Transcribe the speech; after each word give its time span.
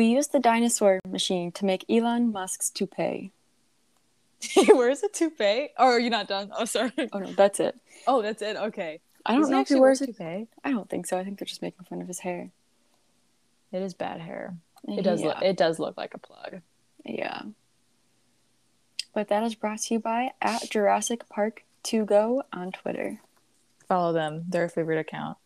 We 0.00 0.06
used 0.06 0.32
the 0.32 0.40
dinosaur 0.40 0.98
machine 1.06 1.52
to 1.52 1.66
make 1.66 1.84
Elon 1.90 2.32
Musk's 2.32 2.70
toupee. 2.70 3.32
Where's 4.56 5.02
a 5.02 5.10
toupee? 5.10 5.68
Oh, 5.76 5.88
are 5.88 6.00
you 6.00 6.08
not 6.08 6.26
done? 6.26 6.50
Oh, 6.56 6.64
sorry. 6.64 6.90
Oh 7.12 7.18
no, 7.18 7.30
that's 7.32 7.60
it. 7.60 7.78
Oh, 8.06 8.22
that's 8.22 8.40
it. 8.40 8.56
Okay. 8.56 9.00
I 9.26 9.32
don't 9.32 9.42
Does 9.42 9.50
know 9.50 9.60
if 9.60 9.68
he 9.68 9.74
wears 9.74 10.00
wear 10.00 10.08
a 10.08 10.12
toupee. 10.14 10.48
I 10.64 10.70
don't 10.70 10.88
think 10.88 11.04
so. 11.04 11.18
I 11.18 11.24
think 11.24 11.38
they're 11.38 11.44
just 11.44 11.60
making 11.60 11.84
fun 11.84 12.00
of 12.00 12.08
his 12.08 12.20
hair. 12.20 12.48
It 13.72 13.82
is 13.82 13.92
bad 13.92 14.22
hair. 14.22 14.54
It 14.88 15.00
uh, 15.00 15.02
does. 15.02 15.20
Yeah. 15.20 15.26
Look, 15.26 15.42
it 15.42 15.58
does 15.58 15.78
look 15.78 15.98
like 15.98 16.14
a 16.14 16.18
plug. 16.18 16.62
Yeah. 17.04 17.42
But 19.12 19.28
that 19.28 19.42
is 19.42 19.54
brought 19.54 19.80
to 19.80 19.92
you 19.92 20.00
by 20.00 20.30
at 20.40 20.70
Jurassic 20.70 21.28
Park 21.28 21.62
to 21.82 22.06
go 22.06 22.44
on 22.54 22.72
Twitter. 22.72 23.20
Follow 23.86 24.14
them. 24.14 24.44
Their 24.48 24.70
favorite 24.70 24.98
account. 24.98 25.36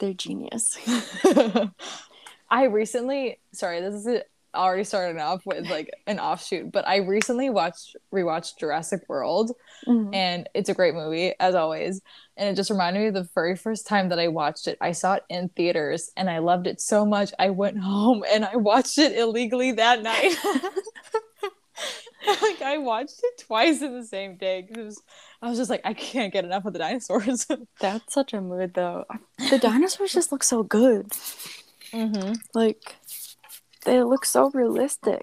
They're 0.00 0.14
genius. 0.14 0.76
I 2.50 2.64
recently, 2.64 3.38
sorry, 3.52 3.80
this 3.80 4.06
is. 4.06 4.22
Already 4.54 4.82
started 4.84 5.20
off 5.20 5.44
with 5.44 5.68
like 5.68 5.90
an 6.06 6.18
offshoot, 6.18 6.72
but 6.72 6.88
I 6.88 6.96
recently 6.96 7.50
watched 7.50 7.94
rewatched 8.12 8.58
Jurassic 8.58 9.02
World, 9.06 9.52
Mhm. 9.86 10.14
and 10.14 10.48
it's 10.54 10.70
a 10.70 10.74
great 10.74 10.94
movie 10.94 11.34
as 11.38 11.54
always. 11.54 12.00
And 12.34 12.48
it 12.48 12.56
just 12.56 12.70
reminded 12.70 13.00
me 13.00 13.06
of 13.08 13.14
the 13.14 13.28
very 13.34 13.54
first 13.56 13.86
time 13.86 14.08
that 14.08 14.18
I 14.18 14.28
watched 14.28 14.66
it. 14.66 14.78
I 14.80 14.92
saw 14.92 15.14
it 15.16 15.24
in 15.28 15.50
theaters, 15.50 16.10
and 16.16 16.30
I 16.30 16.38
loved 16.38 16.66
it 16.66 16.80
so 16.80 17.04
much. 17.04 17.30
I 17.38 17.50
went 17.50 17.78
home 17.82 18.24
and 18.32 18.42
I 18.42 18.56
watched 18.56 18.96
it 18.96 19.16
illegally 19.16 19.72
that 19.72 20.02
night. 20.02 20.34
like 22.42 22.62
I 22.62 22.78
watched 22.78 23.20
it 23.22 23.42
twice 23.46 23.82
in 23.82 23.92
the 23.94 24.04
same 24.06 24.38
day 24.38 24.62
because 24.66 25.00
I 25.42 25.50
was 25.50 25.58
just 25.58 25.70
like, 25.70 25.82
I 25.84 25.92
can't 25.92 26.32
get 26.32 26.46
enough 26.46 26.64
of 26.64 26.72
the 26.72 26.78
dinosaurs. 26.78 27.46
That's 27.80 28.12
such 28.14 28.32
a 28.32 28.40
mood, 28.40 28.72
though. 28.74 29.04
The 29.50 29.58
dinosaurs 29.58 30.14
just 30.14 30.32
look 30.32 30.42
so 30.42 30.62
good. 30.62 31.12
Mm-hmm. 31.92 32.32
Like, 32.54 32.96
they 33.84 34.02
look 34.02 34.24
so 34.24 34.50
realistic. 34.50 35.22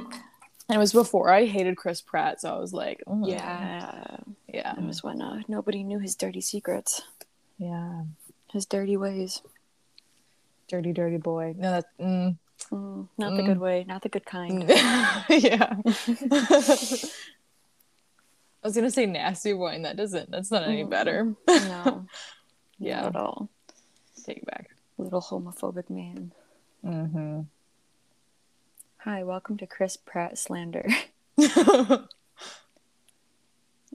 And 0.67 0.75
it 0.75 0.79
was 0.79 0.93
before 0.93 1.29
I 1.31 1.45
hated 1.45 1.77
Chris 1.77 2.01
Pratt, 2.01 2.41
so 2.41 2.55
I 2.55 2.59
was 2.59 2.73
like, 2.73 3.03
mm, 3.07 3.29
Yeah. 3.29 4.17
yeah, 4.51 4.73
It 4.77 4.83
was 4.83 5.03
when 5.03 5.21
uh, 5.21 5.41
nobody 5.47 5.83
knew 5.83 5.99
his 5.99 6.15
dirty 6.15 6.41
secrets, 6.41 7.01
yeah, 7.59 8.01
his 8.51 8.65
dirty 8.65 8.97
ways. 8.97 9.41
dirty, 10.67 10.91
dirty 10.93 11.17
boy. 11.17 11.53
No, 11.57 11.71
that's 11.71 11.87
mm, 11.99 12.37
Mm, 12.71 13.07
not 13.17 13.35
the 13.35 13.43
Mm. 13.43 13.45
good 13.45 13.59
way, 13.59 13.83
not 13.87 14.01
the 14.01 14.09
good 14.09 14.25
kind. 14.25 14.63
yeah. 15.29 15.75
I 18.63 18.67
was 18.67 18.73
gonna 18.75 18.89
say 18.89 19.05
nasty 19.05 19.53
boy, 19.53 19.73
and 19.75 19.85
that 19.85 19.97
doesn't. 19.97 20.31
That's 20.31 20.49
not 20.49 20.63
any 20.63 20.83
better. 20.83 21.35
No. 21.47 22.05
Yeah. 22.77 23.01
Not 23.03 23.09
at 23.09 23.15
all. 23.15 23.49
Take 24.25 24.37
it 24.39 24.45
back. 24.47 24.69
Little 24.97 25.21
homophobic 25.21 25.89
man. 25.89 26.33
Mm-hmm. 26.85 27.41
Hi, 28.97 29.23
welcome 29.23 29.57
to 29.57 29.65
Chris 29.65 29.97
Pratt 29.97 30.37
slander. 30.37 30.87
All 31.39 32.07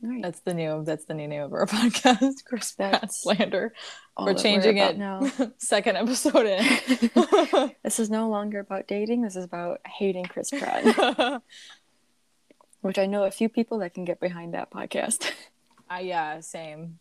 right. 0.03 0.23
that's 0.23 0.41
the 0.41 0.55
new. 0.55 0.83
That's 0.85 1.05
the 1.05 1.15
new 1.15 1.29
name 1.29 1.43
of 1.43 1.53
our 1.53 1.67
podcast, 1.69 2.45
Chris 2.45 2.73
Pratt 2.73 3.13
slander. 3.15 3.73
We're 4.19 4.35
changing 4.35 4.79
about 4.81 4.95
it 4.95 4.99
now. 4.99 5.31
Second 5.59 5.97
episode 5.99 6.47
in. 6.47 7.73
This 7.85 8.01
is 8.01 8.11
no 8.11 8.29
longer 8.29 8.59
about 8.59 8.89
dating. 8.89 9.23
This 9.23 9.37
is 9.37 9.45
about 9.45 9.81
hating 9.87 10.25
Chris 10.25 10.51
Pratt, 10.51 11.43
which 12.81 12.99
I 12.99 13.07
know 13.07 13.25
a 13.25 13.31
few 13.31 13.49
people 13.49 13.79
that 13.79 13.95
can 13.95 14.05
get 14.05 14.19
behind 14.21 14.55
that 14.55 14.71
podcast. 14.71 15.31
uh, 15.91 15.99
yeah, 16.01 16.41
same. 16.41 16.99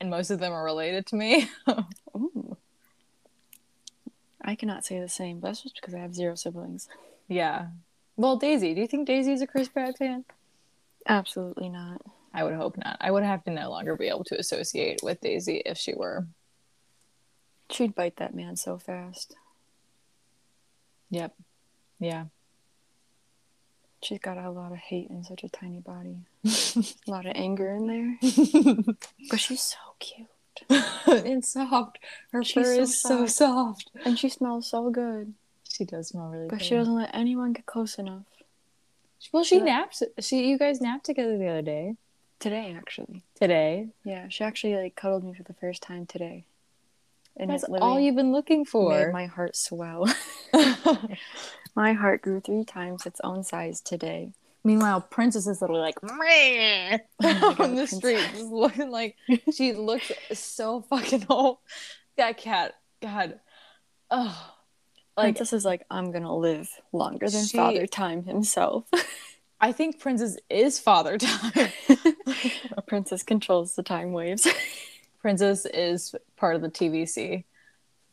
And 0.00 0.10
most 0.10 0.30
of 0.30 0.38
them 0.38 0.52
are 0.52 0.64
related 0.64 1.06
to 1.06 1.16
me. 1.16 1.48
I 4.48 4.54
cannot 4.54 4.84
say 4.84 4.98
the 4.98 5.08
same, 5.10 5.40
but 5.40 5.48
that's 5.48 5.62
just 5.62 5.74
because 5.74 5.92
I 5.94 5.98
have 5.98 6.14
zero 6.14 6.34
siblings. 6.34 6.88
yeah. 7.28 7.66
Well, 8.16 8.36
Daisy, 8.36 8.74
do 8.74 8.80
you 8.80 8.86
think 8.88 9.06
Daisy's 9.06 9.42
a 9.42 9.46
Chris 9.46 9.68
Pratt 9.68 9.98
fan? 9.98 10.24
Absolutely 11.06 11.68
not. 11.68 12.00
I 12.34 12.42
would 12.42 12.54
hope 12.54 12.76
not. 12.76 12.96
I 13.00 13.10
would 13.10 13.22
have 13.22 13.44
to 13.44 13.50
no 13.50 13.70
longer 13.70 13.94
be 13.94 14.08
able 14.08 14.24
to 14.24 14.38
associate 14.40 15.00
with 15.02 15.20
Daisy 15.20 15.62
if 15.64 15.76
she 15.76 15.94
were. 15.94 16.26
She'd 17.70 17.94
bite 17.94 18.16
that 18.16 18.34
man 18.34 18.56
so 18.56 18.78
fast. 18.78 19.36
Yep. 21.10 21.34
Yeah. 22.00 22.24
She's 24.02 24.18
got 24.18 24.38
a 24.38 24.50
lot 24.50 24.72
of 24.72 24.78
hate 24.78 25.10
in 25.10 25.24
such 25.24 25.44
a 25.44 25.48
tiny 25.48 25.80
body. 25.80 26.16
a 26.44 27.10
lot 27.10 27.26
of 27.26 27.32
anger 27.34 27.70
in 27.70 27.86
there. 27.86 28.18
But 29.30 29.40
she's 29.40 29.60
so 29.60 29.76
cute. 29.98 30.26
it's 31.06 31.52
soft. 31.52 31.98
Her 32.32 32.42
She's 32.44 32.54
fur 32.54 32.74
so 32.76 32.80
is 32.82 33.00
so 33.00 33.26
soft. 33.26 33.30
soft. 33.32 33.90
And 34.06 34.18
she 34.18 34.28
smells 34.28 34.68
so 34.68 34.90
good. 34.90 35.34
She 35.68 35.84
does 35.84 36.08
smell 36.08 36.28
really 36.28 36.44
good. 36.44 36.50
But 36.50 36.58
good. 36.60 36.64
she 36.66 36.74
doesn't 36.74 36.94
let 36.94 37.10
anyone 37.14 37.52
get 37.52 37.66
close 37.66 37.98
enough. 37.98 38.24
well, 39.32 39.44
she 39.44 39.56
She- 39.58 39.62
naps. 39.64 40.02
She, 40.20 40.48
you 40.48 40.58
guys 40.58 40.80
napped 40.80 41.04
together 41.06 41.36
the 41.38 41.48
other 41.48 41.62
day. 41.62 41.96
Today, 42.40 42.74
actually. 42.76 43.22
Today. 43.40 43.88
Yeah, 44.04 44.28
she 44.28 44.44
actually 44.44 44.76
like 44.76 44.94
cuddled 44.94 45.24
me 45.24 45.34
for 45.34 45.42
the 45.42 45.54
first 45.54 45.82
time 45.82 46.06
today. 46.06 46.44
And 47.36 47.50
That's 47.50 47.64
it 47.64 47.70
all 47.80 47.98
you've 48.00 48.16
been 48.16 48.32
looking 48.32 48.60
made 48.60 48.68
for. 48.68 49.10
my 49.12 49.26
heart 49.26 49.56
swell. 49.56 50.08
my 51.74 51.92
heart 51.92 52.22
grew 52.22 52.40
three 52.40 52.64
times 52.64 53.06
its 53.06 53.20
own 53.22 53.44
size 53.44 53.80
today. 53.80 54.30
Meanwhile, 54.68 55.00
Princess 55.10 55.46
is 55.46 55.62
literally 55.62 55.80
like 55.80 55.94
God, 56.00 57.00
on 57.22 57.40
the 57.40 57.54
Princess. 57.56 57.96
street, 57.96 58.20
just 58.32 58.44
looking 58.44 58.90
like 58.90 59.16
she 59.54 59.72
looks 59.72 60.12
so 60.34 60.82
fucking 60.82 61.24
old. 61.30 61.58
That 62.18 62.36
cat, 62.36 62.74
God, 63.00 63.40
oh, 64.10 64.52
like 65.16 65.36
Princess 65.36 65.52
is 65.54 65.64
like, 65.64 65.86
I'm 65.90 66.12
gonna 66.12 66.36
live 66.36 66.68
longer 66.92 67.30
than 67.30 67.46
She- 67.46 67.56
Father 67.56 67.86
Time 67.86 68.24
himself. 68.24 68.84
I 69.60 69.72
think 69.72 69.98
Princess 69.98 70.36
is 70.48 70.78
father 70.78 71.18
time. 71.18 71.72
Princess 72.86 73.24
controls 73.24 73.74
the 73.74 73.82
time 73.82 74.12
waves. 74.12 74.46
Princess 75.20 75.66
is 75.66 76.14
part 76.36 76.54
of 76.54 76.62
the 76.62 76.68
TVC. 76.68 77.42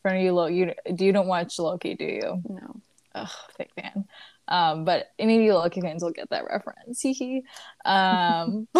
For 0.02 0.16
you, 0.16 0.46
you 0.48 0.74
do 0.94 1.04
you 1.04 1.12
don't 1.12 1.28
watch 1.28 1.58
Loki, 1.58 1.94
do 1.94 2.04
you? 2.04 2.42
no. 2.48 2.80
Ugh, 3.14 3.28
fake 3.56 3.70
fan. 3.76 4.06
Um, 4.48 4.84
but 4.84 5.08
any 5.18 5.36
of 5.36 5.42
you 5.42 5.54
Loki 5.54 5.80
fans 5.80 6.02
will 6.02 6.12
get 6.12 6.30
that 6.30 6.44
reference. 6.44 7.00
Hee 7.02 7.12
hee. 7.12 7.42
Um, 7.84 8.68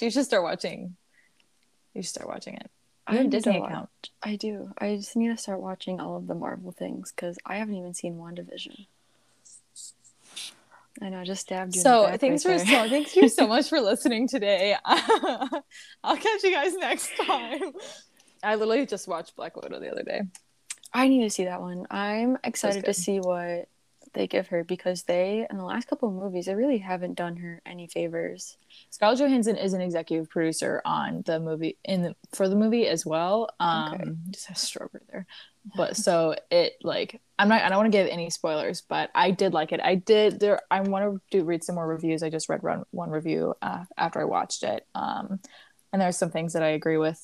you 0.00 0.10
should 0.10 0.24
start 0.24 0.42
watching. 0.42 0.96
You 1.94 2.02
should 2.02 2.10
start 2.10 2.28
watching 2.28 2.54
it. 2.54 2.70
You 3.10 3.16
have 3.18 3.26
a 3.26 3.30
Disney 3.30 3.58
account. 3.58 3.88
I 4.22 4.36
do. 4.36 4.70
I 4.76 4.96
just 4.96 5.16
need 5.16 5.28
to 5.28 5.36
start 5.38 5.60
watching 5.60 5.98
all 5.98 6.16
of 6.16 6.26
the 6.26 6.34
Marvel 6.34 6.72
things 6.72 7.10
because 7.10 7.38
I 7.46 7.56
haven't 7.56 7.76
even 7.76 7.94
seen 7.94 8.16
WandaVision. 8.16 8.86
I 11.00 11.10
know, 11.10 11.20
I 11.20 11.24
just 11.24 11.42
stabbed 11.42 11.74
you. 11.74 11.80
in 11.80 11.84
the 11.84 12.10
So 12.10 12.16
thanks 12.18 12.44
right 12.44 12.60
for 12.60 12.66
so 12.66 12.88
thank 12.88 13.16
you 13.16 13.28
so 13.28 13.46
much 13.48 13.68
for 13.68 13.80
listening 13.80 14.28
today. 14.28 14.76
I'll 14.84 16.16
catch 16.16 16.42
you 16.42 16.52
guys 16.52 16.74
next 16.74 17.10
time. 17.24 17.72
I 18.42 18.56
literally 18.56 18.86
just 18.86 19.08
watched 19.08 19.36
Black 19.36 19.56
Widow 19.56 19.80
the 19.80 19.90
other 19.90 20.02
day. 20.02 20.22
I 20.92 21.08
need 21.08 21.22
to 21.22 21.30
see 21.30 21.44
that 21.44 21.60
one. 21.60 21.86
I'm 21.90 22.38
excited 22.44 22.84
to 22.84 22.94
see 22.94 23.20
what 23.20 23.68
they 24.14 24.26
give 24.26 24.48
her 24.48 24.64
because 24.64 25.04
they, 25.04 25.46
in 25.50 25.56
the 25.58 25.64
last 25.64 25.88
couple 25.88 26.08
of 26.08 26.14
movies, 26.14 26.46
they 26.46 26.54
really 26.54 26.78
haven't 26.78 27.14
done 27.14 27.36
her 27.36 27.60
any 27.66 27.86
favors. 27.86 28.56
Scarlett 28.90 29.18
Johansson 29.20 29.56
is 29.56 29.72
an 29.72 29.80
executive 29.80 30.28
producer 30.30 30.82
on 30.84 31.22
the 31.26 31.40
movie 31.40 31.78
in 31.84 32.02
the 32.02 32.16
for 32.34 32.48
the 32.48 32.56
movie 32.56 32.86
as 32.86 33.04
well. 33.06 33.50
Um 33.60 33.92
Okay. 33.94 34.12
just 34.30 34.46
have 34.46 34.56
a 34.56 34.60
stroke 34.60 34.92
there. 35.10 35.26
But 35.74 35.96
so 35.96 36.34
it 36.50 36.74
like 36.82 37.20
I'm 37.38 37.48
not 37.48 37.62
I 37.62 37.68
don't 37.68 37.78
want 37.78 37.92
to 37.92 37.98
give 37.98 38.08
any 38.08 38.30
spoilers, 38.30 38.80
but 38.82 39.10
I 39.14 39.30
did 39.30 39.52
like 39.52 39.72
it. 39.72 39.80
I 39.82 39.94
did 39.96 40.40
there 40.40 40.60
I 40.70 40.80
want 40.80 41.04
to 41.04 41.20
do 41.38 41.44
read 41.44 41.64
some 41.64 41.74
more 41.76 41.86
reviews. 41.86 42.22
I 42.22 42.30
just 42.30 42.48
read 42.48 42.62
one, 42.62 42.84
one 42.90 43.10
review 43.10 43.54
uh, 43.62 43.84
after 43.96 44.20
I 44.20 44.24
watched 44.24 44.62
it. 44.62 44.86
Um 44.94 45.40
and 45.92 46.00
there's 46.02 46.18
some 46.18 46.30
things 46.30 46.52
that 46.52 46.62
I 46.62 46.68
agree 46.70 46.98
with 46.98 47.22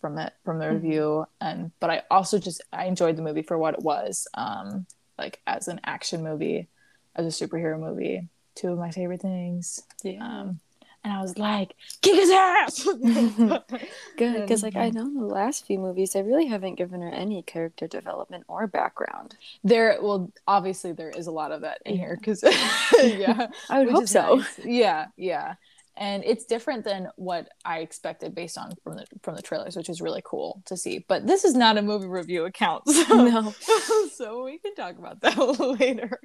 from 0.00 0.18
it 0.18 0.32
from 0.44 0.58
the 0.58 0.68
Mhm. 0.68 0.72
review 0.72 1.26
and 1.40 1.70
but 1.80 1.90
I 1.90 2.02
also 2.10 2.38
just 2.38 2.62
I 2.72 2.86
enjoyed 2.86 3.16
the 3.16 3.22
movie 3.22 3.42
for 3.42 3.58
what 3.58 3.74
it 3.74 3.80
was. 3.82 4.26
Um 4.34 4.86
like 5.18 5.40
as 5.46 5.68
an 5.68 5.80
action 5.84 6.22
movie, 6.22 6.68
as 7.14 7.26
a 7.26 7.46
superhero 7.46 7.78
movie. 7.78 8.28
Two 8.54 8.72
of 8.72 8.78
my 8.78 8.90
favorite 8.90 9.22
things. 9.22 9.82
Yeah. 10.02 10.22
Um, 10.24 10.60
and 11.04 11.12
I 11.12 11.20
was 11.20 11.36
like, 11.36 11.74
kick 12.00 12.14
his 12.14 12.30
ass! 12.30 12.84
Good, 14.16 14.40
because 14.40 14.62
like 14.62 14.76
I 14.76 14.90
know 14.90 15.02
in 15.02 15.14
the 15.14 15.26
last 15.26 15.66
few 15.66 15.78
movies, 15.78 16.14
I 16.14 16.20
really 16.20 16.46
haven't 16.46 16.76
given 16.76 17.00
her 17.02 17.08
any 17.08 17.42
character 17.42 17.88
development 17.88 18.44
or 18.46 18.66
background. 18.68 19.36
there, 19.64 19.98
well, 20.00 20.30
obviously 20.46 20.92
there 20.92 21.10
is 21.10 21.26
a 21.26 21.32
lot 21.32 21.50
of 21.50 21.62
that 21.62 21.80
in 21.84 21.96
here 21.96 22.16
because, 22.16 22.44
yeah, 23.02 23.48
I 23.68 23.78
would 23.80 23.88
which 23.88 23.96
hope 23.96 24.06
so. 24.08 24.36
nice. 24.36 24.60
Yeah, 24.64 25.06
yeah, 25.16 25.54
and 25.96 26.24
it's 26.24 26.44
different 26.44 26.84
than 26.84 27.08
what 27.16 27.48
I 27.64 27.80
expected 27.80 28.34
based 28.34 28.56
on 28.56 28.72
from 28.82 28.96
the 28.96 29.06
from 29.22 29.36
the 29.36 29.42
trailers, 29.42 29.76
which 29.76 29.88
is 29.88 30.00
really 30.00 30.22
cool 30.24 30.62
to 30.66 30.76
see. 30.76 31.04
But 31.06 31.26
this 31.26 31.44
is 31.44 31.54
not 31.54 31.76
a 31.76 31.82
movie 31.82 32.06
review 32.08 32.44
account, 32.44 32.88
so, 32.88 33.14
No. 33.24 33.54
so 34.14 34.44
we 34.44 34.58
can 34.58 34.74
talk 34.74 34.98
about 34.98 35.20
that 35.20 35.36
later. 35.80 36.20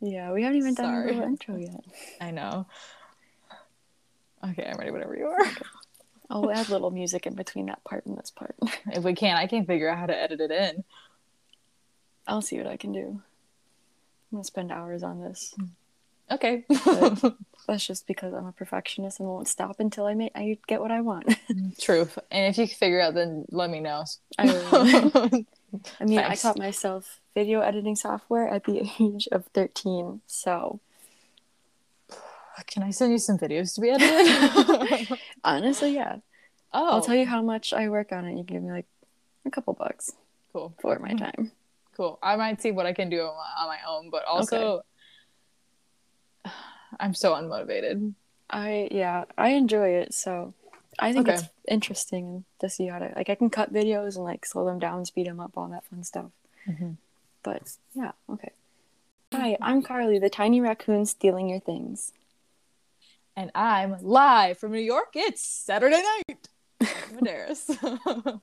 Yeah, 0.00 0.32
we 0.32 0.42
haven't 0.42 0.58
even 0.58 0.74
done 0.74 0.86
Sorry. 0.86 1.10
a 1.10 1.12
little 1.14 1.28
intro 1.28 1.56
yet. 1.56 1.84
I 2.20 2.30
know. 2.30 2.66
Okay, 4.42 4.64
I'm 4.70 4.78
ready. 4.78 4.90
Whatever 4.90 5.16
you 5.16 5.26
are. 5.26 5.46
I'll 6.30 6.50
add 6.50 6.68
little 6.68 6.92
music 6.92 7.26
in 7.26 7.34
between 7.34 7.66
that 7.66 7.82
part 7.82 8.06
and 8.06 8.16
this 8.16 8.30
part. 8.30 8.54
If 8.92 9.02
we 9.02 9.14
can, 9.14 9.36
I 9.36 9.48
can't 9.48 9.66
figure 9.66 9.90
out 9.90 9.98
how 9.98 10.06
to 10.06 10.16
edit 10.16 10.40
it 10.40 10.52
in. 10.52 10.84
I'll 12.26 12.40
see 12.40 12.56
what 12.56 12.68
I 12.68 12.76
can 12.76 12.92
do. 12.92 13.20
I'm 14.30 14.36
gonna 14.36 14.44
spend 14.44 14.70
hours 14.70 15.02
on 15.02 15.20
this. 15.20 15.54
Mm. 15.60 15.70
Okay. 16.30 16.64
That's 17.66 17.86
just 17.86 18.06
because 18.06 18.34
I'm 18.34 18.46
a 18.46 18.52
perfectionist 18.52 19.20
and 19.20 19.28
won't 19.28 19.48
stop 19.48 19.80
until 19.80 20.06
I 20.06 20.14
make 20.14 20.32
I 20.34 20.58
get 20.66 20.80
what 20.80 20.90
I 20.90 21.00
want. 21.00 21.26
Mm, 21.50 21.80
Truth. 21.80 22.18
And 22.30 22.46
if 22.46 22.58
you 22.58 22.66
can 22.66 22.76
figure 22.76 23.00
it 23.00 23.02
out, 23.02 23.14
then 23.14 23.44
let 23.50 23.70
me 23.70 23.80
know. 23.80 24.04
I. 24.38 25.44
I 26.00 26.04
mean, 26.04 26.18
I 26.18 26.34
taught 26.34 26.58
myself 26.58 27.20
video 27.34 27.60
editing 27.60 27.94
software 27.94 28.48
at 28.48 28.64
the 28.64 28.90
age 29.00 29.28
of 29.30 29.46
13. 29.54 30.20
So 30.26 30.80
Can 32.66 32.82
I 32.82 32.90
send 32.90 33.12
you 33.12 33.18
some 33.18 33.38
videos 33.38 33.74
to 33.74 33.80
be 33.80 33.90
edited? 33.90 35.18
honestly, 35.44 35.94
yeah. 35.94 36.16
oh, 36.72 36.90
I'll 36.90 37.02
tell 37.02 37.14
you 37.14 37.26
how 37.26 37.42
much 37.42 37.72
I 37.72 37.88
work 37.88 38.12
on 38.12 38.24
it. 38.24 38.30
You 38.30 38.44
can 38.44 38.56
give 38.56 38.62
me 38.62 38.70
like 38.70 38.86
a 39.46 39.50
couple 39.50 39.72
bucks 39.74 40.12
Cool. 40.52 40.74
for 40.80 40.98
my 40.98 41.10
mm-hmm. 41.10 41.18
time. 41.18 41.52
Cool. 41.96 42.18
I 42.22 42.36
might 42.36 42.60
see 42.60 42.70
what 42.70 42.86
I 42.86 42.92
can 42.92 43.10
do 43.10 43.20
on 43.20 43.36
my, 43.36 43.62
on 43.62 43.68
my 43.68 43.78
own, 43.86 44.10
but 44.10 44.24
also, 44.24 44.82
I'm 47.00 47.14
so 47.14 47.32
unmotivated. 47.34 48.14
I 48.50 48.88
yeah, 48.90 49.24
I 49.38 49.50
enjoy 49.50 49.88
it. 49.90 50.12
So 50.14 50.54
I 50.98 51.12
think 51.12 51.28
Okay. 51.28 51.38
it's 51.38 51.48
interesting 51.66 52.44
to 52.60 52.68
see 52.68 52.86
how 52.88 52.98
to 52.98 53.12
like 53.16 53.30
I 53.30 53.34
can 53.34 53.48
cut 53.50 53.72
videos 53.72 54.16
and 54.16 54.24
like 54.24 54.44
slow 54.44 54.66
them 54.66 54.78
down, 54.78 55.04
speed 55.06 55.26
them 55.26 55.40
up, 55.40 55.56
all 55.56 55.68
that 55.68 55.84
fun 55.86 56.04
stuff. 56.04 56.30
Mhm. 56.68 56.96
But 57.42 57.76
yeah, 57.94 58.12
okay. 58.28 58.50
Hi, 59.32 59.56
I'm 59.62 59.82
Carly, 59.82 60.18
the 60.18 60.28
tiny 60.28 60.60
raccoon 60.60 61.06
stealing 61.06 61.48
your 61.48 61.60
things. 61.60 62.12
And 63.36 63.50
I'm 63.54 63.96
live 64.02 64.58
from 64.58 64.72
New 64.72 64.80
York. 64.80 65.10
It's 65.14 65.40
Saturday 65.42 66.02
night. 66.02 66.48
Medeiros. 67.14 68.40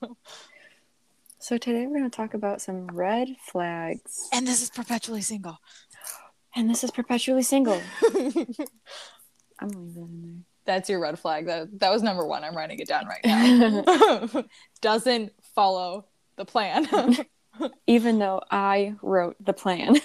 So 1.40 1.56
today 1.56 1.86
we're 1.86 1.98
going 1.98 2.10
to 2.10 2.16
talk 2.16 2.34
about 2.34 2.60
some 2.60 2.88
red 2.88 3.28
flags. 3.40 4.28
and 4.32 4.46
this 4.46 4.60
is 4.60 4.70
perpetually 4.70 5.20
single. 5.22 5.58
And 6.58 6.68
this 6.68 6.82
is 6.82 6.90
perpetually 6.90 7.44
single. 7.44 7.80
I'm 9.60 9.68
gonna 9.68 9.92
that 9.94 10.08
in 10.08 10.22
there. 10.22 10.44
That's 10.64 10.90
your 10.90 10.98
red 10.98 11.16
flag. 11.16 11.46
That 11.46 11.78
that 11.78 11.92
was 11.92 12.02
number 12.02 12.26
one. 12.26 12.42
I'm 12.42 12.56
writing 12.56 12.80
it 12.80 12.88
down 12.88 13.06
right 13.06 13.24
now. 13.24 14.44
Doesn't 14.80 15.32
follow 15.54 16.06
the 16.34 16.44
plan. 16.44 17.16
Even 17.86 18.18
though 18.18 18.42
I 18.50 18.96
wrote 19.02 19.36
the 19.38 19.52
plan. 19.52 19.98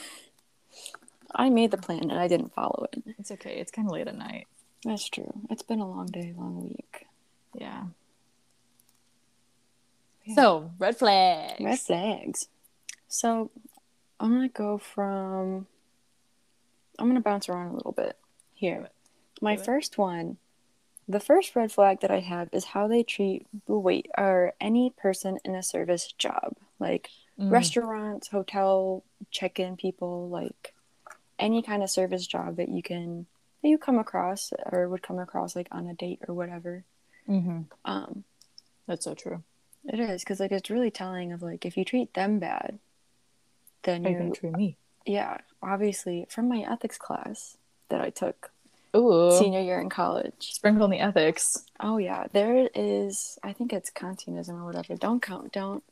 I 1.33 1.49
made 1.49 1.71
the 1.71 1.77
plan 1.77 2.11
and 2.11 2.19
I 2.19 2.27
didn't 2.27 2.53
follow 2.53 2.85
it. 2.93 3.01
it's 3.17 3.31
okay. 3.31 3.55
It's 3.55 3.71
kind 3.71 3.87
of 3.87 3.91
late 3.91 4.07
at 4.07 4.15
night. 4.15 4.45
That's 4.85 5.09
true. 5.09 5.33
It's 5.49 5.63
been 5.63 5.79
a 5.79 5.89
long 5.89 6.05
day, 6.05 6.35
long 6.37 6.61
week. 6.61 7.07
Yeah. 7.55 7.85
Yeah. 10.23 10.35
So 10.35 10.71
red 10.77 10.97
flags. 10.97 11.59
Red 11.59 11.79
flags. 11.79 12.47
So 13.07 13.49
I'm 14.19 14.33
gonna 14.33 14.49
go 14.49 14.77
from. 14.77 15.65
I'm 16.99 17.07
gonna 17.07 17.21
bounce 17.21 17.49
around 17.49 17.71
a 17.71 17.75
little 17.75 17.91
bit 17.91 18.17
here. 18.53 18.89
My 19.41 19.55
first 19.57 19.97
one, 19.97 20.37
the 21.07 21.19
first 21.19 21.55
red 21.55 21.71
flag 21.71 21.99
that 22.01 22.11
I 22.11 22.19
have 22.21 22.49
is 22.53 22.63
how 22.65 22.87
they 22.87 23.03
treat 23.03 23.45
wait 23.67 24.07
or 24.17 24.53
any 24.61 24.91
person 24.91 25.37
in 25.43 25.55
a 25.55 25.63
service 25.63 26.11
job, 26.13 26.55
like 26.79 27.09
Mm. 27.39 27.49
restaurants, 27.49 28.27
hotel 28.27 29.03
check-in 29.31 29.75
people, 29.75 30.29
like 30.29 30.75
any 31.39 31.63
kind 31.63 31.81
of 31.81 31.89
service 31.89 32.27
job 32.27 32.57
that 32.57 32.69
you 32.69 32.83
can 32.83 33.25
that 33.63 33.69
you 33.69 33.77
come 33.79 33.97
across 33.97 34.53
or 34.71 34.87
would 34.87 35.01
come 35.01 35.17
across 35.19 35.55
like 35.55 35.67
on 35.71 35.87
a 35.87 35.93
date 35.95 36.19
or 36.27 36.35
whatever. 36.35 36.83
Mhm. 37.27 37.65
Um, 37.85 38.23
That's 38.85 39.03
so 39.05 39.15
true. 39.15 39.43
it 39.85 39.99
is 39.99 40.21
because 40.23 40.39
like 40.39 40.51
it's 40.51 40.69
really 40.69 40.91
telling 40.91 41.31
of 41.33 41.41
like 41.41 41.65
if 41.65 41.75
you 41.75 41.83
treat 41.83 42.13
them 42.13 42.37
bad, 42.39 42.77
then 43.83 44.03
How 44.03 44.09
you 44.11 44.31
treat 44.33 44.53
me? 44.53 44.77
yeah 45.05 45.39
obviously 45.63 46.25
from 46.29 46.49
my 46.49 46.65
ethics 46.69 46.97
class 46.97 47.57
that 47.89 48.01
I 48.01 48.09
took 48.09 48.51
Ooh. 48.95 49.35
senior 49.37 49.61
year 49.61 49.79
in 49.79 49.89
college. 49.89 50.53
Sprinkle 50.53 50.85
in 50.85 50.91
the 50.91 50.99
ethics. 50.99 51.65
Oh 51.79 51.97
yeah, 51.97 52.27
there 52.31 52.69
is. 52.73 53.37
I 53.43 53.53
think 53.53 53.73
it's 53.73 53.89
Kantianism 53.89 54.49
or 54.49 54.65
whatever. 54.65 54.95
Don't 54.95 55.21
count. 55.21 55.51
Don't. 55.51 55.83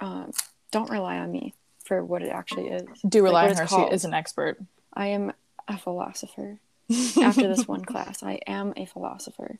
Um, 0.00 0.32
don't 0.70 0.90
rely 0.90 1.18
on 1.18 1.30
me 1.30 1.54
for 1.84 2.04
what 2.04 2.22
it 2.22 2.30
actually 2.30 2.68
is. 2.68 2.86
Do 3.06 3.22
rely 3.22 3.44
what 3.44 3.52
on 3.52 3.56
her. 3.58 3.66
called. 3.66 3.88
She 3.90 3.94
is 3.94 4.04
an 4.04 4.14
expert. 4.14 4.58
I 4.92 5.08
am 5.08 5.32
a 5.68 5.78
philosopher. 5.78 6.58
After 7.22 7.48
this 7.48 7.66
one 7.66 7.84
class, 7.84 8.22
I 8.22 8.40
am 8.46 8.74
a 8.76 8.84
philosopher. 8.84 9.58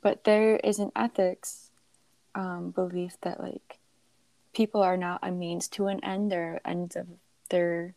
But 0.00 0.24
there 0.24 0.56
is 0.56 0.78
an 0.78 0.92
ethics 0.94 1.70
um, 2.34 2.70
belief 2.70 3.16
that 3.22 3.40
like 3.40 3.78
people 4.52 4.82
are 4.82 4.96
not 4.96 5.20
a 5.22 5.30
means 5.30 5.68
to 5.68 5.86
an 5.86 6.04
end. 6.04 6.30
They're 6.30 6.60
ends 6.64 6.96
of 6.96 7.06
they're 7.48 7.94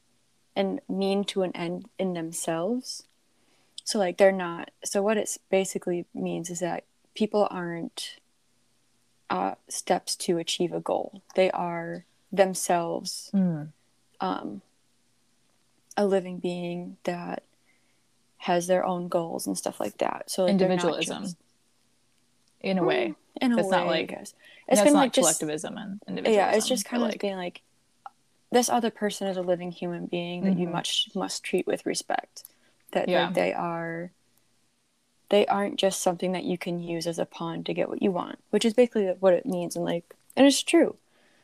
and 0.55 0.79
mean 0.87 1.23
to 1.25 1.41
an 1.43 1.55
end 1.55 1.89
in 1.99 2.13
themselves. 2.13 3.03
So 3.83 3.99
like 3.99 4.17
they're 4.17 4.31
not. 4.31 4.71
So 4.83 5.01
what 5.03 5.17
it 5.17 5.37
basically 5.49 6.05
means 6.13 6.49
is 6.49 6.59
that 6.59 6.83
people 7.13 7.47
aren't 7.51 8.17
uh, 9.29 9.55
steps 9.67 10.15
to 10.15 10.37
achieve 10.37 10.71
a 10.73 10.79
goal. 10.79 11.21
They 11.35 11.49
are 11.51 12.05
themselves 12.31 13.29
Mm. 13.33 13.69
um, 14.21 14.61
a 15.97 16.05
living 16.05 16.37
being 16.39 16.97
that 17.05 17.43
has 18.39 18.67
their 18.67 18.85
own 18.85 19.07
goals 19.07 19.47
and 19.47 19.57
stuff 19.57 19.79
like 19.79 19.97
that. 19.97 20.29
So 20.29 20.43
like, 20.43 20.51
Individualism. 20.51 21.23
just- 21.23 21.37
In 22.61 22.77
a 22.77 22.83
way. 22.83 23.13
in 23.41 23.51
a 23.51 23.55
That's 23.55 23.67
way, 23.67 23.71
not 23.77 23.87
I 23.87 23.89
like- 23.89 24.09
guess. 24.09 24.33
It's 24.67 24.79
It's 24.79 24.79
kind 24.79 24.87
of 24.89 24.93
not 24.95 24.99
like 25.01 25.13
just 25.13 25.23
collectivism 25.39 25.77
and 25.77 26.01
individualism. 26.07 26.49
yeah, 26.51 26.55
it's 26.57 26.67
just 26.67 26.85
kind 26.85 27.01
of 27.03 27.09
like 27.09 27.19
being 27.21 27.35
like 27.37 27.61
this 28.51 28.69
other 28.69 28.89
person 28.91 29.27
is 29.27 29.37
a 29.37 29.41
living 29.41 29.71
human 29.71 30.05
being 30.05 30.43
that 30.43 30.57
you 30.57 30.67
Mhm. 30.67 30.71
much 30.71 31.09
must 31.15 31.43
treat 31.43 31.67
with 31.67 31.85
respect. 31.85 32.43
That 32.91 33.09
Yeah. 33.09 33.25
like, 33.25 33.33
they 33.35 33.53
are 33.53 34.11
they 35.29 35.45
aren't 35.47 35.77
just 35.77 36.01
something 36.01 36.33
that 36.33 36.43
you 36.43 36.57
can 36.57 36.79
use 36.79 37.07
as 37.07 37.17
a 37.17 37.25
pawn 37.25 37.63
to 37.63 37.73
get 37.73 37.89
what 37.89 38.01
you 38.01 38.11
want, 38.11 38.37
which 38.51 38.63
is 38.63 38.73
basically 38.75 39.07
what 39.19 39.33
it 39.33 39.45
means 39.45 39.75
and 39.75 39.83
like 39.83 40.15
and 40.35 40.45
it's 40.45 40.61
true. 40.61 40.97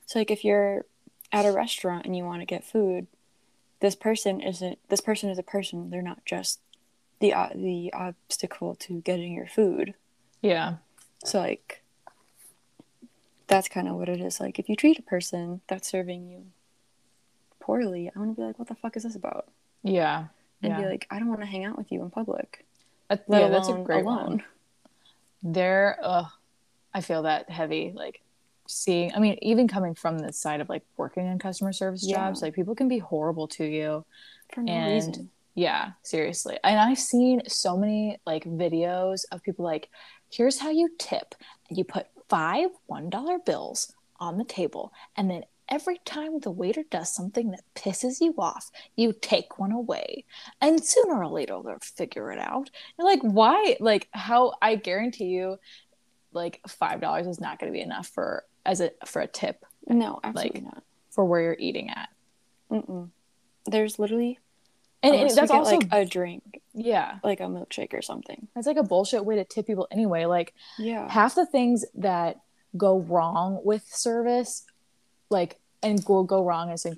So 0.06 0.20
like 0.20 0.30
if 0.32 0.46
you're 0.46 0.86
at 1.32 1.46
a 1.46 1.52
restaurant 1.52 2.06
and 2.06 2.16
you 2.16 2.24
want 2.24 2.42
to 2.42 2.46
get 2.46 2.64
food, 2.64 3.08
this 3.80 3.96
person 3.96 4.40
isn't 4.40 4.78
this 4.90 5.02
person 5.02 5.30
is 5.30 5.40
a 5.40 5.44
person. 5.44 5.90
They're 5.90 6.02
not 6.04 6.24
just 6.26 6.60
the 7.20 7.34
uh, 7.34 7.50
the 7.56 7.92
obstacle 7.94 8.76
to 8.76 9.02
getting 9.02 9.34
your 9.34 9.48
food. 9.48 9.96
yeah. 10.42 10.76
So 11.26 11.40
like 11.40 11.82
that's 13.48 13.68
kind 13.68 13.88
of 13.88 13.96
what 13.96 14.10
it 14.10 14.22
is. 14.22 14.40
Like 14.40 14.60
if 14.60 14.70
you 14.70 14.76
treat 14.76 15.00
a 15.00 15.04
person 15.04 15.62
that's 15.68 15.88
serving 15.90 16.28
you 16.30 16.46
poorly, 17.62 18.10
I'm 18.14 18.22
gonna 18.22 18.34
be 18.34 18.42
like, 18.42 18.60
what 18.60 18.68
the 18.68 18.76
fuck 18.76 18.98
is 18.98 19.04
this 19.04 19.16
about? 19.16 19.48
Yeah. 19.84 20.26
And 20.64 20.74
yeah. 20.74 20.82
be 20.82 20.86
like, 20.88 21.08
I 21.10 21.18
don't 21.20 21.30
want 21.30 21.40
to 21.42 21.48
hang 21.48 21.64
out 21.66 21.78
with 21.78 21.92
you 21.92 22.02
in 22.02 22.10
public, 22.12 22.66
That- 23.10 23.24
let 23.30 23.42
yeah, 23.42 23.48
that's 23.50 23.70
a 23.70 23.74
great 23.74 24.04
alone. 24.06 24.26
one. 24.28 24.44
There, 25.44 25.98
ugh, 26.04 26.28
I 26.94 27.02
feel 27.02 27.24
that 27.24 27.50
heavy. 27.50 27.94
Like 27.96 28.22
seeing, 28.68 29.14
I 29.16 29.20
mean, 29.20 29.38
even 29.42 29.68
coming 29.68 29.96
from 29.96 30.20
the 30.20 30.32
side 30.34 30.62
of 30.62 30.70
like 30.70 30.84
working 30.98 31.26
in 31.26 31.40
customer 31.40 31.74
service 31.74 32.06
Yeah. 32.06 32.18
jobs, 32.18 32.42
like 32.42 32.54
people 32.54 32.76
can 32.76 32.88
be 32.88 33.00
horrible 33.00 33.48
to 33.50 33.66
you. 33.66 34.06
for 34.54 34.62
no 34.62 34.72
And- 34.74 34.92
reason. 34.94 35.30
Yeah, 35.56 35.92
seriously. 36.02 36.58
And 36.64 36.78
I've 36.80 37.00
seen 37.00 37.42
so 37.48 37.76
many 37.78 38.20
like 38.26 38.44
videos 38.44 39.24
of 39.32 39.42
people 39.44 39.64
like, 39.66 39.90
here's 40.30 40.60
how 40.60 40.70
you 40.70 40.90
tip. 40.98 41.36
You 41.70 41.84
put 41.86 42.08
five 42.30 42.70
$1 42.90 43.46
bills 43.46 43.94
on 44.20 44.38
the 44.38 44.44
table, 44.46 44.92
and 45.18 45.30
then 45.32 45.44
every 45.72 45.98
time 46.06 46.40
the 46.42 46.52
waiter 46.52 46.84
does 46.92 47.16
something 47.16 47.52
that 47.52 47.64
pisses 47.74 48.20
you 48.22 48.36
off, 48.38 48.70
you 48.96 49.14
take 49.14 49.58
one 49.58 49.72
away. 49.72 50.26
And 50.60 50.84
sooner 50.84 51.24
or 51.24 51.28
later 51.28 51.58
they'll 51.64 51.78
figure 51.82 52.32
it 52.32 52.38
out. 52.40 52.70
You're 53.00 53.08
like, 53.08 53.22
why? 53.22 53.78
Like 53.80 54.10
how 54.12 54.54
I 54.62 54.76
guarantee 54.76 55.26
you, 55.26 55.58
like 56.34 56.60
five 56.68 57.02
dollars 57.02 57.26
is 57.26 57.40
not 57.42 57.58
gonna 57.60 57.72
be 57.72 57.82
enough 57.82 58.08
for 58.08 58.44
as 58.66 58.82
a 58.82 58.92
for 59.06 59.22
a 59.22 59.28
tip 59.28 59.66
No, 59.88 60.20
absolutely 60.24 60.62
not. 60.62 60.84
for 61.10 61.26
where 61.26 61.42
you're 61.42 61.58
eating 61.58 61.90
at. 61.90 62.10
Mm-mm. 62.70 63.10
There's 63.66 63.98
literally 63.98 64.40
And, 65.04 65.16
and 65.16 65.30
that's 65.30 65.52
also 65.52 65.78
like 65.78 65.88
a 65.92 66.06
drink, 66.06 66.62
yeah. 66.74 67.20
like 67.24 67.40
a 67.40 67.44
milkshake 67.46 67.94
or 67.94 68.02
something. 68.02 68.48
That's 68.56 68.68
like 68.68 68.78
a 68.78 68.84
bullshit 68.84 69.26
way 69.26 69.36
to 69.38 69.44
tip 69.44 69.68
people 69.68 69.88
anyway. 69.92 70.26
Like 70.26 70.54
Yeah, 70.78 71.10
half 71.10 71.36
the 71.36 71.46
things 71.46 71.86
that 71.96 72.40
go 72.78 73.00
wrong 73.00 73.60
with 73.64 73.84
service, 73.88 74.64
like 75.32 75.60
and 75.82 76.04
will 76.08 76.24
go 76.24 76.44
wrong 76.44 76.70
is 76.70 76.86
in 76.86 76.96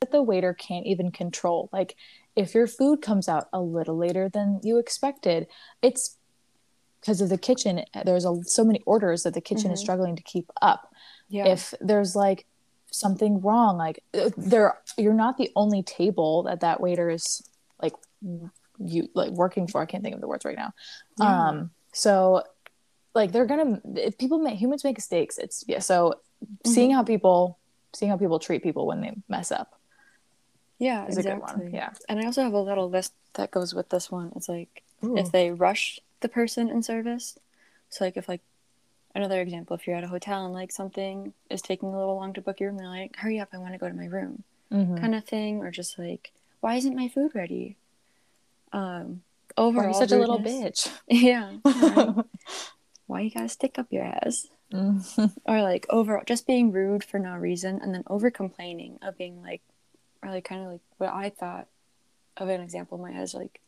that 0.00 0.12
the 0.12 0.22
waiter 0.22 0.52
can't 0.52 0.84
even 0.86 1.10
control. 1.10 1.70
Like 1.72 1.96
if 2.34 2.54
your 2.54 2.66
food 2.66 3.00
comes 3.00 3.28
out 3.28 3.48
a 3.52 3.60
little 3.60 3.96
later 3.96 4.28
than 4.28 4.60
you 4.62 4.78
expected, 4.78 5.46
it's 5.80 6.18
because 7.00 7.20
of 7.22 7.30
the 7.30 7.38
kitchen. 7.38 7.82
There's 8.04 8.26
a, 8.26 8.42
so 8.44 8.62
many 8.64 8.82
orders 8.84 9.22
that 9.22 9.32
the 9.32 9.40
kitchen 9.40 9.70
is 9.70 9.78
Mhm. 9.80 9.82
struggling 9.82 10.16
to 10.16 10.22
keep 10.22 10.50
up. 10.60 10.92
yeah, 11.28 11.46
If 11.46 11.72
there's 11.80 12.14
like 12.14 12.46
something 12.92 13.40
wrong, 13.40 13.78
like 13.78 14.02
there, 14.36 14.78
you're 14.98 15.14
not 15.14 15.38
the 15.38 15.50
only 15.56 15.82
table 15.82 16.42
that 16.44 16.60
that 16.60 16.80
waiter 16.80 17.08
is 17.08 17.42
like 17.82 17.94
you 18.78 19.08
like 19.14 19.30
working 19.30 19.66
for. 19.66 19.80
I 19.80 19.86
can't 19.86 20.02
think 20.02 20.14
of 20.14 20.20
the 20.20 20.28
words 20.28 20.44
right 20.44 20.56
now. 20.56 20.72
Yeah. 21.18 21.48
Um, 21.48 21.70
so 21.92 22.42
like 23.14 23.32
they're 23.32 23.46
gonna 23.46 23.80
if 23.94 24.18
people 24.18 24.38
make 24.38 24.58
humans 24.58 24.84
make 24.84 24.98
mistakes. 24.98 25.38
It's 25.38 25.64
yeah. 25.66 25.78
So 25.78 26.14
seeing 26.64 26.90
Mm-hmm. 26.90 26.96
how 26.96 27.02
people 27.04 27.58
seeing 27.94 28.10
how 28.10 28.16
people 28.18 28.38
treat 28.38 28.62
people 28.62 28.86
when 28.86 29.00
they 29.00 29.12
mess 29.28 29.50
up. 29.50 29.78
Yeah, 30.78 31.06
is 31.06 31.16
exactly. 31.16 31.32
a 31.32 31.34
good 31.54 31.62
one. 31.64 31.74
Yeah. 31.74 31.90
And 32.08 32.20
I 32.20 32.26
also 32.26 32.42
have 32.42 32.52
a 32.52 32.60
little 32.60 32.90
list 32.90 33.14
that 33.34 33.50
goes 33.50 33.74
with 33.74 33.88
this 33.88 34.10
one. 34.10 34.32
It's 34.36 34.48
like 34.48 34.82
Ooh. 35.04 35.16
if 35.16 35.32
they 35.32 35.50
rush 35.50 35.98
the 36.20 36.28
person 36.28 36.68
in 36.68 36.82
service. 36.82 37.38
So 37.88 38.04
like 38.04 38.16
if 38.18 38.28
like 38.28 38.42
another 39.14 39.40
example, 39.40 39.74
if 39.76 39.86
you're 39.86 39.96
at 39.96 40.04
a 40.04 40.08
hotel 40.08 40.44
and 40.44 40.52
like 40.52 40.70
something 40.72 41.32
is 41.48 41.62
taking 41.62 41.88
a 41.88 41.98
little 41.98 42.16
long 42.16 42.34
to 42.34 42.42
book 42.42 42.60
your 42.60 42.68
room, 42.70 42.78
they're 42.78 42.88
like, 42.88 43.16
"Hurry 43.16 43.38
up, 43.40 43.48
I 43.54 43.58
want 43.58 43.72
to 43.72 43.78
go 43.78 43.88
to 43.88 43.94
my 43.94 44.06
room," 44.06 44.42
Mhm. 44.70 45.00
kind 45.00 45.14
of 45.14 45.24
thing, 45.24 45.58
or 45.62 45.70
just 45.70 45.98
like, 45.98 46.32
"Why 46.60 46.74
isn't 46.74 46.94
my 46.96 47.08
food 47.08 47.34
ready?" 47.34 47.76
Um, 48.72 49.22
overall, 49.56 49.94
such 49.94 50.12
a 50.12 50.18
little 50.18 50.40
bitch? 50.40 50.90
Yeah. 51.08 51.56
right. 51.64 52.14
Why 53.06 53.20
you 53.22 53.30
gotta 53.30 53.48
stick 53.48 53.78
up 53.78 53.86
your 53.90 54.04
ass? 54.04 54.48
Or 55.46 55.62
like 55.62 55.86
over 55.90 56.22
just 56.26 56.46
being 56.46 56.72
rude 56.72 57.04
for 57.04 57.18
no 57.18 57.34
reason, 57.36 57.78
and 57.82 57.94
then 57.94 58.02
over 58.08 58.30
complaining 58.30 58.98
of 59.02 59.16
being 59.16 59.40
like, 59.42 59.62
or 60.22 60.30
like 60.30 60.44
kind 60.44 60.62
of 60.64 60.72
like 60.72 60.80
what 60.98 61.10
I 61.12 61.30
thought 61.30 61.66
of 62.36 62.48
an 62.48 62.60
example 62.60 62.96
in 62.98 63.02
my 63.02 63.12
head 63.12 63.22
is 63.22 63.34
like 63.34 63.60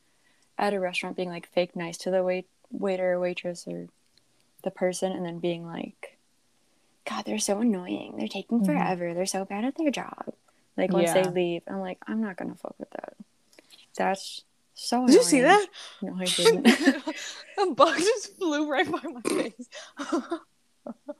at 0.59 0.75
a 0.75 0.81
restaurant 0.81 1.17
being 1.17 1.29
like 1.29 1.47
fake 1.49 1.77
nice 1.77 1.97
to 1.99 2.11
the 2.11 2.23
wait 2.25 2.49
waiter 2.71 3.13
or 3.13 3.21
waitress 3.21 3.67
or 3.69 3.87
the 4.65 4.71
person, 4.73 5.13
and 5.13 5.25
then 5.25 5.39
being 5.39 5.65
like, 5.65 6.19
God, 7.09 7.25
they're 7.25 7.39
so 7.39 7.61
annoying. 7.61 8.15
They're 8.19 8.27
taking 8.29 8.61
Mhm. 8.61 8.67
forever. 8.67 9.15
They're 9.15 9.25
so 9.27 9.45
bad 9.45 9.65
at 9.65 9.77
their 9.77 9.91
job. 9.93 10.35
Like 10.77 10.93
once 10.93 11.13
they 11.15 11.29
leave, 11.31 11.63
I'm 11.69 11.81
like, 11.81 11.99
I'm 12.09 12.21
not 12.21 12.37
gonna 12.37 12.57
fuck 12.57 12.75
with 12.79 12.91
that. 12.91 13.15
That's 13.97 14.43
so. 14.75 15.07
Did 15.07 15.15
you 15.15 15.23
see 15.23 15.41
that? 15.43 15.67
No, 16.03 16.17
I 16.19 16.25
didn't. 16.37 16.67
a 17.59 17.71
bug 17.73 17.97
just 17.99 18.37
flew 18.37 18.69
right 18.69 18.91
by 18.91 19.01
my 19.09 19.23
face. 19.23 19.69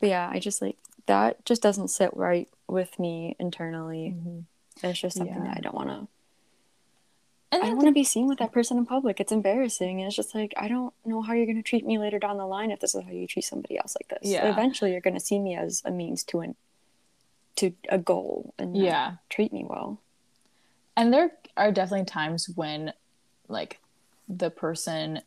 But 0.00 0.08
yeah, 0.08 0.28
I 0.32 0.38
just 0.40 0.60
like 0.60 0.76
that 1.06 1.44
just 1.44 1.62
doesn't 1.62 1.88
sit 1.88 2.10
right 2.16 2.48
with 2.66 2.98
me 2.98 3.36
internally. 3.38 4.14
Mm-hmm. 4.16 4.86
It's 4.86 5.00
just 5.00 5.16
something 5.16 5.36
Yeah. 5.36 5.44
that 5.44 5.56
I 5.58 5.60
don't 5.60 5.74
want 5.74 5.88
to. 5.90 6.08
And 7.52 7.62
I 7.62 7.66
don't 7.66 7.76
want 7.76 7.88
to 7.88 7.92
be 7.92 8.02
seen 8.04 8.26
with 8.28 8.38
that 8.38 8.50
person 8.50 8.78
in 8.78 8.86
public. 8.86 9.20
It's 9.20 9.30
embarrassing, 9.30 10.00
and 10.00 10.06
it's 10.08 10.16
just 10.16 10.34
like 10.34 10.54
I 10.56 10.68
don't 10.68 10.92
know 11.04 11.20
how 11.22 11.34
you're 11.34 11.44
going 11.46 11.62
to 11.62 11.62
treat 11.62 11.84
me 11.84 11.98
later 11.98 12.18
down 12.18 12.38
the 12.38 12.46
line 12.46 12.70
if 12.70 12.80
this 12.80 12.94
is 12.94 13.04
how 13.04 13.10
you 13.10 13.26
treat 13.26 13.44
somebody 13.44 13.76
else 13.78 13.94
like 14.00 14.08
this. 14.08 14.30
Yeah. 14.30 14.50
Eventually, 14.50 14.92
you're 14.92 15.02
going 15.02 15.14
to 15.14 15.20
see 15.20 15.38
me 15.38 15.54
as 15.54 15.82
a 15.84 15.90
means 15.90 16.24
to 16.24 16.40
an 16.40 16.56
to 17.56 17.72
a 17.90 17.98
goal 17.98 18.54
and 18.58 18.74
yeah. 18.76 19.16
treat 19.28 19.52
me 19.52 19.64
well. 19.68 20.00
and 20.96 21.12
there 21.12 21.30
are 21.56 21.70
definitely 21.70 22.06
times 22.06 22.48
when 22.54 22.94
like 23.48 23.78
the 24.28 24.48
person 24.50 25.20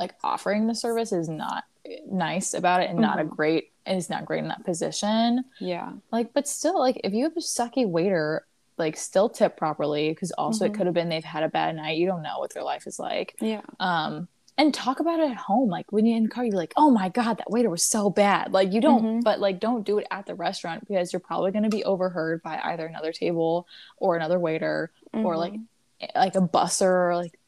like 0.00 0.14
offering 0.24 0.66
the 0.66 0.74
service 0.74 1.12
is 1.12 1.28
not 1.28 1.64
nice 2.10 2.54
about 2.54 2.80
it 2.82 2.90
and 2.90 2.98
not 2.98 3.20
a 3.20 3.24
Mhm. 3.24 3.36
great 3.36 3.64
is 3.86 4.08
not 4.10 4.24
great 4.24 4.42
in 4.42 4.48
that 4.48 4.64
position 4.64 5.44
Yeah, 5.60 5.92
like 6.12 6.32
but 6.32 6.46
still 6.48 6.78
like 6.78 7.00
if 7.04 7.12
you 7.12 7.24
have 7.24 7.36
a 7.36 7.40
sucky 7.40 7.86
waiter 7.88 8.46
like 8.78 8.96
still 8.96 9.28
tip 9.28 9.56
properly 9.56 10.08
because 10.10 10.32
also 10.32 10.64
it 10.64 10.72
Mhm. 10.72 10.74
could 10.76 10.86
have 10.86 10.94
been 10.94 11.08
they've 11.10 11.24
had 11.36 11.42
a 11.42 11.48
bad 11.48 11.76
night 11.76 11.98
you 11.98 12.06
don't 12.06 12.22
know 12.22 12.38
what 12.38 12.52
their 12.54 12.62
life 12.62 12.86
is 12.86 12.98
like 12.98 13.36
yeah, 13.40 13.62
um 13.78 14.28
and 14.58 14.72
talk 14.74 15.00
about 15.00 15.20
it 15.20 15.30
at 15.30 15.36
home 15.36 15.68
like 15.70 15.90
when 15.92 16.04
you're 16.06 16.16
in 16.16 16.24
the 16.24 16.28
car 16.28 16.44
you're 16.44 16.56
like 16.64 16.72
oh 16.76 16.90
my 16.90 17.08
god 17.08 17.38
that 17.38 17.50
waiter 17.50 17.70
was 17.70 17.84
so 17.84 18.10
bad 18.10 18.52
like 18.52 18.72
you 18.72 18.80
don't 18.80 19.04
Mhm. 19.04 19.24
but 19.24 19.40
like 19.40 19.58
don't 19.60 19.84
do 19.84 19.98
it 19.98 20.06
at 20.10 20.24
the 20.26 20.34
restaurant 20.34 20.86
because 20.86 21.12
you're 21.12 21.20
probably 21.20 21.50
going 21.50 21.64
to 21.70 21.76
be 21.78 21.84
overheard 21.84 22.42
by 22.42 22.58
either 22.70 22.86
another 22.86 23.12
table 23.12 23.66
or 23.98 24.16
another 24.16 24.38
waiter 24.38 24.90
or 25.12 25.36
like 25.36 25.54
Mhm. 25.54 25.66
like 26.14 26.34
a 26.36 26.40
busser 26.40 26.90
or 27.08 27.16
like 27.16 27.38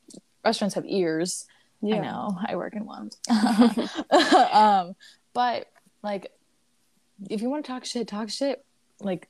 restaurants 0.45 0.75
have 0.75 0.85
ears 0.87 1.47
yeah. 1.83 1.97
i 1.97 1.99
know 2.01 2.39
i 2.47 2.57
work 2.57 2.75
in 2.75 2.85
one 2.87 3.11
um 4.53 4.95
but 5.35 5.67
like 6.03 6.33
if 7.29 7.43
you 7.43 7.51
want 7.51 7.65
to 7.65 7.71
talk 7.71 7.85
shit 7.85 8.09
talk 8.09 8.31
shit 8.31 8.65
like 9.01 9.29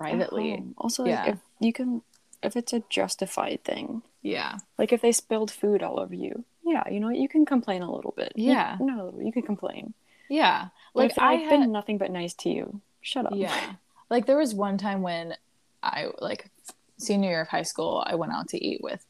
privately. 0.00 0.64
Also, 0.78 1.02
like 1.02 1.10
Yeah. 1.10 1.26
if 1.32 1.38
you 1.60 1.72
can, 1.74 2.02
if 2.42 2.56
it's 2.56 2.72
a 2.72 2.82
justified 2.88 3.62
thing, 3.64 4.02
yeah 4.22 4.56
Like 4.78 4.92
if 4.92 5.02
they 5.02 5.12
spilled 5.12 5.50
food 5.50 5.82
all 5.82 6.00
over 6.00 6.14
you, 6.14 6.44
yeah, 6.64 6.88
you 6.90 7.00
know 7.00 7.10
you 7.10 7.28
can 7.28 7.44
complain 7.44 7.82
a 7.82 7.92
little 7.92 8.14
bit. 8.16 8.32
Yeah. 8.34 8.78
a 8.80 8.82
little, 8.82 9.22
you 9.22 9.30
can 9.32 9.42
complain. 9.42 9.92
yeah 10.28 10.68
like 10.94 11.18
i 11.18 11.34
I've 11.34 11.40
had 11.42 11.50
been 11.50 11.72
nothing 11.72 11.98
but 11.98 12.10
nice 12.10 12.34
to 12.34 12.48
you, 12.48 12.80
shut 13.02 13.26
up. 13.26 13.32
Yeah. 13.34 13.74
Like 14.08 14.26
there 14.26 14.38
was 14.38 14.54
one 14.54 14.78
time 14.78 15.02
when 15.02 15.36
I 15.82 16.08
like 16.18 16.50
senior 16.96 17.30
year 17.30 17.42
of 17.42 17.48
high 17.48 17.62
school, 17.62 18.02
I 18.06 18.14
went 18.14 18.32
out 18.32 18.48
to 18.48 18.58
eat 18.64 18.80
with 18.82 19.04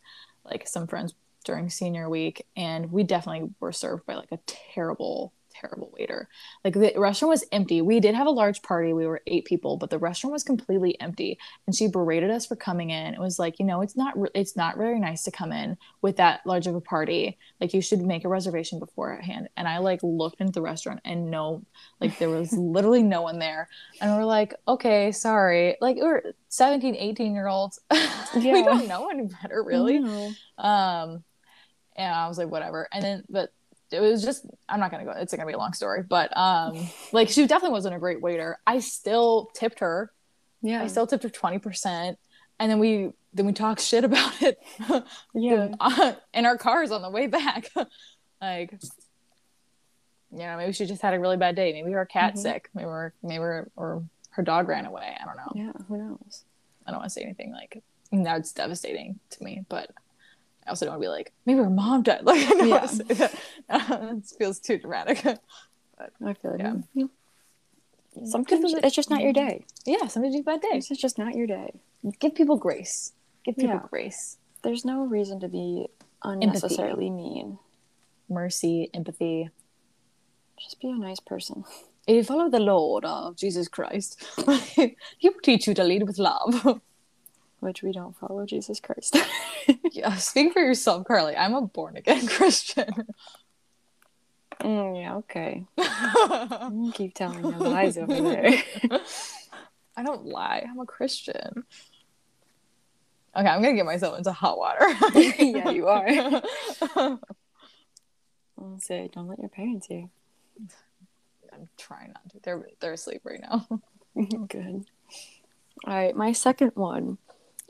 like 0.45 0.67
some 0.67 0.87
friends 0.89 1.15
during 1.45 1.71
senior 1.71 2.09
week 2.09 2.47
and 2.57 2.91
we 2.93 3.03
definitely 3.03 3.51
were 3.61 3.73
served 3.73 4.07
by 4.07 4.15
like 4.15 4.33
a 4.33 4.39
terrible 4.47 5.33
terrible 5.53 5.93
waiter. 5.99 6.29
Like 6.65 6.75
the 6.75 6.93
restaurant 6.97 7.31
was 7.31 7.45
empty. 7.53 7.83
We 7.83 8.01
did 8.01 8.15
have 8.15 8.29
a 8.29 8.31
large 8.31 8.63
party. 8.63 8.93
We 8.93 9.07
were 9.07 9.21
8 9.27 9.45
people, 9.45 9.77
but 9.77 9.91
the 9.91 9.99
restaurant 9.99 10.33
was 10.33 10.45
completely 10.45 10.99
empty 11.01 11.39
and 11.67 11.75
she 11.75 11.89
berated 11.89 12.31
us 12.31 12.47
for 12.47 12.57
coming 12.57 12.91
in. 12.91 13.15
It 13.15 13.21
was 13.21 13.39
like, 13.39 13.59
you 13.59 13.67
know, 13.67 13.81
it's 13.83 13.97
not 13.97 14.19
re- 14.19 14.31
it's 14.35 14.57
not 14.57 14.79
very 14.79 14.99
nice 14.99 15.25
to 15.25 15.31
come 15.31 15.53
in 15.53 15.77
with 16.03 16.17
that 16.17 16.41
large 16.47 16.67
of 16.67 16.77
a 16.77 16.81
party. 16.81 17.37
Like 17.61 17.75
you 17.75 17.83
should 17.83 18.01
make 18.01 18.25
a 18.25 18.29
reservation 18.29 18.79
beforehand. 18.79 19.49
And 19.57 19.67
I 19.67 19.79
like 19.79 20.01
looked 20.03 20.41
into 20.41 20.53
the 20.53 20.63
restaurant 20.63 21.01
and 21.05 21.31
no 21.31 21.63
like 22.01 22.17
there 22.19 22.31
was 22.31 22.53
literally 22.57 23.03
no 23.03 23.23
one 23.23 23.39
there 23.39 23.69
and 24.01 24.17
we're 24.17 24.25
like 24.25 24.55
okay 24.69 25.13
sorry 25.13 25.77
like 25.81 25.97
we're 25.97 26.23
17 26.49 26.95
18 26.95 27.35
year 27.35 27.49
olds 27.49 27.81
we 28.35 28.43
don't 28.43 28.87
know 28.89 29.09
any 29.11 29.27
better 29.27 29.63
really 29.63 29.99
No. 29.99 30.33
um 30.59 31.25
and 31.97 32.13
i 32.15 32.27
was 32.29 32.39
like 32.39 32.49
whatever 32.49 32.89
and 32.93 33.03
then 33.05 33.25
but 33.29 33.53
it 33.93 34.01
was 34.01 34.23
just 34.23 34.45
i'm 34.69 34.79
not 34.81 34.91
gonna 34.91 35.05
go 35.05 35.11
it's 35.13 35.33
gonna 35.35 35.47
be 35.47 35.53
a 35.53 35.59
long 35.59 35.73
story 35.73 36.03
but 36.09 36.35
um 36.37 36.87
like 37.13 37.29
she 37.29 37.47
definitely 37.47 37.73
wasn't 37.75 37.95
a 37.95 37.99
great 37.99 38.21
waiter 38.21 38.59
i 38.67 38.79
still 38.79 39.51
tipped 39.55 39.81
her 39.81 40.11
Yeah. 40.63 40.83
i 40.83 40.87
still 40.87 41.07
tipped 41.07 41.23
her 41.25 41.29
20% 41.31 42.17
and 42.59 42.71
then 42.71 42.79
we 42.79 43.11
then 43.35 43.47
we 43.47 43.53
talked 43.53 43.81
shit 43.81 44.05
about 44.05 44.41
it 44.43 44.59
yeah. 45.35 46.15
in 46.35 46.47
our 46.47 46.57
cars 46.59 46.91
on 46.91 47.03
the 47.03 47.11
way 47.11 47.27
back 47.27 47.71
like 48.41 48.73
you 50.33 50.39
know 50.39 50.57
maybe 50.57 50.73
she 50.73 50.87
just 50.87 51.03
had 51.03 51.15
a 51.15 51.21
really 51.21 51.37
bad 51.37 51.57
day 51.57 51.73
maybe 51.73 51.93
her 51.93 52.07
cat's 52.07 52.41
Mhm. 52.41 52.43
sick 52.43 52.71
maybe 52.75 52.87
her 52.89 53.13
maybe 53.23 53.43
her, 53.43 53.71
or 53.77 54.05
her 54.31 54.43
dog 54.43 54.69
ran 54.69 54.87
away 54.87 55.17
i 55.21 55.25
don't 55.25 55.37
know 55.37 55.53
Yeah. 55.55 55.73
Who 55.89 55.97
knows? 55.99 56.45
I 56.87 56.91
don't 56.93 57.01
want 57.01 57.11
to 57.11 57.15
say 57.15 57.23
anything 57.23 57.53
like 57.53 57.83
that's 58.13 58.53
devastating 58.53 59.21
to 59.31 59.45
me, 59.45 59.65
but 59.69 59.91
I 60.71 60.73
also 60.73 60.87
don't 60.87 60.93
want 60.93 61.03
to 61.03 61.07
be 61.07 61.09
like 61.09 61.33
maybe 61.47 61.59
her 61.59 61.69
mom 61.69 62.05
died. 62.05 62.21
Like 62.25 62.47
I 62.47 62.51
don't 62.51 62.69
Yeah. 62.69 64.11
it 64.15 64.27
feels 64.39 64.61
too 64.61 64.79
dramatic. 64.79 65.21
but 65.25 65.41
I 66.25 66.35
feel 66.35 66.53
like 66.53 66.61
Yeah. 66.61 66.75
yeah. 66.95 67.07
sometimes 68.25 68.73
it's 68.75 68.95
just 68.95 69.11
not 69.11 69.21
your 69.21 69.33
mm-hmm. 69.33 69.49
day. 69.49 69.65
yeah, 69.85 70.07
sometimes 70.07 70.33
you 70.37 70.45
have 70.47 70.47
a 70.47 70.59
bad 70.59 70.63
day. 70.63 70.77
It's 70.77 70.89
just 70.89 71.19
not 71.19 71.35
your 71.35 71.49
day. 71.49 71.73
Give 72.21 72.33
people 72.37 72.57
grace. 72.57 73.13
Give 73.45 73.57
people 73.57 73.81
Yeah. 73.83 73.89
grace, 73.91 74.39
There's 74.63 74.85
no 74.85 75.05
reason 75.07 75.41
to 75.41 75.49
be 75.49 75.89
unnecessarily 76.23 77.11
mean. 77.11 77.59
mercy, 78.29 78.91
empathy. 78.95 79.51
Just 80.57 80.81
be 80.81 80.89
a 80.91 80.95
nice 80.95 81.19
person. 81.19 81.65
If 82.07 82.15
you 82.15 82.23
follow 82.23 82.49
the 82.49 82.61
Lord 82.61 83.05
of 83.05 83.35
Jesus 83.37 83.67
Christ, 83.67 84.23
He 85.19 85.29
will 85.29 85.41
teach 85.43 85.67
you 85.67 85.75
to 85.75 85.83
lead 85.83 86.05
with 86.07 86.19
love. 86.19 86.81
Which 87.61 87.83
we 87.83 87.93
don't 87.93 88.17
follow 88.17 88.47
Jesus 88.47 88.81
Christ. 88.81 89.17
yeah, 89.93 90.15
speak 90.17 90.55
for 90.55 90.61
yourself, 90.61 91.07
Carly. 91.07 91.37
I'm 91.37 91.55
a 91.55 91.61
born 91.63 91.97
again 91.97 92.27
Christian. 92.27 92.93
Mm, 94.61 95.01
yeah, 95.01 95.17
okay. 95.17 95.65
Keep 96.95 97.15
telling 97.15 97.45
your 97.45 97.59
lies 97.59 97.99
over 97.99 98.21
there. 98.21 98.63
I 99.97 100.03
don't 100.03 100.25
lie. 100.25 100.67
I'm 100.69 100.81
a 100.81 100.87
Christian. 100.87 101.65
Okay, 103.37 103.47
I'm 103.47 103.63
gonna 103.63 103.77
get 103.77 103.87
myself 103.87 104.19
into 104.19 104.33
hot 104.33 104.59
water. 104.59 104.87
Yeah, 105.39 105.71
you 105.71 105.87
are. 105.87 106.43
I'll 108.59 108.79
say, 108.79 109.09
don't 109.13 109.29
let 109.29 109.39
your 109.39 109.49
parents 109.49 109.87
hear. 109.87 110.09
I'm 111.53 111.69
trying 111.79 112.09
not 112.09 112.29
to. 112.31 112.41
They're 112.43 112.67
they're 112.81 112.93
asleep 112.93 113.21
right 113.25 113.41
now. 113.41 113.67
Good. 114.49 114.85
All 115.87 115.95
right, 115.95 116.15
my 116.15 116.33
second 116.33 116.73
one 116.75 117.19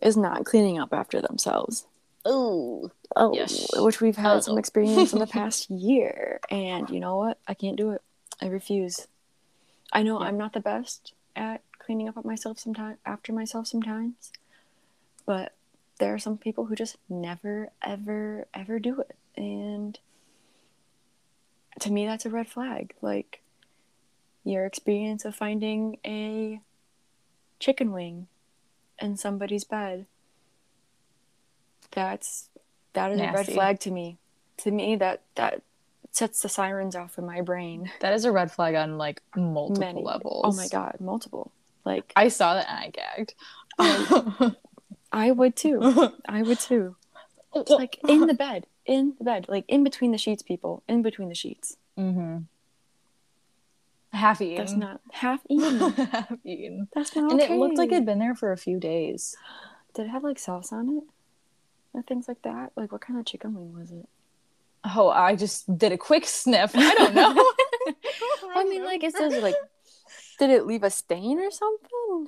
is 0.03 0.17
not 0.17 0.45
cleaning 0.45 0.79
up 0.79 0.93
after 0.93 1.21
themselves. 1.21 1.87
Oh, 2.25 2.91
Oh, 3.17 3.35
Yes. 3.35 3.67
which 3.77 4.01
we've 4.01 4.17
had 4.17 4.45
some 4.45 4.57
experience 4.59 5.13
in 5.13 5.19
the 5.19 5.27
past 5.39 5.69
year, 5.71 6.39
and 6.51 6.89
you 6.91 7.01
know 7.01 7.17
what? 7.17 7.39
I 7.49 7.55
can't 7.55 7.77
do 7.77 7.91
it. 7.91 8.03
I 8.41 8.47
refuse. 8.47 9.07
I 9.93 10.03
know 10.03 10.21
Yeah. 10.21 10.27
I'm 10.27 10.37
not 10.39 10.53
the 10.53 10.61
best 10.61 11.13
at 11.35 11.63
cleaning 11.79 12.09
up 12.09 12.17
at 12.17 12.25
myself 12.25 12.59
sometimes 12.59 12.99
after 13.05 13.33
myself 13.33 13.67
sometimes, 13.67 14.33
but 15.27 15.55
there 15.99 16.15
are 16.15 16.19
some 16.19 16.39
people 16.39 16.67
who 16.67 16.75
just 16.77 16.97
never, 17.09 17.71
ever, 17.83 18.47
ever 18.55 18.79
do 18.79 19.01
it, 19.01 19.17
and 19.37 19.99
to 21.81 21.91
me, 21.91 22.07
that's 22.07 22.27
a 22.27 22.31
red 22.31 22.49
flag. 22.49 22.95
Like 23.01 23.41
your 24.45 24.67
experience 24.67 25.25
of 25.25 25.35
finding 25.35 25.99
a 26.05 26.61
chicken 27.59 27.93
wing 27.93 28.27
in 29.01 29.17
somebody's 29.17 29.65
bed. 29.65 30.07
That's 31.93 32.49
that 32.93 33.13
is 33.13 33.21
a 33.21 33.33
red 33.33 33.47
flag 33.47 33.81
to 33.81 33.91
me. 33.91 34.19
To 34.59 34.71
me, 34.71 34.97
that 34.97 35.23
that 35.35 35.63
sets 36.13 36.43
the 36.43 36.49
sirens 36.49 36.97
off 36.97 37.19
in 37.19 37.27
my 37.27 37.41
brain. 37.41 37.91
that 38.01 38.13
is 38.13 38.25
a 38.25 38.33
red 38.33 38.51
flag 38.51 38.75
on 38.75 38.99
like 38.99 39.23
multiple 39.37 39.81
Many 39.81 40.03
levels. 40.03 40.43
Oh 40.45 40.53
my 40.53 40.69
god, 40.69 40.97
multiple. 41.01 41.53
Like 41.85 42.13
I 42.17 42.29
saw 42.29 42.55
that 42.55 42.69
and 42.69 42.79
I 42.79 42.91
gagged. 42.91 43.35
I, 43.79 44.55
I 45.13 45.31
would 45.31 45.57
too. 45.57 45.81
I 46.29 46.43
would 46.43 46.61
too. 46.61 46.97
It's 47.55 47.71
like 47.71 47.99
in 48.07 48.27
the 48.27 48.35
bed, 48.35 48.67
in 48.87 49.15
the 49.19 49.25
bed, 49.25 49.47
like 49.49 49.65
in 49.67 49.83
between 49.83 50.13
the 50.13 50.19
sheets, 50.19 50.43
people, 50.43 50.83
in 50.89 51.03
between 51.03 51.29
the 51.29 51.35
sheets. 51.35 51.77
mm-hmm. 51.99 52.39
Half 54.13 54.41
eaten. 54.41 54.57
That's 54.57 54.73
not 54.73 55.01
half 55.13 55.41
eaten. 55.49 55.79
half 55.93 56.33
eaten. 56.45 56.89
That's 56.95 57.15
not 57.17 57.33
And 57.33 57.41
okay. 57.41 57.55
it 57.55 57.59
looked 57.59 57.79
like 57.79 57.93
it'd 57.93 58.07
been 58.07 58.19
there 58.19 58.35
for 58.35 58.53
a 58.53 58.57
few 58.57 58.79
days. 58.79 59.37
Did 59.95 60.07
it 60.07 60.11
have 60.11 60.25
like 60.25 60.39
sauce 60.39 60.73
on 60.73 60.89
it? 60.89 61.05
Or 61.93 62.03
things 62.03 62.29
like 62.29 62.43
that? 62.43 62.71
Like 62.77 62.93
what 62.93 63.01
kind 63.01 63.19
of 63.19 63.27
chicken 63.27 63.55
wing 63.55 63.73
was 63.79 63.91
it? 63.91 64.09
Oh, 64.85 65.09
I 65.11 65.37
just 65.37 65.77
did 65.77 65.93
a 65.93 65.99
quick 65.99 66.25
sniff. 66.27 66.71
I 66.75 66.95
don't 66.95 67.15
know. 67.15 67.33
I 68.55 68.65
mean, 68.65 68.85
like 68.85 69.03
it 69.05 69.13
says 69.15 69.43
like, 69.43 69.57
did 70.39 70.51
it 70.51 70.67
leave 70.67 70.85
a 70.85 70.91
stain 70.91 71.39
or 71.41 71.51
something? 71.51 72.27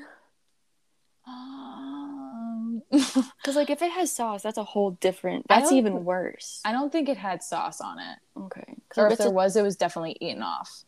Um, 1.26 2.82
Because 2.90 3.56
like 3.56 3.70
if 3.70 3.80
it 3.82 3.92
has 3.92 4.12
sauce, 4.12 4.42
that's 4.42 4.58
a 4.58 4.64
whole 4.64 4.92
different. 4.92 5.46
That's 5.48 5.72
even 5.72 6.04
worse. 6.04 6.60
I 6.64 6.72
don't 6.72 6.90
think 6.92 7.08
it 7.08 7.16
had 7.16 7.42
sauce 7.42 7.80
on 7.80 7.98
it. 7.98 8.18
Okay. 8.36 8.74
Or 8.96 9.08
if 9.08 9.18
there 9.18 9.28
a- 9.28 9.30
was, 9.30 9.56
it 9.56 9.62
was 9.62 9.76
definitely 9.76 10.16
eaten 10.20 10.42
off. 10.42 10.84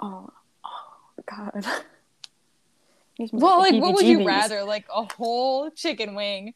Oh, 0.00 0.30
oh 0.64 1.22
God. 1.26 1.64
Well, 3.32 3.60
like, 3.60 3.80
what 3.80 3.94
would 3.94 4.04
you 4.04 4.26
rather? 4.26 4.62
Like 4.62 4.84
a 4.94 5.04
whole 5.14 5.70
chicken 5.70 6.14
wing, 6.14 6.52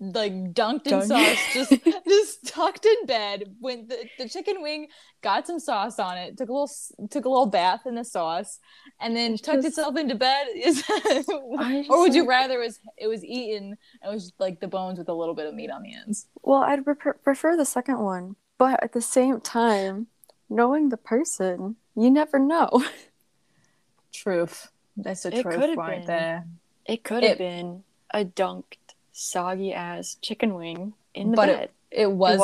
like 0.00 0.32
dunked 0.54 0.86
in 0.86 0.92
Dunk. 1.00 1.04
sauce, 1.04 1.38
just 1.52 1.70
just 2.08 2.46
tucked 2.46 2.86
in 2.86 3.04
bed. 3.04 3.54
When 3.60 3.88
the, 3.88 4.08
the 4.16 4.26
chicken 4.26 4.62
wing 4.62 4.88
got 5.20 5.46
some 5.46 5.58
sauce 5.58 5.98
on 5.98 6.16
it, 6.16 6.38
took 6.38 6.48
a 6.48 6.52
little 6.52 6.70
took 7.10 7.26
a 7.26 7.28
little 7.28 7.44
bath 7.44 7.82
in 7.84 7.94
the 7.94 8.04
sauce, 8.06 8.58
and 8.98 9.14
then 9.14 9.32
It's 9.34 9.42
tucked 9.42 9.56
just- 9.58 9.76
itself 9.76 9.98
into 9.98 10.14
bed. 10.14 10.46
Is 10.56 10.82
I 10.88 11.84
or 11.90 11.98
would 11.98 12.06
just 12.06 12.16
you 12.16 12.26
rather 12.26 12.54
it 12.62 12.64
was 12.64 12.80
it 12.96 13.06
was 13.06 13.22
eaten 13.22 13.76
and 14.00 14.10
it 14.10 14.14
was 14.14 14.28
just 14.28 14.40
like 14.40 14.60
the 14.60 14.68
bones 14.68 14.98
with 14.98 15.10
a 15.10 15.14
little 15.14 15.34
bit 15.34 15.44
of 15.46 15.52
meat 15.54 15.70
on 15.70 15.82
the 15.82 15.92
ends? 15.94 16.26
Well, 16.40 16.62
I'd 16.62 16.86
prefer, 16.86 17.12
prefer 17.22 17.54
the 17.54 17.66
second 17.66 17.98
one, 17.98 18.36
but 18.56 18.82
at 18.82 18.94
the 18.94 19.02
same 19.02 19.42
time, 19.42 20.06
knowing 20.48 20.88
the 20.88 20.96
person, 20.96 21.76
you 21.98 22.10
never 22.10 22.38
know. 22.38 22.68
Truth. 24.12 24.70
That's 24.96 25.24
a 25.24 25.36
It 25.36 25.42
truth 25.42 25.76
right 25.76 25.98
been. 25.98 26.06
there. 26.06 26.44
It 26.86 27.04
could 27.04 27.22
have 27.22 27.38
been 27.38 27.84
a 28.12 28.24
dunked, 28.24 28.78
soggy 29.12 29.72
ass 29.72 30.16
chicken 30.22 30.54
wing 30.54 30.94
in 31.14 31.30
the 31.30 31.36
But 31.36 31.46
bed. 31.46 31.70
It 31.90 32.10
wasn't. 32.10 32.40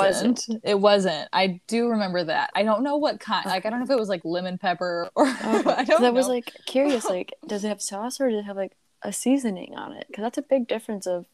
wasn't. 0.47 0.61
It 0.65 0.81
wasn't. 0.81 1.29
I 1.33 1.61
do 1.67 1.89
remember 1.89 2.25
that. 2.25 2.51
I 2.55 2.63
don't 2.63 2.83
know 2.83 2.97
what 2.97 3.21
kind. 3.21 3.45
Like 3.47 3.67
I 3.67 3.71
don't 3.71 3.81
know 3.81 3.85
if 3.85 3.91
it 3.91 3.99
was 3.99 4.09
like 4.09 4.23
lemon 4.25 4.57
pepper 4.59 5.11
or 5.17 5.27
Okay. 5.27 5.47
I 5.47 5.85
'Cause 5.85 5.87
don't 5.89 6.03
know. 6.03 6.09
I 6.09 6.11
was 6.11 6.29
like 6.29 6.53
curious, 6.67 7.05
like, 7.05 7.35
does 7.47 7.65
it 7.65 7.69
have 7.69 7.81
sauce 7.81 8.21
or 8.21 8.31
does 8.31 8.41
it 8.41 8.45
have 8.45 8.57
like 8.57 8.73
a 9.03 9.13
seasoning 9.13 9.75
on 9.75 9.93
it? 9.93 10.07
Because 10.09 10.23
that's 10.23 10.39
a 10.39 10.43
big 10.43 10.67
difference 10.69 11.07
of 11.07 11.27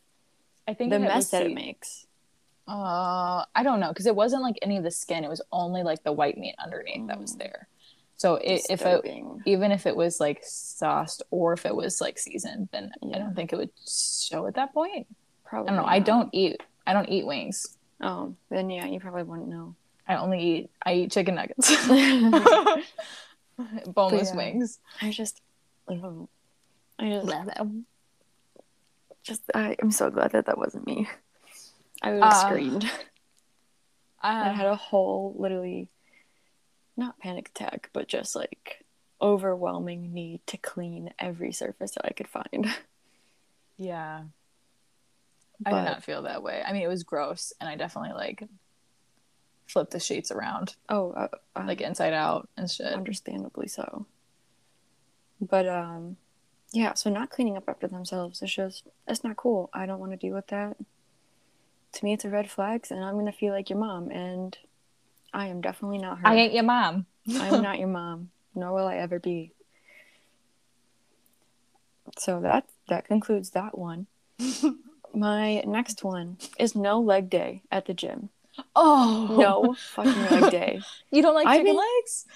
I 0.67 0.75
think 0.75 0.91
the 0.91 0.99
mess 0.99 1.31
that 1.31 1.47
it 1.47 1.55
makes. 1.55 2.07
Uh, 2.67 3.45
I 3.55 3.63
don't 3.63 3.81
know 3.81 3.89
because 3.89 4.07
it 4.07 4.15
wasn't 4.17 4.43
like 4.43 4.57
any 4.63 4.77
of 4.77 4.85
the 4.85 4.91
skin. 4.93 5.25
It 5.25 5.31
was 5.31 5.43
only 5.53 5.83
like 5.83 6.03
the 6.03 6.13
white 6.13 6.39
meat 6.39 6.55
underneath 6.63 7.07
that 7.09 7.21
was 7.21 7.35
Mm. 7.35 7.39
there. 7.39 7.69
So 8.21 8.35
it, 8.35 8.67
if 8.69 8.83
it, 8.83 9.01
even 9.47 9.73
if 9.73 9.87
it 9.87 9.97
was 9.97 10.21
like 10.21 10.41
sauced 10.43 11.23
or 11.31 11.55
if 11.55 11.65
it 11.65 11.75
was 11.75 12.03
like 12.03 12.19
seasoned, 12.19 12.69
then 12.71 12.93
I 13.15 13.17
don't 13.17 13.35
think 13.35 13.51
it 13.51 13.57
would 13.57 13.71
show 13.89 14.47
at 14.47 14.57
that 14.57 14.75
point. 14.75 15.07
Probably 15.43 15.71
I 15.73 15.75
don't 15.75 15.83
know. 15.83 15.89
I 15.91 15.99
don't 16.01 16.29
eat. 16.35 16.61
I 16.87 16.93
don't 16.93 17.09
eat 17.09 17.25
wings. 17.25 17.79
Oh, 18.03 18.35
then 18.51 18.69
yeah, 18.69 18.85
you 18.85 19.01
probably 19.01 19.23
wouldn't 19.23 19.49
know. 19.49 19.75
I 20.07 20.17
only 20.17 20.39
eat. 20.39 20.71
I 20.85 20.93
eat 20.97 21.13
chicken 21.13 21.37
nuggets. 21.37 21.71
Boneless 23.89 24.33
yeah. 24.33 24.37
wings. 24.37 24.81
I 25.01 25.11
just. 25.13 25.41
I 25.89 25.95
just, 25.95 27.25
love 27.27 27.47
them. 27.47 27.87
just, 29.23 29.41
I, 29.55 29.77
I'm 29.81 29.91
so 29.91 30.11
glad 30.11 30.33
that 30.33 30.45
that 30.45 30.59
wasn't 30.59 30.87
me. 30.87 31.09
I 32.03 32.13
would 32.13 32.23
have 32.23 32.33
Uh, 32.35 32.49
screamed. 32.49 32.85
I 34.21 34.51
Uh, 34.51 34.53
had 34.53 34.67
a 34.67 34.77
whole, 34.77 35.35
literally, 35.39 35.89
not 37.01 37.19
panic 37.19 37.49
attack, 37.49 37.91
but 37.93 38.07
just 38.07 38.37
like 38.37 38.85
overwhelming 39.21 40.15
need 40.15 40.41
to 40.47 40.57
clean 40.57 41.13
every 41.19 41.53
surface 41.53 41.91
that 41.93 42.07
I 42.07 42.13
could 42.13 42.29
find. 42.29 42.67
yeah. 43.77 44.23
I 45.67 45.71
did 45.71 45.85
not 45.85 46.05
feel 46.05 46.23
that 46.23 46.43
way. 46.43 46.63
I 46.67 46.73
mean, 46.73 46.83
it 46.83 46.89
was 46.89 47.03
gross, 47.03 47.53
and 47.61 47.69
I 47.69 47.77
definitely 47.77 48.15
like 48.15 48.45
flipped 49.67 49.91
the 49.91 50.01
sheets 50.01 50.31
around, 50.31 50.75
Oh, 50.89 51.11
uh, 51.13 51.29
uh, 51.55 51.65
like 51.67 51.81
inside 51.83 52.13
out 52.15 52.49
and 52.57 52.71
shit. 52.71 52.93
understandably 52.93 53.69
so. 53.69 54.07
But 55.41 55.69
um, 55.69 56.17
yeah. 56.73 56.95
So 56.95 57.11
not 57.11 57.31
cleaning 57.31 57.57
up 57.57 57.69
after 57.69 57.89
themselves 57.89 58.43
is 58.43 58.55
just 58.55 58.85
that's 59.07 59.23
not 59.25 59.37
cool. 59.37 59.69
I 59.75 59.87
don't 59.87 60.01
want 60.01 60.13
to 60.13 60.17
deal 60.19 60.35
with 60.35 60.47
that. 60.49 60.77
To 61.93 62.05
me, 62.05 62.13
it's 62.15 62.25
a 62.25 62.31
red 62.31 62.51
flag, 62.51 62.87
and 62.91 63.05
I'm 63.05 63.17
gonna 63.17 63.33
feel 63.33 63.53
like 63.53 63.69
your 63.71 63.79
mom, 63.79 64.11
and 64.11 64.57
I 65.33 65.47
am 65.49 65.61
definitely 65.61 65.99
not 65.99 66.19
her. 66.19 66.27
I 66.27 66.35
ain't 66.37 66.53
your 66.53 66.65
mom. 66.65 67.07
I'm 67.37 67.63
not 67.63 67.79
your 67.79 67.89
mom, 67.89 68.31
nor 68.55 68.73
will 68.73 68.87
I 68.87 68.97
ever 68.97 69.19
be. 69.19 69.53
So 72.19 72.41
that 72.41 72.67
that 72.89 73.07
concludes 73.07 73.51
that 73.51 73.79
one. 73.79 74.07
My 75.15 75.61
next 75.63 76.05
one 76.05 76.39
is 76.59 76.75
no 76.75 77.01
leg 77.01 77.31
day 77.31 77.63
at 77.71 77.87
the 77.87 77.95
gym. 77.95 78.31
Oh 78.77 79.37
No 79.39 79.75
fucking 79.75 80.41
leg 80.41 80.51
day. 80.59 80.81
You 81.11 81.23
don't 81.23 81.35
like 81.35 81.47
chicken 81.49 81.65
been- 81.67 81.77
legs? 81.77 82.27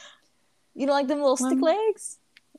You 0.74 0.87
don't 0.87 0.94
like 0.96 1.07
them 1.09 1.18
little 1.20 1.37
stick 1.37 1.52
Um, 1.52 1.61
legs? 1.61 2.18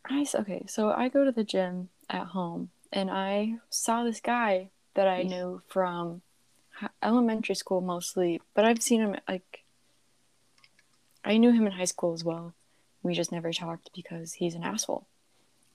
I 0.09 0.25
okay, 0.35 0.63
so 0.67 0.91
I 0.91 1.09
go 1.09 1.25
to 1.25 1.31
the 1.31 1.43
gym 1.43 1.89
at 2.09 2.27
home, 2.27 2.69
and 2.93 3.09
I 3.09 3.55
saw 3.69 4.03
this 4.03 4.19
guy 4.21 4.69
that 4.93 5.07
I 5.07 5.23
knew 5.23 5.61
from 5.67 6.21
elementary 7.01 7.55
school 7.55 7.81
mostly, 7.81 8.39
but 8.53 8.63
I've 8.65 8.81
seen 8.83 9.01
him 9.01 9.15
like 9.27 9.63
I 11.25 11.37
knew 11.37 11.51
him 11.51 11.65
in 11.65 11.73
high 11.73 11.85
school 11.85 12.13
as 12.13 12.23
well. 12.23 12.53
We 13.03 13.13
just 13.13 13.31
never 13.31 13.51
talked 13.51 13.89
because 13.95 14.33
he's 14.33 14.55
an 14.55 14.63
asshole. 14.63 15.05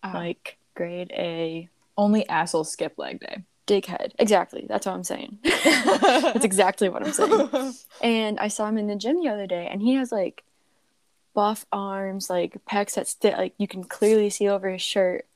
Ah. 0.03 0.13
Like 0.15 0.57
grade 0.75 1.11
A 1.13 1.69
Only 1.99 2.27
assholes 2.29 2.71
skip 2.73 2.95
leg 2.99 3.21
day. 3.21 3.43
dickhead. 3.67 4.13
Exactly. 4.19 4.65
That's 4.69 4.87
what 4.87 4.95
I'm 4.95 5.05
saying. 5.05 5.39
That's 5.65 6.45
exactly 6.45 6.89
what 6.89 7.05
I'm 7.07 7.13
saying. 7.13 7.75
And 8.03 8.39
I 8.41 8.49
saw 8.49 8.67
him 8.69 8.79
in 8.79 8.87
the 8.87 8.97
gym 8.97 9.21
the 9.23 9.29
other 9.29 9.47
day, 9.47 9.69
and 9.71 9.83
he 9.83 9.95
has 9.95 10.11
like 10.11 10.43
buff 11.35 11.67
arms, 11.73 12.31
like 12.31 12.57
pecs 12.65 12.95
that 12.95 13.07
stick, 13.09 13.37
like 13.37 13.55
you 13.59 13.69
can 13.69 13.85
clearly 13.85 14.31
see 14.31 14.49
over 14.49 14.71
his 14.71 14.83
shirt, 14.83 15.27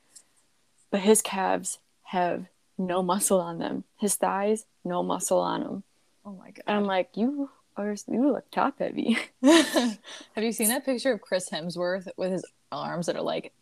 but 0.91 1.01
his 1.01 1.21
calves 1.23 1.79
have 2.05 2.47
no 2.79 3.03
muscle 3.03 3.41
on 3.41 3.59
them. 3.59 3.85
His 4.01 4.15
thighs, 4.17 4.65
no 4.85 5.03
muscle 5.03 5.39
on 5.41 5.63
them. 5.63 5.83
oh 6.25 6.33
my 6.33 6.51
god. 6.51 6.63
And 6.67 6.77
I'm 6.79 6.85
like, 6.87 7.11
you 7.15 7.51
are, 7.77 7.95
you 8.09 8.33
look 8.33 8.51
top 8.51 8.79
heavy. 8.79 9.19
Have 9.43 9.99
you 10.37 10.53
seen 10.53 10.69
that 10.69 10.85
picture 10.85 11.13
of 11.13 11.21
Chris 11.21 11.49
Hemsworth 11.51 12.09
with 12.17 12.33
his 12.33 12.45
arms 12.71 13.07
that 13.07 13.17
are 13.17 13.23
like 13.23 13.53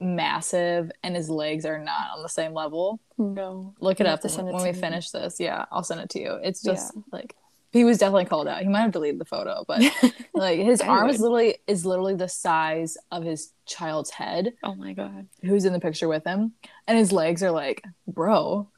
massive 0.00 0.90
and 1.02 1.14
his 1.16 1.30
legs 1.30 1.64
are 1.64 1.78
not 1.78 2.10
on 2.16 2.22
the 2.22 2.28
same 2.28 2.52
level? 2.52 3.00
no. 3.16 3.74
Look 3.80 4.00
it 4.00 4.06
up 4.06 4.20
to 4.20 4.26
when, 4.26 4.34
send 4.34 4.48
it 4.48 4.54
when 4.54 4.62
we 4.62 4.72
me. 4.72 4.78
finish 4.78 5.10
this. 5.10 5.36
Yeah, 5.38 5.64
I'll 5.70 5.84
send 5.84 6.00
it 6.00 6.10
to 6.10 6.20
you. 6.20 6.38
It's 6.42 6.62
just 6.62 6.92
like 7.12 7.34
he 7.72 7.84
was 7.84 7.98
definitely 7.98 8.26
called 8.26 8.46
out. 8.46 8.62
He 8.62 8.68
might 8.68 8.82
have 8.82 8.92
deleted 8.92 9.20
the 9.20 9.24
photo, 9.24 9.64
but 9.66 9.82
like 10.34 10.60
his 10.60 10.80
arm 10.80 11.08
is 11.10 11.20
literally 11.20 11.56
is 11.66 11.84
literally 11.86 12.14
the 12.14 12.28
size 12.28 12.96
of 13.10 13.24
his 13.24 13.52
child's 13.66 14.10
head 14.10 14.52
Oh 14.62 14.74
my 14.74 14.92
god. 14.92 15.26
who's 15.42 15.64
in 15.64 15.72
the 15.72 15.80
picture 15.80 16.06
with 16.08 16.24
him, 16.24 16.52
and 16.86 16.98
his 16.98 17.12
legs 17.12 17.42
are 17.42 17.50
like, 17.50 17.82
bro, 18.06 18.68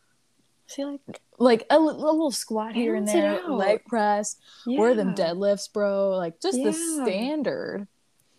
See, 0.69 0.85
like, 0.85 1.01
like 1.39 1.67
a, 1.71 1.77
a 1.77 1.79
little 1.79 2.31
squat 2.33 2.75
here 2.75 2.95
and 2.97 3.07
there, 3.07 3.41
leg 3.49 3.85
press, 3.87 4.37
yeah. 4.67 4.81
are 4.81 4.95
them 4.95 5.15
deadlifts, 5.15 5.73
bro? 5.73 6.11
Like 6.17 6.41
just 6.41 6.63
the 6.63 6.73
standard. 6.73 7.87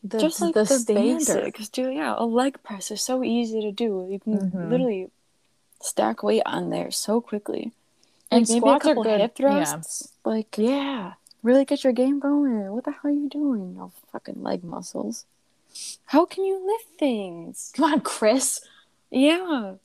The, 0.04 0.20
just 0.20 0.42
like 0.42 0.54
the, 0.54 0.64
the, 0.64 0.80
standard. 0.80 1.18
basics, 1.18 1.70
dude. 1.70 1.94
Yeah, 1.96 2.16
a 2.18 2.26
leg 2.26 2.62
press 2.64 2.92
is 2.92 3.02
so 3.02 3.24
easy 3.24 3.62
to 3.62 3.72
do. 3.72 4.08
You 4.10 4.20
can 4.20 4.52
Mhm. 4.52 4.70
literally 4.70 5.10
stack 5.82 6.22
weight 6.24 6.44
on 6.46 6.70
there 6.70 6.92
so 6.92 7.22
quickly. 7.22 7.72
And 8.30 8.42
Like, 8.42 8.50
maybe 8.50 8.58
a 8.58 8.62
squats 8.62 8.86
are 8.86 8.90
couple 8.90 9.04
good. 9.04 9.22
hip 9.22 9.36
thrusts. 9.36 10.14
Like, 10.26 10.58
Yeah. 10.58 11.14
really 11.44 11.66
get 11.66 11.84
your 11.84 11.94
game 11.94 12.20
going. 12.20 12.72
What 12.72 12.84
the 12.84 12.92
hell 12.92 13.02
are 13.06 13.12
you 13.12 13.30
doing? 13.30 13.76
No 13.78 13.92
fucking 14.12 14.44
leg 14.44 14.64
muscles. 14.64 15.26
How 16.06 16.26
can 16.26 16.44
you 16.44 16.66
lift 16.66 17.00
things? 17.00 17.72
Come 17.76 17.92
on, 17.94 18.02
Chris. 18.02 18.60
Yeah, 19.10 19.76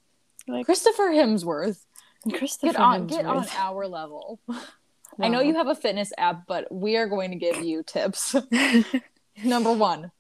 like 0.49 0.67
Christopher 0.67 1.11
Hemsworth. 1.11 1.85
Christopher 2.31 2.73
Get 2.73 2.81
on 2.81 3.07
get 3.07 3.27
on 3.27 3.47
our 3.57 3.87
level. 3.87 4.39
I 5.21 5.29
know 5.29 5.41
you 5.41 5.55
have 5.55 5.69
a 5.69 5.75
fitness 5.75 6.13
app, 6.17 6.47
but 6.47 6.71
we 6.73 6.97
are 6.97 7.07
going 7.07 7.31
to 7.31 7.37
give 7.37 7.63
you 7.63 7.83
tips. 7.83 8.35
Number 9.45 9.73
one, 9.73 10.11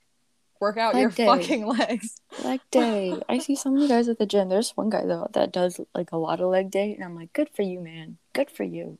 work 0.60 0.76
out 0.76 0.94
your 0.96 1.10
day. 1.10 1.26
fucking 1.26 1.66
legs. 1.66 2.20
leg 2.44 2.60
day. 2.70 3.20
I 3.28 3.38
see 3.38 3.56
so 3.56 3.70
many 3.70 3.88
guys 3.88 4.08
at 4.08 4.18
the 4.18 4.26
gym. 4.26 4.48
There's 4.48 4.70
one 4.76 4.90
guy 4.90 5.04
though 5.04 5.28
that 5.32 5.52
does 5.52 5.80
like 5.94 6.12
a 6.12 6.16
lot 6.16 6.40
of 6.40 6.50
leg 6.50 6.70
day, 6.70 6.94
and 6.94 7.04
I'm 7.04 7.14
like, 7.14 7.32
good 7.32 7.48
for 7.48 7.62
you, 7.62 7.80
man. 7.80 8.18
Good 8.32 8.50
for 8.50 8.64
you. 8.64 8.98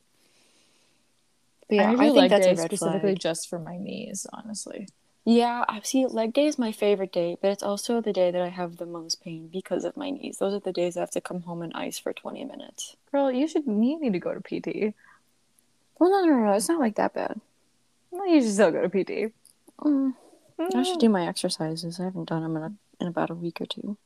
But 1.67 1.75
yeah, 1.75 1.91
I 1.91 1.93
I, 1.93 1.97
think 1.97 2.15
leg 2.15 2.29
that's 2.29 2.45
day 2.45 2.51
a 2.53 2.55
red 2.55 2.65
specifically 2.65 3.11
flag. 3.11 3.19
just 3.19 3.49
for 3.49 3.59
my 3.59 3.77
knees, 3.77 4.25
honestly. 4.33 4.87
Yeah, 5.25 5.63
I 5.69 5.79
see. 5.83 6.05
Leg 6.05 6.33
day 6.33 6.47
is 6.47 6.59
my 6.59 6.73
favorite 6.73 7.13
day, 7.13 7.37
but 7.41 7.49
it's 7.49 7.63
also 7.63 8.01
the 8.01 8.11
day 8.11 8.29
that 8.29 8.41
I 8.41 8.49
have 8.49 8.77
the 8.77 8.85
most 8.85 9.23
pain 9.23 9.47
because 9.51 9.85
of 9.85 9.95
my 9.95 10.09
knees. 10.09 10.37
Those 10.37 10.53
are 10.53 10.59
the 10.59 10.73
days 10.73 10.97
I 10.97 10.99
have 10.99 11.11
to 11.11 11.21
come 11.21 11.43
home 11.43 11.61
and 11.61 11.71
ice 11.73 11.97
for 11.97 12.11
twenty 12.11 12.43
minutes. 12.43 12.97
Girl, 13.11 13.31
you 13.31 13.47
should 13.47 13.65
you 13.65 13.99
need 13.99 14.13
to 14.13 14.19
go 14.19 14.33
to 14.33 14.41
PT. 14.41 14.93
Well, 15.97 16.11
no, 16.11 16.25
no, 16.25 16.37
no, 16.37 16.45
no. 16.47 16.53
It's 16.53 16.67
not 16.67 16.79
like 16.81 16.95
that 16.95 17.13
bad. 17.13 17.39
Well, 18.11 18.27
you 18.27 18.41
should 18.41 18.53
still 18.53 18.71
go 18.71 18.85
to 18.85 18.89
PT. 18.89 19.33
Mm, 19.79 20.13
I 20.59 20.83
should 20.83 20.99
do 20.99 21.09
my 21.09 21.27
exercises. 21.27 21.99
I 21.99 22.03
haven't 22.03 22.29
done 22.29 22.43
them 22.43 22.57
in, 22.57 22.63
a, 22.63 22.73
in 22.99 23.07
about 23.07 23.29
a 23.29 23.35
week 23.35 23.61
or 23.61 23.65
two. 23.65 23.97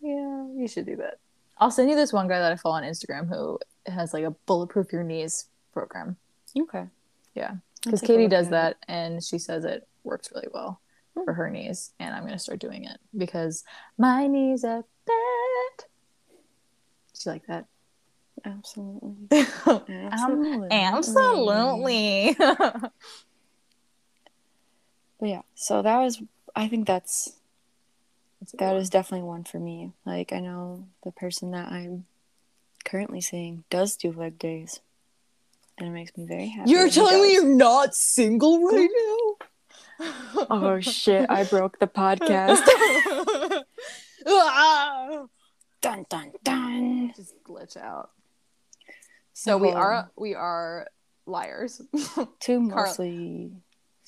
Yeah, 0.00 0.46
you 0.56 0.66
should 0.68 0.86
do 0.86 0.96
that. 0.96 1.18
I'll 1.58 1.70
send 1.70 1.88
you 1.90 1.96
this 1.96 2.12
one 2.12 2.28
guy 2.28 2.38
that 2.38 2.52
I 2.52 2.56
follow 2.56 2.76
on 2.76 2.82
Instagram 2.82 3.28
who 3.28 3.58
has 3.86 4.12
like 4.12 4.24
a 4.24 4.30
bulletproof 4.30 4.92
your 4.92 5.02
knees 5.02 5.46
program. 5.72 6.16
Okay. 6.58 6.86
Yeah, 7.34 7.56
because 7.84 8.00
Katie 8.00 8.28
does 8.28 8.48
that, 8.50 8.76
and 8.88 9.22
she 9.22 9.38
says 9.38 9.64
it 9.64 9.86
works 10.04 10.30
really 10.34 10.48
well 10.52 10.80
Hmm. 11.16 11.24
for 11.24 11.32
her 11.34 11.50
knees, 11.50 11.92
and 11.98 12.14
I'm 12.14 12.24
gonna 12.24 12.38
start 12.38 12.58
doing 12.60 12.84
it 12.84 12.98
because 13.16 13.64
my 13.96 14.26
knees 14.26 14.64
are 14.64 14.84
bad. 15.06 15.84
Do 17.14 17.20
you 17.24 17.32
like 17.32 17.46
that? 17.46 17.66
Absolutely. 18.44 19.26
Um, 19.66 20.70
absolutely. 20.70 22.36
But 25.20 25.28
yeah, 25.28 25.42
so 25.54 25.82
that 25.82 25.98
was. 25.98 26.22
I 26.54 26.68
think 26.68 26.86
that's 26.86 27.32
that 28.58 28.76
is 28.76 28.88
definitely 28.90 29.26
one 29.26 29.42
for 29.44 29.58
me. 29.58 29.92
Like 30.06 30.32
I 30.32 30.38
know 30.40 30.86
the 31.02 31.10
person 31.10 31.50
that 31.52 31.72
I'm 31.72 32.06
currently 32.84 33.20
seeing 33.20 33.64
does 33.70 33.96
do 33.96 34.12
leg 34.12 34.38
days, 34.38 34.80
and 35.78 35.88
it 35.88 35.92
makes 35.92 36.16
me 36.16 36.26
very 36.26 36.48
happy. 36.48 36.70
You're 36.70 36.90
telling 36.90 37.22
me 37.22 37.32
you're 37.32 37.44
not 37.44 37.94
single 37.94 38.64
right 38.64 38.88
mm-hmm. 38.90 39.38
now? 40.00 40.46
Oh 40.50 40.80
shit! 40.80 41.28
I 41.28 41.44
broke 41.44 41.78
the 41.78 41.86
podcast. 41.88 42.62
Dun 45.80 46.06
dun 46.08 46.32
dun. 46.42 47.12
Just 47.14 47.34
glitch 47.44 47.76
out. 47.76 48.10
So 49.32 49.56
we 49.56 49.70
are 49.70 50.10
we 50.16 50.34
are 50.34 50.88
liars. 51.26 51.80
Two 52.40 52.68
Carl- 52.68 52.86
mostly. 52.86 53.52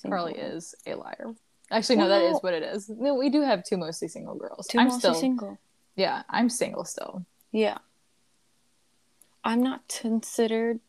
Carly 0.03 0.35
single. 0.35 0.57
is 0.57 0.75
a 0.87 0.95
liar. 0.95 1.35
Actually, 1.71 1.97
no, 1.97 2.09
that 2.09 2.23
is 2.23 2.39
what 2.41 2.55
it 2.55 2.63
is. 2.63 2.89
No, 2.89 3.15
we 3.15 3.29
do 3.29 3.43
have 3.43 3.63
two 3.63 3.77
mostly 3.77 4.09
single 4.09 4.35
girls. 4.35 4.67
Two 4.67 4.79
I'm 4.79 4.87
mostly 4.87 4.99
still 4.99 5.15
single. 5.15 5.59
yeah, 5.95 6.23
I'm 6.29 6.49
single 6.49 6.85
still. 6.85 7.25
Yeah. 7.53 7.79
I'm 9.45 9.63
not 9.63 9.87
considered 9.89 10.81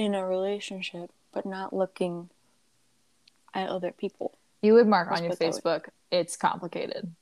in 0.00 0.14
a 0.14 0.26
relationship, 0.26 1.10
but 1.30 1.44
not 1.44 1.74
looking 1.74 2.30
at 3.52 3.68
other 3.68 3.92
people. 3.92 4.32
You 4.62 4.72
would 4.72 4.86
mark 4.86 5.12
on 5.12 5.22
your 5.22 5.32
put 5.32 5.42
it 5.42 5.52
that 5.52 5.62
Facebook. 5.62 5.88
It's 6.10 6.38
complicated. 6.38 7.14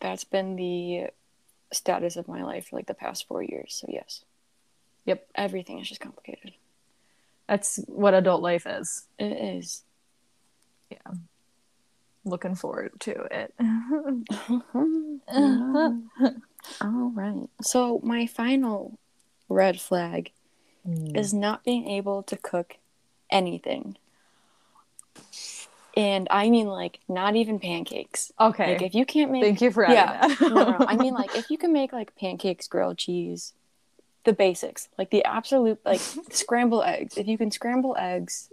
That's 0.00 0.24
been 0.24 0.54
the 0.56 1.06
status 1.72 2.16
of 2.16 2.28
my 2.28 2.42
life 2.42 2.66
for 2.66 2.76
like 2.76 2.88
the 2.88 2.92
past 2.92 3.26
four 3.26 3.42
years. 3.42 3.74
So 3.80 3.86
yes. 3.88 4.22
Yep. 5.06 5.26
Everything 5.34 5.78
is 5.78 5.88
just 5.88 6.02
complicated. 6.02 6.52
That's 7.48 7.80
what 7.86 8.12
adult 8.12 8.42
life 8.42 8.66
is. 8.66 9.04
It 9.18 9.32
is. 9.32 9.82
Yeah. 10.90 11.12
Looking 12.26 12.54
forward 12.54 13.00
to 13.00 13.28
it. 13.30 13.54
All 16.82 17.12
right. 17.14 17.48
So 17.62 17.98
my 18.02 18.26
final 18.26 18.98
red 19.48 19.80
flag 19.80 20.32
is 20.86 21.32
mm. 21.32 21.38
not 21.38 21.64
being 21.64 21.88
able 21.88 22.22
to 22.24 22.36
cook 22.36 22.76
anything. 23.30 23.96
And 25.96 26.26
I 26.30 26.50
mean 26.50 26.66
like 26.66 27.00
not 27.08 27.36
even 27.36 27.58
pancakes. 27.58 28.32
okay. 28.40 28.72
Like 28.72 28.82
if 28.82 28.94
you 28.94 29.06
can't 29.06 29.30
make 29.30 29.44
Thank 29.44 29.60
you 29.60 29.70
for 29.70 29.84
adding 29.84 30.30
yeah, 30.30 30.36
no, 30.48 30.76
no. 30.78 30.86
I 30.86 30.96
mean 30.96 31.14
like 31.22 31.34
if 31.36 31.50
you 31.50 31.58
can 31.58 31.72
make 31.72 31.92
like 31.92 32.16
pancakes, 32.16 32.66
grilled 32.66 32.98
cheese, 32.98 33.52
the 34.24 34.32
basics, 34.32 34.88
like 34.98 35.10
the 35.10 35.24
absolute 35.24 35.80
like 35.84 36.00
scramble 36.30 36.82
eggs. 36.82 37.16
If 37.16 37.28
you 37.28 37.38
can 37.38 37.50
scramble 37.50 37.96
eggs, 37.98 38.50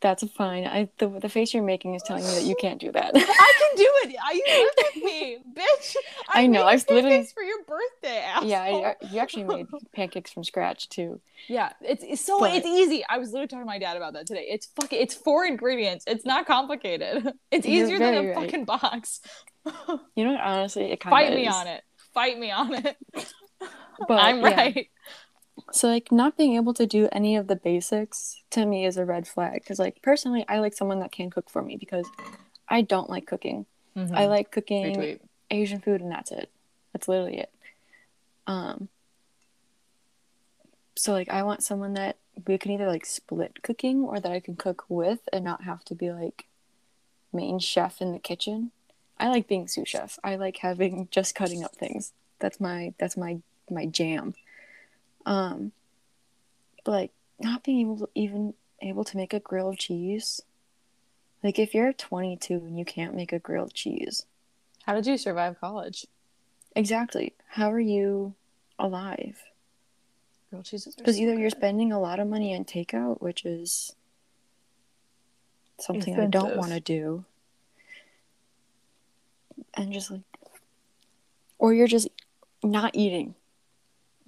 that's 0.00 0.22
fine. 0.32 0.64
I 0.64 0.88
the 0.98 1.08
the 1.08 1.28
face 1.28 1.52
you're 1.52 1.62
making 1.62 1.94
is 1.94 2.02
telling 2.02 2.24
me 2.24 2.30
that 2.34 2.44
you 2.44 2.54
can't 2.60 2.80
do 2.80 2.92
that. 2.92 3.10
I 3.14 3.18
can 3.58 3.76
do 3.76 3.90
it. 4.04 4.16
I 4.24 4.32
you 4.32 4.44
live 4.64 4.94
with 4.94 5.04
me, 5.04 5.38
bitch. 5.54 5.96
I 6.28 6.46
know, 6.46 6.64
I've 6.64 6.88
literally- 6.88 7.26
for 7.34 7.42
your 7.42 7.58
birthday. 7.64 8.22
yeah, 8.44 8.62
asshole. 8.62 8.84
I, 8.86 8.94
you 9.10 9.18
actually 9.18 9.44
made 9.44 9.66
pancakes 9.94 10.30
from 10.30 10.44
scratch 10.44 10.88
too. 10.88 11.20
Yeah, 11.48 11.72
it's, 11.80 12.04
it's 12.06 12.24
so 12.24 12.38
But- 12.40 12.52
it's 12.54 12.66
easy. 12.66 13.04
I 13.08 13.18
was 13.18 13.28
literally 13.30 13.48
talking 13.48 13.62
to 13.62 13.66
my 13.66 13.78
dad 13.78 13.96
about 13.96 14.12
that 14.12 14.26
today. 14.26 14.46
It's 14.48 14.66
fucking 14.80 15.00
it's 15.00 15.14
four 15.14 15.44
ingredients. 15.44 16.04
It's 16.06 16.24
not 16.24 16.46
complicated. 16.46 17.32
It's 17.50 17.66
easier 17.66 17.98
than 17.98 18.14
a 18.14 18.26
right. 18.28 18.34
fucking 18.36 18.64
box. 18.66 19.20
You 20.14 20.24
know 20.24 20.32
what? 20.32 20.40
Honestly, 20.40 20.92
it 20.92 21.00
kind 21.00 21.12
of 21.12 21.18
Fight 21.18 21.32
of 21.32 21.38
me 21.38 21.46
on 21.48 21.66
it. 21.66 21.82
Fight 22.14 22.38
me 22.38 22.50
on 22.50 22.74
it. 22.74 22.96
But 24.06 24.18
I'm 24.20 24.40
yeah. 24.40 24.54
right. 24.54 24.88
So 25.72 25.88
like 25.88 26.10
not 26.10 26.36
being 26.36 26.54
able 26.56 26.74
to 26.74 26.86
do 26.86 27.08
any 27.12 27.36
of 27.36 27.46
the 27.46 27.56
basics 27.56 28.42
to 28.50 28.64
me 28.64 28.86
is 28.86 28.96
a 28.96 29.04
red 29.04 29.26
flag 29.28 29.54
because 29.62 29.78
like 29.78 30.00
personally 30.02 30.44
I 30.48 30.58
like 30.60 30.74
someone 30.74 31.00
that 31.00 31.12
can 31.12 31.30
cook 31.30 31.50
for 31.50 31.62
me 31.62 31.76
because 31.76 32.06
I 32.68 32.82
don't 32.82 33.10
like 33.10 33.26
cooking. 33.26 33.66
I 34.14 34.26
like 34.26 34.50
cooking. 34.50 34.86
Asian 35.50 35.80
food 35.80 36.00
and 36.00 36.10
that's 36.10 36.30
it. 36.30 36.50
That's 36.92 37.08
literally 37.08 37.38
it. 37.38 37.52
Um 38.46 38.88
so 40.96 41.12
like 41.12 41.28
I 41.28 41.42
want 41.42 41.62
someone 41.62 41.94
that 41.94 42.16
we 42.46 42.56
can 42.58 42.72
either 42.72 42.86
like 42.86 43.04
split 43.04 43.62
cooking 43.62 44.04
or 44.04 44.20
that 44.20 44.32
I 44.32 44.40
can 44.40 44.56
cook 44.56 44.84
with 44.88 45.20
and 45.32 45.44
not 45.44 45.64
have 45.64 45.84
to 45.86 45.94
be 45.94 46.10
like 46.12 46.46
main 47.32 47.58
chef 47.58 48.00
in 48.00 48.12
the 48.12 48.18
kitchen. 48.18 48.70
I 49.18 49.28
like 49.28 49.48
being 49.48 49.68
sous 49.68 49.88
chef. 49.88 50.18
I 50.24 50.36
like 50.36 50.58
having 50.58 51.08
just 51.12 51.34
cutting 51.34 51.62
up 51.64 51.74
things. 51.74 52.12
That's 52.38 52.60
my 52.60 52.94
that's 52.98 53.16
my 53.16 53.38
my 53.70 53.86
jam. 53.86 54.34
Um 55.28 55.72
but 56.84 56.92
like 56.92 57.10
not 57.38 57.62
being 57.62 57.80
able 57.80 57.98
to 57.98 58.08
even 58.14 58.54
able 58.80 59.04
to 59.04 59.16
make 59.16 59.34
a 59.34 59.40
grilled 59.40 59.78
cheese. 59.78 60.40
Like 61.42 61.58
if 61.58 61.74
you're 61.74 61.92
22 61.92 62.54
and 62.54 62.78
you 62.78 62.84
can't 62.84 63.14
make 63.14 63.32
a 63.32 63.38
grilled 63.38 63.74
cheese, 63.74 64.24
How 64.84 64.94
did 64.94 65.06
you 65.06 65.18
survive 65.18 65.60
college? 65.60 66.06
Exactly. 66.74 67.34
How 67.48 67.70
are 67.70 67.80
you 67.80 68.34
alive? 68.78 69.42
Grilled 70.50 70.64
cheeses 70.64 70.96
Because 70.96 71.16
so 71.16 71.22
either 71.22 71.38
you're 71.38 71.50
spending 71.50 71.92
a 71.92 72.00
lot 72.00 72.20
of 72.20 72.26
money 72.26 72.56
on 72.56 72.64
takeout, 72.64 73.20
which 73.20 73.44
is 73.44 73.94
something 75.78 76.18
I 76.18 76.26
don't 76.26 76.56
want 76.56 76.72
to 76.72 76.80
do, 76.80 77.24
and 79.74 79.92
just 79.92 80.10
like, 80.10 80.22
or 81.58 81.74
you're 81.74 81.86
just 81.86 82.08
not 82.62 82.94
eating. 82.94 83.34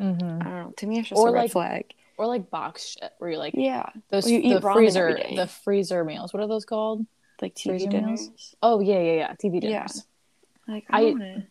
Mhm. 0.00 0.40
I 0.40 0.44
don't 0.44 0.54
know. 0.66 0.72
To 0.76 0.86
me, 0.86 0.98
it's 1.00 1.08
just 1.10 1.18
Or 1.20 1.28
a 1.28 1.32
red 1.32 1.42
like- 1.42 1.50
flag. 1.52 1.94
or 2.16 2.26
like 2.26 2.50
box 2.50 2.96
shit 2.98 3.12
where 3.18 3.30
you're 3.30 3.38
like 3.38 3.54
Yeah, 3.54 3.88
those 4.08 4.30
you 4.30 4.40
eat 4.42 4.54
the 4.54 4.60
freezer 4.60 5.18
the 5.36 5.46
freezer 5.46 6.04
meals. 6.04 6.32
What 6.32 6.42
are 6.42 6.46
those 6.48 6.64
called? 6.64 7.06
like 7.42 7.54
TV 7.54 7.70
freezer 7.70 7.88
dinners. 7.88 8.28
meals? 8.28 8.54
Oh 8.62 8.80
yeah, 8.80 9.00
yeah, 9.00 9.12
yeah. 9.12 9.32
TV 9.34 9.60
dinners. 9.60 10.04
Yeah. 10.68 10.74
Like 10.74 10.84
I, 10.90 11.00
I- 11.00 11.10
wanna... 11.12 11.46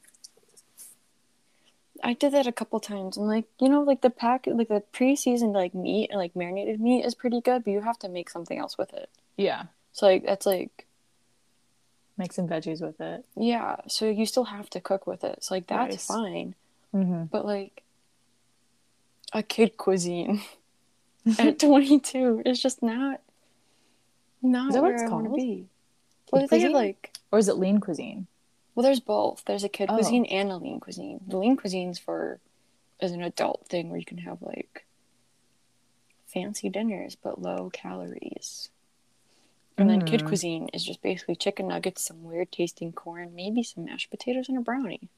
I 2.01 2.13
did 2.13 2.31
that 2.31 2.47
a 2.47 2.51
couple 2.53 2.79
times, 2.79 3.17
and 3.17 3.27
like 3.27 3.45
you 3.59 3.67
know, 3.67 3.81
like 3.81 4.01
the 4.01 4.09
pack, 4.09 4.45
like 4.47 4.69
the 4.69 4.81
pre-seasoned 4.93 5.53
like 5.53 5.73
meat, 5.73 6.09
and 6.12 6.19
like 6.19 6.35
marinated 6.35 6.79
meat, 6.79 7.03
is 7.03 7.13
pretty 7.15 7.41
good, 7.41 7.65
but 7.65 7.71
you 7.71 7.81
have 7.81 7.99
to 7.99 8.07
make 8.09 8.29
something 8.29 8.57
else 8.57 8.77
with 8.77 8.93
it. 8.93 9.09
Yeah. 9.38 9.63
So 9.91 10.05
like 10.07 10.25
that's 10.25 10.45
like 10.45 10.85
Make 12.17 12.33
some 12.33 12.47
veggies 12.49 12.81
with 12.81 12.99
it. 12.99 13.23
Yeah, 13.38 13.77
so 13.88 14.09
you 14.09 14.25
still 14.25 14.43
have 14.45 14.69
to 14.71 14.81
cook 14.81 15.07
with 15.07 15.23
it. 15.23 15.41
So 15.43 15.53
like 15.55 15.67
that's 15.67 15.91
Rice. 15.93 16.05
fine. 16.07 16.55
Mm-hmm. 16.93 17.23
But 17.31 17.45
like 17.45 17.81
a 19.33 19.43
kid 19.43 19.77
cuisine 19.77 20.41
at 21.39 21.59
22 21.59 22.43
is 22.45 22.61
just 22.61 22.81
not 22.81 23.21
not 24.41 24.69
Is 24.69 24.75
that 24.75 24.81
what 24.81 24.87
where 24.93 25.03
it's 25.03 25.11
I 25.11 25.13
want 25.13 25.25
to 25.25 25.29
called? 25.29 25.35
be. 25.39 25.67
Well, 26.31 26.41
Kid 26.41 26.49
they 26.49 26.59
have 26.61 26.71
like 26.71 27.13
Or 27.31 27.39
is 27.39 27.47
it 27.49 27.57
lean 27.57 27.79
cuisine? 27.79 28.27
well, 28.75 28.83
there's 28.83 28.99
both. 29.01 29.43
There's 29.45 29.63
a 29.65 29.69
kid 29.69 29.89
Oh. 29.89 29.95
cuisine 29.95 30.25
and 30.25 30.51
a 30.51 30.57
lean 30.57 30.79
cuisine. 30.79 31.19
The 31.27 31.37
lean 31.37 31.57
cuisine's 31.57 31.99
for 31.99 32.39
is 33.01 33.11
an 33.11 33.21
adult 33.23 33.67
thing 33.67 33.89
where 33.89 33.99
you 33.99 34.05
can 34.05 34.19
have 34.19 34.41
like 34.41 34.85
fancy 36.27 36.69
dinners 36.69 37.15
but 37.15 37.41
low 37.41 37.69
calories. 37.71 38.69
And 39.77 39.89
then 39.89 40.01
kid 40.03 40.21
Mm. 40.21 40.25
cuisine 40.27 40.67
is 40.73 40.83
just 40.83 41.01
basically 41.01 41.35
chicken 41.35 41.67
nuggets, 41.69 42.03
some 42.05 42.23
weird 42.23 42.51
tasting 42.51 42.91
corn, 42.91 43.33
maybe 43.35 43.63
some 43.63 43.85
mashed 43.85 44.09
potatoes 44.09 44.49
and 44.49 44.57
a 44.57 44.61
brownie. 44.61 45.09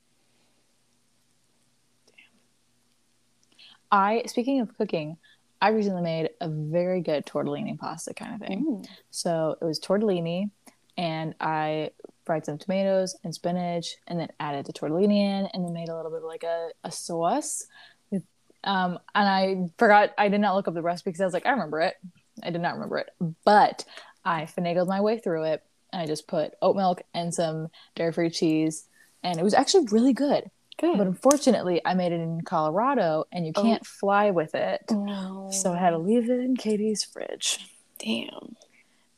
I 3.91 4.23
speaking 4.25 4.62
of 4.62 4.75
cooking, 4.77 5.17
I 5.62 5.69
recently 5.69 6.01
made 6.01 6.30
a 6.39 6.49
very 6.49 7.01
good 7.01 7.25
tortellini 7.25 7.77
pasta 7.77 8.13
kind 8.13 8.34
of 8.34 8.47
thing. 8.47 8.65
Mm. 8.65 8.88
So 9.12 9.58
it 9.62 9.65
was 9.65 9.80
tortellini, 9.80 10.49
and 10.97 11.36
I 11.39 11.91
fried 12.25 12.45
some 12.45 12.58
tomatoes 12.58 13.15
and 13.23 13.34
spinach, 13.34 13.95
and 14.08 14.19
then 14.19 14.30
added 14.39 14.65
the 14.65 14.73
tortellini 14.73 15.17
in, 15.17 15.47
and 15.54 15.65
then 15.65 15.73
made 15.73 15.89
a 15.89 15.95
little 15.95 16.12
bit 16.12 16.19
of 16.19 16.23
like 16.23 16.43
a, 16.43 16.69
a 16.84 16.91
sauce. 16.91 17.65
With, 18.10 18.23
um, 18.63 18.99
and 19.13 19.27
I 19.27 19.69
forgot 19.77 20.12
I 20.17 20.30
did 20.30 20.41
not 20.41 20.56
look 20.56 20.67
up 20.67 20.73
the 20.73 20.82
recipe 20.82 21.10
because 21.10 21.21
I 21.21 21.25
was 21.25 21.34
like, 21.34 21.45
I 21.45 21.51
remember 21.51 21.82
it. 21.82 21.95
I 22.41 22.49
did 22.49 22.62
not 22.62 22.73
remember 22.73 22.97
it, 22.97 23.10
but 23.45 23.86
I 24.23 24.43
finagled 24.43 24.88
my 24.88 25.01
way 25.01 25.19
through 25.19 25.43
it. 25.43 25.63
And 25.93 26.01
I 26.01 26.06
just 26.06 26.27
put 26.27 26.54
oat 26.62 26.77
milk 26.77 27.01
and 27.13 27.34
some 27.34 27.67
dairy 27.95 28.13
free 28.13 28.30
cheese. 28.30 28.88
And 29.23 29.38
it 29.38 29.43
was 29.43 29.54
actually 29.54 29.88
really 29.91 30.13
good. 30.13 30.49
Good. 30.82 30.98
But 30.98 31.08
unfortunately, 31.08 31.80
I 31.86 31.94
made 31.94 32.12
it 32.12 32.20
in 32.20 32.41
Colorado 32.41 33.26
and 33.32 33.46
you 33.46 33.54
Oh. 33.56 33.62
can't 33.62 33.86
fly 33.86 34.32
with 34.32 34.54
it. 34.56 34.82
no. 34.89 35.50
So 35.52 35.72
I 35.74 35.78
had 35.78 35.91
to 35.91 35.98
leave 36.00 36.30
it 36.30 36.39
in 36.39 36.58
Katie's 36.58 37.04
fridge. 37.04 37.70
damn. 38.00 38.56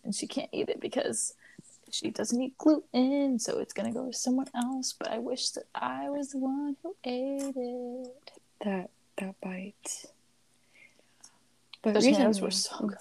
And 0.04 0.14
she 0.14 0.28
can't 0.28 0.50
eat 0.52 0.68
it 0.68 0.82
because 0.82 1.36
she 1.90 2.10
doesn't 2.12 2.42
eat 2.42 2.58
gluten. 2.58 3.40
So 3.40 3.60
it's 3.60 3.72
going 3.74 3.88
to 3.92 3.98
go 3.98 4.08
to 4.08 4.14
someone 4.14 4.48
else. 4.54 4.92
But 4.92 5.10
I 5.10 5.20
wish 5.20 5.52
that 5.52 5.64
I 5.74 6.10
was 6.10 6.32
the 6.32 6.40
one 6.40 6.76
who 6.84 6.94
ate 7.06 7.54
it. 7.56 8.32
That 8.66 8.90
that 9.18 9.40
bite. 9.40 10.06
But 11.82 11.94
Those 11.94 12.06
recently- 12.06 12.42
were 12.42 12.52
so 12.52 12.78
good. 12.88 12.98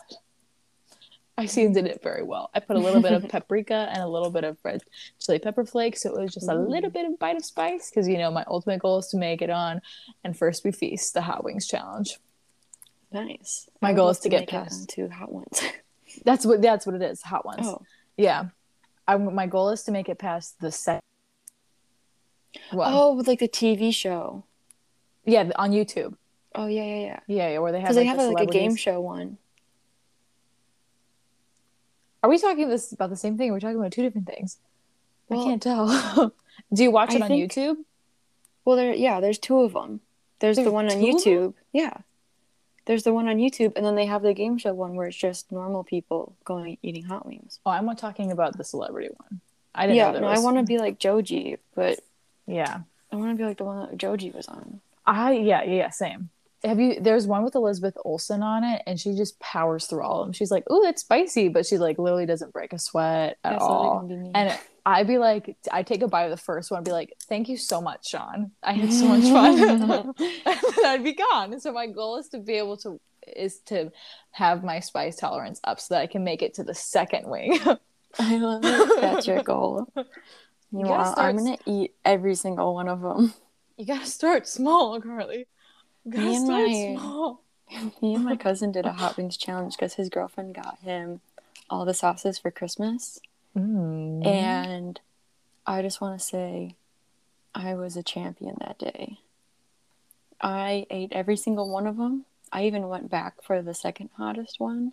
I 1.43 1.47
seasoned 1.47 1.87
it 1.87 2.03
very 2.03 2.23
well. 2.23 2.51
I 2.55 2.61
put 2.61 2.77
a 2.77 2.79
little 2.79 3.03
bit 3.03 3.13
of 3.13 3.29
paprika 3.29 3.89
and 3.93 4.03
a 4.03 4.09
little 4.09 4.31
bit 4.31 4.45
of 4.45 4.59
red 4.65 4.83
chili 5.19 5.39
pepper 5.39 5.65
flakes. 5.65 6.03
So 6.03 6.15
it 6.15 6.21
was 6.21 6.35
just 6.35 6.49
a 6.49 6.55
little 6.55 6.91
bit 6.91 7.05
of 7.05 7.19
bite 7.19 7.37
of 7.37 7.45
spice 7.45 7.91
because 7.91 8.09
you 8.09 8.19
know 8.19 8.31
my 8.31 8.45
ultimate 8.47 8.81
goal 8.81 8.99
is 8.99 9.09
to 9.09 9.17
make 9.17 9.43
it 9.43 9.51
on 9.51 9.81
and 10.25 10.37
first 10.37 10.65
we 10.65 10.73
feast 10.73 11.15
the 11.15 11.23
hot 11.23 11.45
wings 11.45 11.67
challenge. 11.67 12.19
Nice. 13.13 13.69
My 13.81 13.93
goal 13.93 14.09
is 14.09 14.21
to 14.21 14.29
get 14.29 14.41
make 14.41 14.49
it 14.49 14.53
past- 14.53 14.81
onto 14.99 15.09
hot 15.11 15.33
ones. 15.33 15.63
That's 16.25 16.45
what 16.45 16.61
that's 16.61 16.85
what 16.85 16.95
it 16.95 17.01
is. 17.01 17.23
Hot 17.23 17.47
ones. 17.47 17.67
oh. 17.67 17.81
Yeah. 18.19 18.49
I, 19.09 19.17
my 19.17 19.47
goal 19.47 19.71
is 19.71 19.83
to 19.85 19.93
make 19.93 20.11
it 20.11 20.19
past 20.19 20.61
the 20.61 20.71
set. 20.71 21.03
one. 22.71 22.93
Oh, 22.93 23.13
like 23.27 23.39
the 23.39 23.49
TV 23.49 23.95
show. 23.95 24.45
Yeah, 25.25 25.51
on 25.57 25.71
YouTube. 25.71 26.15
Oh 26.55 26.67
yeah, 26.67 26.85
yeah, 26.85 27.01
yeah. 27.01 27.21
Yeah, 27.27 27.49
yeah 27.51 27.59
where 27.61 27.73
they 27.73 27.81
have 27.81 27.89
Because 27.89 27.97
like, 27.97 28.05
they 28.17 28.23
have 28.23 28.33
like 28.33 28.49
a 28.49 28.53
game 28.53 28.77
show 28.77 29.01
one. 29.01 29.39
Are 32.23 32.31
we 32.31 32.39
talking 32.39 32.69
this 32.69 32.93
about 32.93 33.11
the 33.11 33.17
same 33.17 33.37
thing? 33.37 33.51
Are 33.51 33.55
we 33.55 33.61
talking 33.61 33.79
about 33.79 33.93
two 33.93 34.03
different 34.03 34.27
things? 34.27 34.59
I 35.31 35.35
can't 35.37 35.63
tell. 35.63 35.87
Do 36.73 36.83
you 36.83 36.91
watch 36.91 37.13
I 37.13 37.17
it 37.17 37.23
on 37.23 37.29
think- 37.29 37.53
YouTube? 37.53 37.77
Well, 38.65 38.77
there, 38.77 38.95
yeah, 38.95 39.19
there's 39.21 39.39
two 39.39 39.61
of 39.63 39.73
them. 39.73 40.01
There's 40.39 40.57
the 40.57 40.71
one 40.71 40.87
on 40.87 40.93
two 40.93 40.97
of 40.99 41.05
'em? 41.05 41.15
YouTube. 41.17 41.55
Yeah. 41.73 41.97
There's 42.85 43.03
the 43.05 43.13
one 43.13 43.29
on 43.29 43.37
YouTube, 43.39 43.73
and 43.77 43.85
then 43.87 43.95
they 43.97 44.07
have 44.07 44.23
the 44.23 44.35
game 44.35 44.59
show 44.59 44.73
one 44.75 44.95
where 44.95 45.07
it's 45.07 45.17
just 45.17 45.51
normal 45.53 45.83
people 45.85 46.35
going 46.45 46.79
eating 46.83 47.05
hot 47.05 47.27
wings. 47.27 47.59
Oh, 47.67 47.71
I'm 47.71 47.87
not 47.87 47.99
talking 47.99 48.31
about 48.33 48.57
the 48.59 48.65
celebrity 48.65 49.11
one. 49.17 49.41
I 49.75 49.87
didn't 49.87 49.97
Yeah, 49.97 50.07
know 50.09 50.13
there 50.15 50.21
no, 50.23 50.29
was. 50.31 50.41
I 50.41 50.43
want 50.45 50.59
to 50.59 50.63
be 50.65 50.79
like 50.79 50.99
Joji, 50.99 51.57
but 51.75 52.01
Yeah. 52.47 52.81
I 53.13 53.17
want 53.17 53.31
to 53.31 53.37
be 53.37 53.45
like 53.45 53.59
the 53.59 53.65
one 53.65 53.79
that 53.89 53.97
Joji 53.97 54.31
was 54.31 54.47
on. 54.49 54.81
I 55.07 55.33
yeah, 55.33 55.63
yeah, 55.63 55.75
yeah, 55.75 55.91
same. 55.91 56.31
Have 56.65 56.79
you 56.79 57.01
there's 57.01 57.27
one 57.27 57.43
with 57.43 57.55
Elizabeth 57.55 57.97
Olsen 58.05 58.43
on 58.43 58.63
it 58.63 58.83
and 58.87 58.99
she 59.01 59.15
just 59.15 59.39
powers 59.41 59.87
through 59.87 60.03
all 60.03 60.21
of 60.21 60.27
them. 60.27 60.33
She's 60.33 60.51
like, 60.51 60.65
"Ooh, 60.71 60.81
that's 60.85 61.01
spicy," 61.03 61.49
but 61.49 61.67
she 61.67 61.79
like 61.79 61.99
literally 61.99 62.27
doesn't 62.27 62.53
break 62.53 62.73
a 62.73 62.79
sweat 62.79 63.39
at 63.43 63.53
That's 63.53 63.65
all. 63.65 64.05
literally 64.05 64.09
gonna 64.09 64.23
be 64.23 64.29
me. 64.29 64.31
And 64.35 64.59
I'd 64.85 65.07
be 65.07 65.19
like, 65.19 65.57
I 65.71 65.83
take 65.83 66.03
a 66.03 66.09
bite 66.09 66.25
of 66.25 66.31
the 66.31 66.37
first 66.37 66.71
one, 66.71 66.79
and 66.79 66.85
be 66.85 66.93
like, 66.93 67.15
"Thank 67.29 67.49
you 67.49 67.57
so 67.57 67.81
much, 67.81 68.09
Sean. 68.09 68.53
I 68.63 68.73
had 68.75 68.93
so 68.93 69.07
much 69.07 69.23
fun." 69.23 70.15
and 70.19 70.87
I'd 70.87 71.05
be 71.05 71.15
gone. 71.15 71.59
So 71.61 71.73
my 71.73 71.87
goal 71.87 72.19
is 72.19 72.29
to 72.31 72.39
be 72.39 72.55
able 72.55 72.77
to 72.79 73.01
is 73.37 73.61
to 73.67 73.91
have 74.33 74.65
my 74.65 74.81
spice 74.81 75.17
tolerance 75.17 75.61
up 75.65 75.81
so 75.81 75.95
that 75.95 76.03
I 76.03 76.07
can 76.07 76.25
make 76.25 76.43
it 76.43 76.55
to 76.55 76.65
the 76.65 76.75
second 76.75 77.29
wing. 77.29 77.59
I 78.19 78.37
love 78.39 78.63
it. 78.65 79.01
That's 79.01 79.27
your 79.27 79.43
goal. 79.43 79.89
gotta 79.95 80.09
Meanwhile, 80.73 81.15
I'm 81.17 81.37
gonna 81.37 81.59
eat 81.67 81.95
every 82.05 82.35
single 82.35 82.75
one 82.75 82.89
of 82.89 83.01
them. 83.01 83.35
you 83.77 83.87
gotta 83.87 84.07
start 84.07 84.47
small, 84.49 85.01
Carly. 85.01 85.47
You 86.05 86.13
gotta 86.13 86.25
Me 86.27 86.37
and 86.37 86.49
my- 86.49 86.95
small. 87.01 87.43
Me 88.03 88.15
and 88.15 88.25
my 88.25 88.37
cousin 88.47 88.73
did 88.73 88.87
a 88.87 88.93
hot 88.93 89.17
wings 89.17 89.37
challenge 89.37 89.77
because 89.77 89.95
his 89.95 90.09
girlfriend 90.09 90.55
got 90.55 90.79
him 90.81 91.21
all 91.71 91.85
the 91.85 91.95
sauces 91.95 92.39
for 92.39 92.51
Christmas. 92.51 93.19
Mm. 93.57 94.27
And 94.27 95.01
I 95.67 95.81
just 95.83 96.01
want 96.01 96.19
to 96.19 96.25
say 96.25 96.77
I 97.55 97.75
was 97.75 97.97
a 97.97 98.03
champion 98.03 98.57
that 98.61 98.79
day. 98.79 99.19
I 100.41 100.87
ate 100.91 101.13
every 101.13 101.37
single 101.37 101.71
one 101.71 101.87
of 101.87 101.97
them. 101.97 102.25
I 102.53 102.67
even 102.67 102.89
went 102.89 103.11
back 103.11 103.43
for 103.43 103.63
the 103.63 103.75
second 103.75 104.11
hottest 104.17 104.61
one 104.61 104.93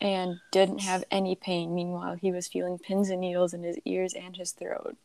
and 0.00 0.38
didn't 0.52 0.80
have 0.80 1.04
any 1.10 1.34
pain. 1.34 1.74
Meanwhile, 1.74 2.14
he 2.14 2.30
was 2.30 2.48
feeling 2.48 2.78
pins 2.78 3.10
and 3.10 3.20
needles 3.20 3.52
in 3.52 3.62
his 3.62 3.78
ears 3.84 4.14
and 4.14 4.36
his 4.36 4.52
throat. 4.52 4.96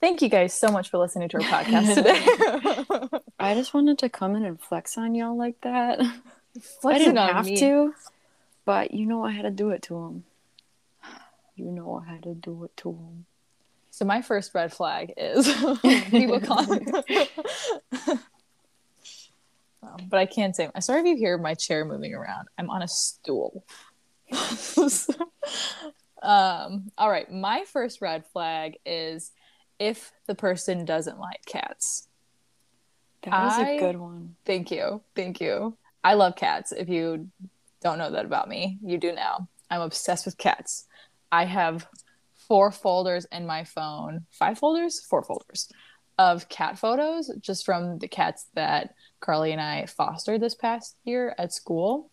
Thank 0.00 0.22
you 0.22 0.28
guys 0.28 0.52
so 0.52 0.68
much 0.68 0.90
for 0.90 0.98
listening 0.98 1.28
to 1.30 1.36
our 1.38 1.42
podcast 1.42 1.94
today. 3.10 3.22
I 3.38 3.54
just 3.54 3.74
wanted 3.74 3.98
to 3.98 4.08
come 4.08 4.36
in 4.36 4.44
and 4.44 4.60
flex 4.60 4.98
on 4.98 5.14
y'all 5.14 5.36
like 5.36 5.60
that. 5.62 6.00
I 6.84 6.98
didn't 6.98 7.16
have 7.16 7.46
me. 7.46 7.56
to, 7.58 7.94
but 8.64 8.92
you 8.92 9.06
know 9.06 9.24
I 9.24 9.30
had 9.30 9.42
to 9.42 9.50
do 9.50 9.70
it 9.70 9.82
to 9.84 9.96
him. 9.96 10.24
You 11.54 11.70
know 11.70 12.02
I 12.04 12.10
had 12.10 12.22
to 12.22 12.34
do 12.34 12.64
it 12.64 12.74
to 12.78 12.90
him. 12.92 13.26
So 13.90 14.06
my 14.06 14.22
first 14.22 14.54
red 14.54 14.72
flag 14.72 15.12
is 15.18 15.46
people 16.10 16.40
calling. 16.40 16.90
Um, 19.82 20.06
but 20.08 20.18
I 20.18 20.26
can't 20.26 20.54
say. 20.54 20.70
Sorry 20.80 21.00
if 21.00 21.06
you 21.06 21.16
hear 21.16 21.36
my 21.38 21.54
chair 21.54 21.84
moving 21.84 22.14
around. 22.14 22.48
I'm 22.56 22.70
on 22.70 22.82
a 22.82 22.88
stool. 22.88 23.64
um, 26.22 26.90
all 26.96 27.10
right. 27.10 27.30
My 27.30 27.64
first 27.66 28.00
red 28.00 28.24
flag 28.32 28.78
is 28.86 29.32
if 29.82 30.12
the 30.28 30.34
person 30.36 30.84
doesn't 30.84 31.18
like 31.18 31.44
cats. 31.44 32.06
That 33.22 33.32
was 33.32 33.58
I- 33.58 33.70
a 33.70 33.80
good 33.80 33.96
one. 33.96 34.36
Thank 34.44 34.70
you. 34.70 35.02
Thank 35.16 35.40
you. 35.40 35.76
I 36.04 36.14
love 36.14 36.36
cats. 36.36 36.70
If 36.70 36.88
you 36.88 37.28
don't 37.82 37.98
know 37.98 38.12
that 38.12 38.24
about 38.24 38.48
me, 38.48 38.78
you 38.84 38.96
do 38.96 39.12
now. 39.12 39.48
I'm 39.70 39.80
obsessed 39.80 40.24
with 40.24 40.38
cats. 40.38 40.86
I 41.32 41.46
have 41.46 41.86
four 42.46 42.70
folders 42.70 43.26
in 43.32 43.44
my 43.44 43.64
phone, 43.64 44.26
five 44.30 44.58
folders, 44.58 45.00
four 45.00 45.24
folders 45.24 45.68
of 46.16 46.48
cat 46.48 46.78
photos 46.78 47.28
just 47.40 47.64
from 47.64 47.98
the 47.98 48.06
cats 48.08 48.46
that 48.54 48.94
Carly 49.18 49.50
and 49.50 49.60
I 49.60 49.86
fostered 49.86 50.40
this 50.40 50.54
past 50.54 50.96
year 51.04 51.34
at 51.38 51.52
school. 51.52 52.10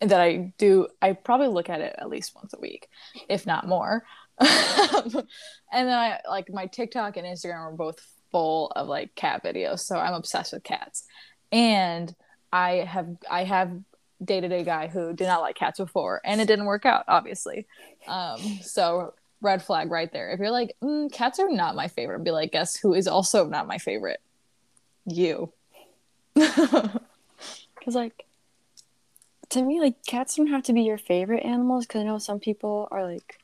And 0.00 0.10
that 0.10 0.20
I 0.20 0.52
do, 0.58 0.88
I 1.00 1.12
probably 1.12 1.48
look 1.48 1.70
at 1.70 1.80
it 1.80 1.94
at 1.96 2.10
least 2.10 2.34
once 2.34 2.52
a 2.52 2.60
week, 2.60 2.88
if 3.28 3.46
not 3.46 3.66
more. 3.66 4.04
and 4.40 5.88
then 5.88 5.88
I 5.88 6.20
like 6.28 6.52
my 6.52 6.66
TikTok 6.66 7.16
and 7.16 7.26
Instagram 7.26 7.60
are 7.60 7.72
both 7.72 8.00
full 8.30 8.70
of 8.72 8.88
like 8.88 9.14
cat 9.14 9.42
videos. 9.44 9.80
So 9.80 9.96
I'm 9.96 10.14
obsessed 10.14 10.52
with 10.52 10.64
cats. 10.64 11.04
And 11.52 12.14
I 12.52 12.84
have 12.88 13.08
I 13.30 13.44
have 13.44 13.72
dated 14.22 14.52
a 14.52 14.64
guy 14.64 14.88
who 14.88 15.12
did 15.12 15.26
not 15.26 15.40
like 15.40 15.56
cats 15.56 15.78
before 15.78 16.20
and 16.24 16.40
it 16.40 16.46
didn't 16.46 16.64
work 16.66 16.86
out, 16.86 17.04
obviously. 17.08 17.66
Um, 18.06 18.40
so 18.62 19.14
red 19.40 19.62
flag 19.62 19.90
right 19.90 20.12
there. 20.12 20.30
If 20.30 20.40
you're 20.40 20.50
like, 20.50 20.76
mm, 20.82 21.12
cats 21.12 21.38
are 21.38 21.50
not 21.50 21.76
my 21.76 21.88
favorite, 21.88 22.24
be 22.24 22.30
like, 22.30 22.52
guess 22.52 22.76
who 22.76 22.94
is 22.94 23.06
also 23.06 23.46
not 23.46 23.66
my 23.66 23.78
favorite? 23.78 24.20
You. 25.06 25.52
Because, 27.84 27.96
like, 27.96 28.24
to 29.50 29.62
me, 29.62 29.78
like, 29.78 30.06
cats 30.06 30.36
don't 30.36 30.46
have 30.46 30.62
to 30.62 30.72
be 30.72 30.84
your 30.84 30.96
favorite 30.96 31.44
animals 31.44 31.86
because 31.86 32.00
I 32.00 32.04
know 32.04 32.16
some 32.16 32.40
people 32.40 32.88
are, 32.90 33.04
like, 33.04 33.38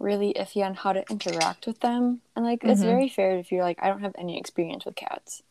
really 0.00 0.32
iffy 0.34 0.64
on 0.64 0.74
how 0.74 0.92
to 0.92 1.04
interact 1.10 1.66
with 1.66 1.78
them. 1.80 2.22
And, 2.34 2.44
like, 2.44 2.64
it's 2.64 2.80
Mhm. 2.80 2.86
very 2.86 3.08
fair 3.08 3.36
if 3.38 3.52
you're 3.52 3.62
like, 3.62 3.78
I 3.82 3.88
don't 3.88 4.00
have 4.00 4.14
any 4.18 4.38
experience 4.38 4.84
with 4.84 4.96
cats. 4.96 5.42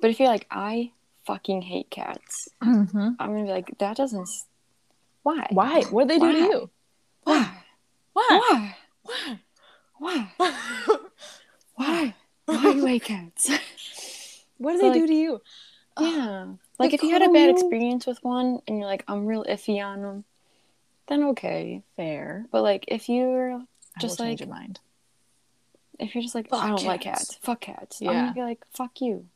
But 0.00 0.10
if 0.10 0.18
you're 0.18 0.28
like, 0.28 0.46
I 0.50 0.92
fucking 1.26 1.62
hate 1.62 1.90
cats, 1.90 2.48
mm-hmm. 2.62 3.10
I'm 3.18 3.36
to 3.38 3.42
be 3.44 3.48
like, 3.50 3.78
that 3.78 3.96
doesn't. 3.96 4.22
s- 4.22 4.46
Why? 5.22 5.46
Why? 5.50 5.82
What 5.84 6.08
did 6.08 6.20
they 6.20 6.26
do 6.26 6.32
to 6.32 6.38
you? 6.38 6.70
Why? 7.22 7.64
Why? 8.12 8.26
Why? 8.30 8.76
Why? 9.02 9.40
Why? 10.36 10.54
Why? 11.76 12.14
Why 12.46 12.70
you 12.72 12.84
hate 12.86 13.04
cats? 13.04 13.50
what 14.58 14.72
did 14.72 14.80
So, 14.80 14.92
they 14.92 14.98
do 14.98 15.06
to 15.06 15.14
you? 15.14 15.40
yeah. 16.00 16.46
Like, 16.78 16.92
if 16.92 17.02
you 17.02 17.10
had 17.12 17.22
a 17.22 17.28
bad 17.30 17.50
experience 17.50 18.06
with 18.06 18.22
one 18.24 18.60
and 18.66 18.78
you're 18.78 18.86
like, 18.86 19.04
I'm 19.08 19.26
real 19.26 19.44
iffy 19.44 19.82
on 19.84 20.02
them, 20.02 20.24
then 21.06 21.22
okay. 21.24 21.82
Fair. 21.96 22.46
But, 22.50 22.62
like, 22.62 22.84
if 22.88 23.08
you're 23.08 23.62
Just 24.00 24.20
like- 24.20 24.40
your 24.40 24.48
mind. 24.48 24.80
if 25.98 26.12
you're 26.14 26.22
just 26.22 26.34
like, 26.34 26.48
Fuck 26.48 26.64
I 26.64 26.68
don't 26.68 26.84
like 26.84 27.02
cats. 27.02 27.26
cats, 27.28 27.34
fuck 27.42 27.60
cats, 27.60 28.00
I'm 28.00 28.06
Yeah. 28.08 28.12
gonna 28.22 28.32
be 28.34 28.42
like, 28.42 28.64
fuck 28.72 29.00
you. 29.00 29.26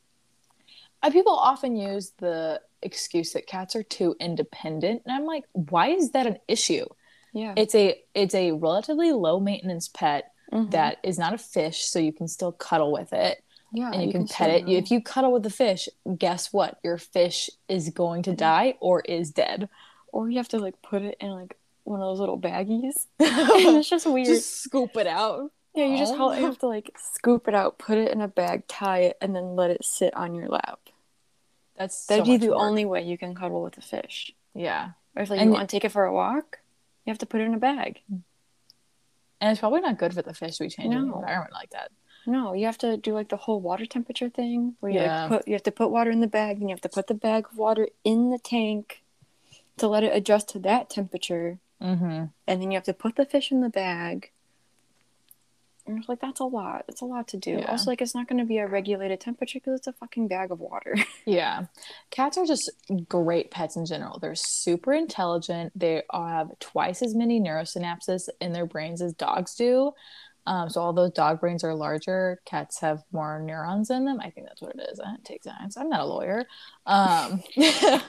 Uh, 1.01 1.09
people 1.09 1.33
often 1.33 1.77
use 1.77 2.11
the 2.17 2.61
excuse 2.81 3.31
that 3.33 3.47
cats 3.47 3.75
are 3.77 3.83
too 3.83 4.15
independent, 4.19 5.01
and 5.05 5.15
I'm 5.15 5.25
like, 5.25 5.45
why 5.53 5.87
is 5.89 6.11
that 6.11 6.27
an 6.27 6.37
issue? 6.49 6.85
Yeah. 7.31 7.53
It's 7.55 7.73
a 7.75 8.03
it's 8.13 8.35
a 8.35 8.51
relatively 8.51 9.13
low 9.13 9.39
maintenance 9.39 9.87
pet 9.87 10.33
Mhm. 10.51 10.71
that 10.71 10.97
is 11.03 11.17
not 11.17 11.33
a 11.33 11.37
fish, 11.37 11.85
so 11.85 11.99
you 11.99 12.11
can 12.11 12.27
still 12.27 12.51
cuddle 12.51 12.91
with 12.91 13.13
it 13.13 13.41
yeah, 13.71 13.91
and 13.93 14.03
you, 14.03 14.11
can, 14.11 14.27
pet 14.27 14.49
it. 14.49 14.67
If 14.67 14.89
you 14.91 14.99
cuddle 15.01 15.31
with 15.31 15.43
the 15.43 15.49
fish, 15.51 15.87
guess 16.17 16.51
what? 16.51 16.79
Your 16.83 16.97
fish 16.97 17.49
is 17.69 17.89
going 17.91 18.23
to 18.23 18.33
die 18.33 18.75
or 18.81 18.99
is 19.01 19.31
dead. 19.31 19.69
or 20.11 20.27
you 20.29 20.37
have 20.37 20.47
to 20.49 20.57
like 20.59 20.81
put 20.81 21.03
it 21.03 21.15
in 21.21 21.29
like 21.29 21.55
one 21.89 21.99
of 22.01 22.05
those 22.07 22.19
little 22.19 22.39
baggies, 22.39 23.07
and 23.19 23.77
it's 23.77 23.89
just 23.89 24.05
weird. 24.07 24.27
Just 24.27 24.61
scoop 24.63 24.95
it 24.95 25.07
out. 25.07 25.51
yeah, 25.75 25.85
you 25.85 25.97
just 25.97 26.13
oh 26.17 26.31
you 26.33 26.45
have 26.45 26.57
to 26.59 26.67
like 26.67 26.91
scoop 26.97 27.47
it 27.47 27.55
out, 27.55 27.77
put 27.77 27.97
it 27.97 28.11
in 28.11 28.21
a 28.21 28.27
bag, 28.27 28.67
tie 28.67 28.99
it, 28.99 29.17
and 29.21 29.35
then 29.35 29.55
let 29.55 29.71
it 29.71 29.83
sit 29.83 30.13
on 30.15 30.33
your 30.35 30.47
lap. 30.47 30.79
That's 31.77 32.05
That'd 32.07 32.25
so 32.25 32.31
be 32.31 32.37
the 32.37 32.49
work. 32.49 32.57
only 32.59 32.85
way 32.85 33.01
you 33.03 33.17
can 33.17 33.33
cuddle 33.35 33.63
with 33.63 33.77
a 33.77 33.81
fish. 33.81 34.31
yeah. 34.53 34.91
Or 35.15 35.23
if 35.23 35.29
like 35.29 35.39
And- 35.39 35.49
you 35.49 35.53
want 35.53 35.67
to 35.69 35.75
take 35.75 35.83
it 35.85 35.89
for 35.91 36.05
a 36.05 36.13
walk, 36.13 36.59
You 37.05 37.11
have 37.11 37.17
to 37.19 37.25
put 37.25 37.41
it 37.41 37.45
in 37.45 37.53
a 37.55 37.57
bag. 37.59 38.01
And 39.41 39.49
it's 39.51 39.59
probably 39.61 39.81
not 39.81 39.97
good 39.97 40.13
for 40.13 40.21
the 40.21 40.33
fish 40.33 40.57
to 40.57 40.63
be 40.65 40.69
changing 40.69 40.91
the 40.99 41.15
environment 41.15 41.53
like 41.53 41.69
that. 41.71 41.91
No, 42.27 42.53
you 42.53 42.65
have 42.65 42.77
to 42.79 42.97
do 42.97 43.13
like 43.13 43.29
the 43.29 43.37
whole 43.37 43.59
water 43.61 43.85
temperature 43.85 44.29
thing 44.29 44.75
where 44.81 44.91
you 44.91 44.99
Yeah. 44.99 45.21
like 45.23 45.29
put 45.29 45.47
you 45.47 45.53
have 45.53 45.63
to 45.63 45.71
put 45.71 45.89
water 45.89 46.11
in 46.11 46.19
the 46.19 46.27
bag, 46.27 46.57
and 46.59 46.69
you 46.69 46.73
have 46.75 46.81
to 46.81 46.89
put 46.89 47.07
the 47.07 47.13
bag 47.13 47.45
of 47.49 47.57
water 47.57 47.87
in 48.03 48.29
the 48.29 48.37
tank 48.37 49.01
to 49.77 49.87
let 49.87 50.03
it 50.03 50.13
adjust 50.15 50.49
to 50.49 50.59
that 50.59 50.89
temperature, 50.89 51.57
Mm-hmm. 51.81 52.25
and 52.47 52.61
then 52.61 52.71
you 52.71 52.75
have 52.75 52.83
to 52.85 52.93
put 52.93 53.15
the 53.15 53.25
fish 53.25 53.51
in 53.51 53.61
the 53.61 53.69
bag. 53.69 54.31
And 55.87 55.97
it's 55.97 56.07
like 56.07 56.19
that's 56.19 56.39
a 56.39 56.45
lot. 56.45 56.85
It's 56.87 57.01
a 57.01 57.05
lot 57.05 57.27
to 57.29 57.37
do. 57.37 57.51
Yeah. 57.51 57.65
Also, 57.71 57.89
like 57.89 57.99
it's 58.01 58.13
not 58.13 58.27
going 58.27 58.37
to 58.37 58.45
be 58.45 58.59
a 58.59 58.67
regulated 58.67 59.19
temperature 59.19 59.57
because 59.59 59.79
it's 59.79 59.87
a 59.87 59.93
fucking 59.93 60.27
bag 60.27 60.51
of 60.51 60.59
water. 60.59 60.95
Yeah. 61.25 61.65
Cats 62.11 62.37
are 62.37 62.45
just 62.45 62.69
great 63.07 63.49
pets 63.51 63.75
in 63.75 63.85
general. 63.85 64.19
They're 64.19 64.35
super 64.35 64.93
intelligent. 64.93 65.71
They 65.75 66.03
have 66.11 66.57
twice 66.59 67.01
as 67.01 67.15
many 67.15 67.39
neurosynapses 67.39 68.29
in 68.41 68.53
their 68.53 68.65
brains 68.65 69.01
as 69.01 69.13
dogs 69.13 69.55
do. 69.55 69.93
Um, 70.47 70.69
so 70.69 70.81
although 70.81 71.09
dog 71.09 71.39
brains 71.39 71.63
are 71.63 71.75
larger, 71.75 72.39
cats 72.45 72.79
have 72.81 73.03
more 73.11 73.39
neurons 73.39 73.91
in 73.91 74.05
them. 74.05 74.19
I 74.19 74.31
think 74.31 74.47
that's 74.47 74.61
what 74.61 74.75
it 74.75 74.89
is. 74.91 74.99
I 74.99 75.11
didn't 75.11 75.25
take 75.25 75.43
science. 75.43 75.77
I'm 75.77 75.89
not 75.89 76.01
a 76.01 76.05
lawyer. 76.05 76.45
Um, 76.87 77.43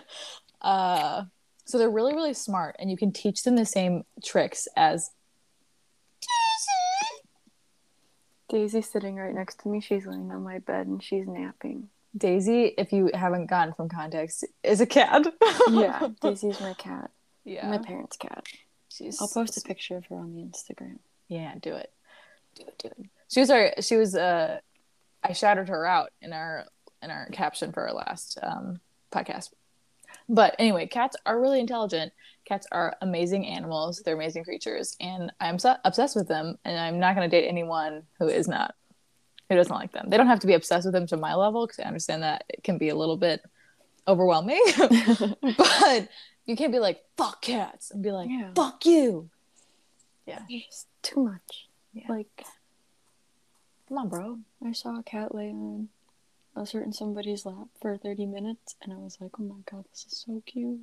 uh, 0.62 1.24
so 1.70 1.78
they're 1.78 1.90
really, 1.90 2.14
really 2.14 2.34
smart, 2.34 2.76
and 2.78 2.90
you 2.90 2.96
can 2.96 3.12
teach 3.12 3.42
them 3.44 3.56
the 3.56 3.64
same 3.66 4.04
tricks 4.24 4.66
as 4.76 5.10
Daisy. 6.20 7.22
Daisy's 8.48 8.90
sitting 8.90 9.16
right 9.16 9.34
next 9.34 9.60
to 9.60 9.68
me. 9.68 9.80
She's 9.80 10.06
laying 10.06 10.30
on 10.32 10.42
my 10.42 10.58
bed 10.58 10.86
and 10.86 11.02
she's 11.02 11.26
napping. 11.26 11.88
Daisy. 12.16 12.74
If 12.76 12.92
you 12.92 13.10
haven't 13.14 13.46
gotten 13.46 13.72
from 13.74 13.88
context, 13.88 14.44
is 14.62 14.80
a 14.80 14.86
cat. 14.86 15.26
Yeah, 15.70 16.08
Daisy's 16.20 16.60
my 16.60 16.74
cat. 16.74 17.10
yeah. 17.44 17.68
My 17.70 17.78
parents' 17.78 18.16
cat. 18.16 18.44
She's 18.88 19.20
I'll 19.20 19.28
post 19.28 19.56
a 19.56 19.60
picture 19.60 19.96
of 19.96 20.06
her 20.06 20.16
on 20.16 20.34
the 20.34 20.40
Instagram. 20.42 20.98
Yeah, 21.28 21.54
do 21.62 21.74
it. 21.74 21.92
Do 22.56 22.64
it, 22.66 22.74
do 22.78 22.88
it. 22.88 23.06
She 23.28 23.38
was 23.40 23.50
our 23.50 23.72
she 23.80 23.96
was 23.96 24.16
uh 24.16 24.58
I 25.22 25.32
shouted 25.32 25.68
her 25.68 25.86
out 25.86 26.10
in 26.20 26.32
our 26.32 26.66
in 27.00 27.10
our 27.10 27.26
caption 27.26 27.70
for 27.72 27.86
our 27.86 27.94
last 27.94 28.36
um 28.42 28.80
podcast. 29.12 29.50
But 30.32 30.54
anyway, 30.60 30.86
cats 30.86 31.16
are 31.26 31.40
really 31.40 31.58
intelligent. 31.58 32.12
Cats 32.44 32.66
are 32.70 32.96
amazing 33.02 33.46
animals. 33.46 34.00
They're 34.04 34.14
amazing 34.14 34.44
creatures 34.44 34.96
and 35.00 35.32
I'm 35.40 35.58
so- 35.58 35.76
obsessed 35.84 36.14
with 36.14 36.28
them 36.28 36.56
and 36.64 36.78
I'm 36.78 37.00
not 37.00 37.16
going 37.16 37.28
to 37.28 37.36
date 37.36 37.48
anyone 37.48 38.04
who 38.18 38.28
is 38.28 38.46
not 38.48 38.74
who 39.48 39.56
doesn't 39.56 39.74
like 39.74 39.90
them. 39.92 40.06
They 40.08 40.16
don't 40.16 40.28
have 40.28 40.38
to 40.40 40.46
be 40.46 40.54
obsessed 40.54 40.84
with 40.86 40.94
them 40.94 41.08
to 41.08 41.16
my 41.16 41.34
level 41.34 41.66
because 41.66 41.80
I 41.80 41.84
understand 41.88 42.22
that 42.22 42.44
it 42.48 42.62
can 42.62 42.78
be 42.78 42.88
a 42.90 42.94
little 42.94 43.16
bit 43.16 43.42
overwhelming. 44.06 44.62
but 45.58 46.08
you 46.46 46.54
can't 46.56 46.70
be 46.72 46.78
like 46.78 47.02
fuck 47.16 47.42
cats 47.42 47.90
and 47.90 48.00
be 48.02 48.12
like 48.12 48.30
Yeah. 48.30 48.50
fuck 48.54 48.86
you. 48.86 49.28
Yeah, 50.26 50.42
it's 50.48 50.86
too 51.02 51.24
much. 51.24 51.66
Yeah. 51.92 52.04
Like 52.08 52.44
Come 53.88 53.98
on, 53.98 54.08
bro. 54.08 54.38
I 54.64 54.70
saw 54.72 55.00
a 55.00 55.02
cat 55.02 55.34
lay 55.34 55.50
on 55.50 55.88
a 56.60 56.66
certain 56.66 56.92
somebody's 56.92 57.46
lap 57.46 57.68
for 57.80 57.96
30 57.96 58.26
minutes 58.26 58.76
and 58.82 58.92
I 58.92 58.96
was 58.96 59.16
like, 59.20 59.30
oh 59.40 59.44
my 59.44 59.56
god, 59.70 59.84
this 59.90 60.04
is 60.06 60.18
so 60.26 60.42
cute. 60.46 60.78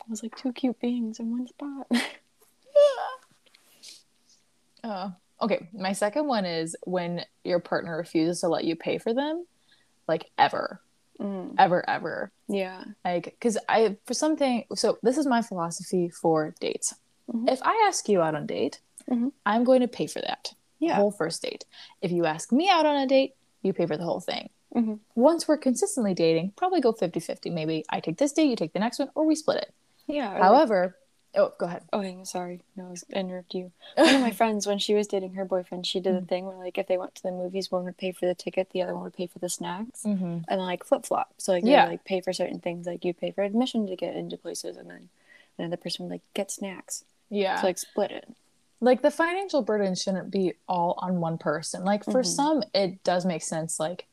I 0.00 0.04
was 0.08 0.22
like, 0.22 0.36
two 0.36 0.52
cute 0.52 0.80
beings 0.80 1.18
in 1.20 1.30
one 1.30 1.46
spot. 1.46 1.86
Uh, 4.84 5.10
okay, 5.42 5.68
my 5.72 5.92
second 5.92 6.26
one 6.28 6.44
is 6.44 6.76
when 6.84 7.24
your 7.42 7.58
partner 7.58 7.96
refuses 7.96 8.40
to 8.40 8.48
let 8.48 8.62
you 8.64 8.76
pay 8.76 8.98
for 8.98 9.12
them, 9.12 9.44
like 10.06 10.30
ever, 10.38 10.80
Mm, 11.18 11.54
ever, 11.58 11.88
ever. 11.90 12.30
yeah. 12.46 12.84
Like, 13.04 13.24
because 13.24 13.58
I, 13.68 13.96
for 14.06 14.14
something, 14.14 14.64
so 14.74 14.98
this 15.02 15.18
is 15.18 15.26
my 15.26 15.42
philosophy 15.42 16.08
for 16.10 16.54
dates. 16.60 16.94
Mhm. 17.32 17.50
If 17.50 17.60
I 17.64 17.84
ask 17.88 18.08
you 18.08 18.20
out 18.22 18.34
on 18.36 18.44
a 18.44 18.46
date, 18.46 18.80
Mhm. 19.10 19.32
I'm 19.44 19.64
going 19.64 19.80
to 19.80 19.88
pay 19.88 20.06
for 20.06 20.20
that 20.20 20.54
Yeah. 20.78 20.94
whole 20.96 21.10
first 21.10 21.42
date. 21.42 21.64
If 22.02 22.12
you 22.12 22.24
ask 22.26 22.52
me 22.52 22.68
out 22.68 22.86
on 22.86 22.96
a 22.96 23.06
date, 23.08 23.34
you 23.66 23.72
pay 23.72 23.86
for 23.86 23.96
the 23.96 24.04
whole 24.04 24.20
thing. 24.20 24.48
Mhm. 24.74 24.98
Once 25.14 25.46
we're 25.48 25.56
consistently 25.58 26.14
dating, 26.14 26.52
probably 26.56 26.80
go 26.80 26.92
50 26.92 27.20
50. 27.20 27.50
Maybe 27.50 27.84
I 27.88 28.00
take 28.00 28.18
this 28.18 28.32
date, 28.32 28.48
you 28.48 28.56
take 28.56 28.72
the 28.72 28.78
next 28.78 28.98
one, 28.98 29.10
or 29.14 29.24
we 29.24 29.34
split 29.34 29.58
it. 29.58 29.74
Yeah. 30.06 30.30
or 30.30 30.34
like- 30.34 30.42
However, 30.42 30.96
oh, 31.34 31.52
go 31.58 31.66
ahead. 31.66 31.82
oh, 31.92 32.00
hang 32.00 32.18
on, 32.20 32.24
sorry. 32.26 32.60
No, 32.76 32.86
I 32.86 32.90
was 32.90 33.04
interrupt 33.10 33.54
you. 33.54 33.72
One 33.96 34.14
of 34.14 34.20
my 34.20 34.30
friends, 34.40 34.66
when 34.66 34.78
she 34.78 34.94
was 34.94 35.06
dating 35.06 35.34
her 35.34 35.44
boyfriend, 35.44 35.86
she 35.86 35.98
did 36.00 36.14
Mm. 36.14 36.22
a 36.22 36.26
thing 36.26 36.46
where, 36.46 36.56
like, 36.56 36.78
if 36.78 36.86
they 36.86 36.96
went 36.98 37.14
to 37.16 37.22
the 37.22 37.32
movies, 37.32 37.70
one 37.72 37.84
would 37.84 37.96
pay 37.96 38.12
for 38.12 38.26
the 38.26 38.34
ticket, 38.34 38.70
the 38.70 38.82
other 38.82 38.94
one 38.94 39.04
would 39.04 39.14
pay 39.16 39.26
for 39.26 39.38
the 39.38 39.48
snacks. 39.48 40.02
hmm 40.02 40.14
and 40.14 40.44
then 40.48 40.58
like 40.60 40.84
flip 40.84 41.04
flop. 41.06 41.32
So 41.38 41.52
like 41.52 41.64
Yeah. 41.64 41.86
they 41.86 41.92
like 41.92 42.04
pay 42.04 42.20
for 42.20 42.32
certain 42.32 42.60
things, 42.60 42.86
like 42.86 43.04
you 43.04 43.12
pay 43.14 43.30
for 43.32 43.42
admission 43.42 43.86
to 43.88 43.96
get 43.96 44.14
into 44.14 44.36
places, 44.36 44.76
and 44.76 44.88
then 44.90 45.08
another 45.58 45.76
person 45.76 46.04
would 46.06 46.12
like 46.12 46.22
get 46.34 46.50
snacks. 46.50 47.04
Yeah. 47.30 47.60
So 47.60 47.66
like 47.66 47.78
split 47.78 48.10
it. 48.12 48.28
Like 48.80 49.02
the 49.02 49.10
financial 49.10 49.62
burden 49.62 49.94
shouldn't 49.94 50.30
be 50.30 50.54
all 50.68 50.98
on 50.98 51.20
one 51.20 51.38
person. 51.38 51.84
Like 51.84 52.04
for 52.04 52.22
Mhm. 52.22 52.26
some 52.26 52.62
it 52.74 53.02
does 53.04 53.24
make 53.24 53.42
sense. 53.42 53.80
Like 53.80 54.06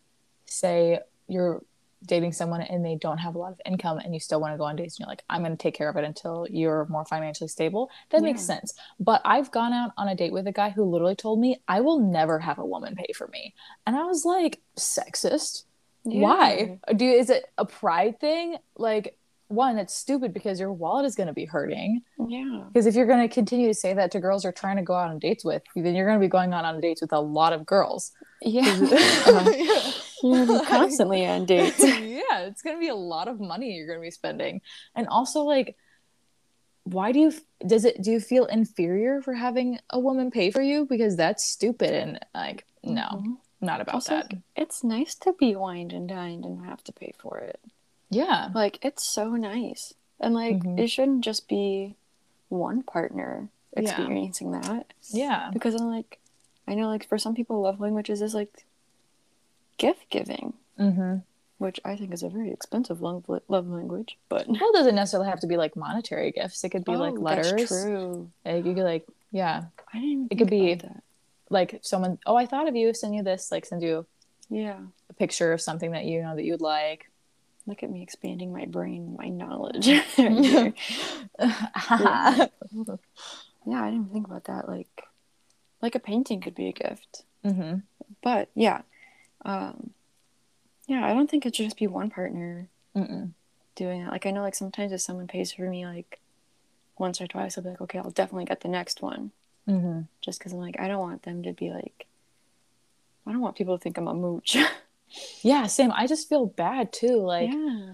say 0.45 0.99
you're 1.28 1.62
dating 2.06 2.34
someone 2.34 2.60
and 2.62 2.84
they 2.86 2.95
don't 2.95 3.19
have 3.19 3.36
a 3.36 3.38
lot 3.38 3.54
of 3.54 3.62
income 3.65 3.97
and 3.97 4.13
you 4.13 4.19
still 4.19 4.41
want 4.41 4.54
to 4.54 4.58
go 4.58 4.65
on 4.65 4.76
dates 4.76 4.95
and 4.95 5.06
you're 5.06 5.08
like 5.10 5.23
i'm 5.30 5.41
going 5.41 5.56
to 5.56 5.58
take 5.58 5.73
care 5.73 5.88
of 5.88 5.95
it 5.95 6.04
until 6.04 6.45
you're 6.49 6.86
more 6.89 7.06
financially 7.06 7.47
stable. 7.47 7.89
That 8.10 8.21
makes 8.21 8.41
sense. 8.41 8.73
But 8.99 9.21
i've 9.23 9.52
gone 9.52 9.71
out 9.71 9.91
on 9.97 10.10
a 10.10 10.15
date 10.15 10.34
with 10.34 10.45
a 10.45 10.52
guy 10.52 10.69
who 10.69 10.84
literally 10.84 11.15
told 11.15 11.39
me 11.39 11.62
i 11.67 11.80
will 11.80 11.99
never 11.99 12.39
have 12.39 12.60
a 12.60 12.65
woman 12.65 12.95
pay 12.95 13.13
for 13.15 13.28
me. 13.30 13.54
And 13.88 13.95
i 13.95 14.04
was 14.04 14.26
like 14.26 14.60
sexist? 14.78 15.63
Why? 16.04 16.80
Do 16.93 17.06
is 17.06 17.30
it 17.30 17.45
a 17.58 17.65
pride 17.65 18.19
thing? 18.19 18.58
Like 18.76 19.17
one 19.53 19.77
it's 19.77 19.93
stupid 19.95 20.33
because 20.33 20.59
your 20.59 20.71
wallet 20.73 21.05
is 21.05 21.15
going 21.15 21.27
to 21.27 21.33
be 21.33 21.45
hurting 21.45 22.01
Yeah. 22.19 22.63
because 22.67 22.85
if 22.85 22.95
you're 22.95 23.05
going 23.07 23.27
to 23.27 23.33
continue 23.33 23.67
to 23.67 23.73
say 23.73 23.93
that 23.93 24.11
to 24.11 24.19
girls 24.19 24.43
you're 24.43 24.53
trying 24.53 24.77
to 24.77 24.83
go 24.83 24.93
out 24.93 25.09
on 25.09 25.19
dates 25.19 25.43
with, 25.45 25.61
then 25.75 25.95
you're 25.95 26.05
going 26.07 26.19
to 26.19 26.25
be 26.25 26.29
going 26.29 26.53
out 26.53 26.65
on 26.65 26.79
dates 26.81 27.01
with 27.01 27.13
a 27.13 27.19
lot 27.19 27.53
of 27.53 27.65
girls. 27.65 28.11
Yeah. 28.41 28.63
Uh, 30.25 30.37
you're 30.45 30.65
constantly 30.65 31.25
on 31.25 31.45
dates. 31.45 31.79
yeah, 31.83 32.41
it's 32.47 32.61
going 32.61 32.75
to 32.77 32.79
be 32.79 32.87
a 32.87 32.95
lot 32.95 33.27
of 33.27 33.39
money 33.41 33.71
you're 33.73 33.87
going 33.87 33.99
to 33.99 34.03
be 34.03 34.09
spending. 34.11 34.61
And 34.95 35.07
also, 35.07 35.41
like, 35.41 35.75
why 36.85 37.11
do 37.11 37.19
you, 37.19 37.33
does 37.65 37.83
it, 37.85 38.01
do 38.01 38.11
you 38.11 38.19
feel 38.21 38.45
inferior 38.45 39.21
for 39.21 39.33
having 39.33 39.79
a 39.89 39.99
woman 39.99 40.31
pay 40.31 40.49
for 40.51 40.61
you? 40.61 40.85
Because 40.85 41.15
that's 41.17 41.43
stupid. 41.43 41.91
And, 41.91 42.19
like, 42.33 42.65
no, 42.83 43.01
Mhm. 43.13 43.35
not 43.61 43.81
about 43.81 43.95
Also, 43.95 44.15
that. 44.15 44.31
it's 44.55 44.83
nice 44.83 45.15
to 45.15 45.33
be 45.33 45.55
wined 45.55 45.91
and 45.93 46.07
dined 46.07 46.45
and 46.45 46.65
have 46.65 46.83
to 46.85 46.93
pay 46.93 47.13
for 47.19 47.37
it. 47.39 47.59
Yeah. 48.13 48.49
Like 48.54 48.80
it's 48.84 49.04
so 49.04 49.32
nice, 49.36 49.93
and 50.19 50.34
like 50.34 50.58
Mhm. 50.60 50.80
it 50.80 50.88
shouldn't 50.89 51.23
just 51.23 51.47
be 51.47 51.95
one 52.49 52.84
partner 52.84 53.49
Yeah. 53.76 53.82
experiencing 53.84 54.52
that. 54.52 54.93
Yeah. 55.10 55.49
Because 55.52 55.76
I'm 55.76 55.88
like, 55.89 56.19
I 56.67 56.76
know 56.76 56.88
like 56.88 57.08
for 57.08 57.17
some 57.17 57.34
people, 57.36 57.62
love 57.62 57.80
languages 57.80 58.21
is 58.21 58.34
like 58.36 58.65
gift 59.78 60.10
giving. 60.10 60.54
Mm-hmm. 60.80 61.17
which 61.60 61.80
I 61.86 61.95
think 61.95 62.12
is 62.13 62.23
a 62.23 62.30
very 62.30 62.52
expensive 62.52 63.02
love, 63.02 63.23
love 63.47 63.67
language. 63.69 64.17
But 64.28 64.47
Well, 64.49 64.58
it 64.58 64.73
doesn't 64.73 64.95
necessarily 64.95 65.30
have 65.30 65.39
to 65.41 65.47
be 65.47 65.56
like 65.56 65.78
monetary 65.78 66.32
gifts. 66.32 66.62
It 66.65 66.69
could 66.69 66.84
be 66.84 66.97
like 66.97 67.13
Oh, 67.13 67.21
letters. 67.21 67.52
That's 67.52 67.69
true. 67.69 68.30
Like, 68.43 68.65
you 68.65 68.73
could, 68.73 68.84
like, 68.84 69.06
yeah. 69.32 69.65
I 69.93 69.99
didn't. 69.99 70.28
It 70.32 70.36
could 70.39 70.49
think 70.49 70.82
be- 70.82 70.88
that. 70.88 71.04
Like, 71.49 71.80
someone, 71.82 72.17
oh, 72.26 72.36
I 72.36 72.47
thought 72.47 72.67
of 72.67 72.76
you, 72.76 72.93
send 72.93 73.15
you 73.15 73.23
this, 73.23 73.49
like, 73.49 73.65
send 73.65 73.82
you 73.82 74.06
Yeah. 74.49 74.80
a 75.10 75.13
picture 75.13 75.54
of 75.54 75.62
something 75.62 75.91
that 75.91 76.04
you 76.04 76.21
know 76.21 76.36
that 76.36 76.43
you'd 76.43 76.60
like. 76.60 77.10
Look 77.65 77.82
at 77.84 77.89
me 77.89 78.02
expanding 78.04 78.52
my 78.52 78.65
brain, 78.65 79.15
my 79.17 79.30
knowledge. 79.30 79.88
yeah. 80.17 80.71
yeah, 83.65 83.84
I 83.84 83.89
didn't 83.89 84.12
think 84.12 84.28
about 84.28 84.45
that. 84.45 84.67
Like, 84.67 85.04
like 85.82 85.95
a 85.95 85.99
painting 85.99 86.41
could 86.41 86.56
be 86.56 86.67
a 86.67 86.73
gift. 86.73 87.23
hmm 87.43 87.76
But 88.21 88.49
yeah, 88.56 88.82
um, 89.45 89.91
yeah, 90.88 91.06
I 91.06 91.13
don't 91.13 91.30
think 91.30 91.45
it 91.45 91.56
should 91.56 91.65
just 91.65 91.78
be 91.78 91.88
one 91.88 92.10
partner 92.10 92.67
Mm-mm. 92.95 93.32
doing 93.76 94.04
that. 94.04 94.12
Like, 94.12 94.26
I 94.26 94.32
know, 94.32 94.41
like 94.41 94.56
sometimes 94.56 94.92
if 94.92 95.02
someone 95.02 95.27
pays 95.27 95.54
for 95.54 95.69
me, 95.69 95.85
like 95.85 96.19
once 96.98 97.21
or 97.21 97.27
twice, 97.27 97.58
I'll 97.58 97.63
be 97.63 97.69
like, 97.71 97.81
okay, 97.81 98.00
I'll 98.00 98.12
definitely 98.12 98.46
get 98.46 98.62
the 98.62 98.67
next 98.67 99.02
one. 99.02 99.31
hmm 99.65 100.02
Just 100.21 100.40
because 100.40 100.52
I'm 100.54 100.60
like, 100.60 100.79
I 100.79 100.87
don't 100.90 101.00
want 101.00 101.23
them 101.23 101.44
to 101.44 101.54
be 101.54 101.69
like, 101.71 102.08
I 103.25 103.31
don't 103.31 103.42
want 103.42 103.56
people 103.56 103.77
to 103.77 103.81
think 103.81 103.98
I'm 103.98 104.08
a 104.10 104.13
mooch. 104.13 104.58
Yeah, 105.41 105.67
same. 105.67 105.91
I 105.91 106.07
just 106.07 106.27
feel 106.29 106.45
bad 106.47 106.91
too. 106.93 107.17
Like, 107.17 107.51
yeah. 107.51 107.93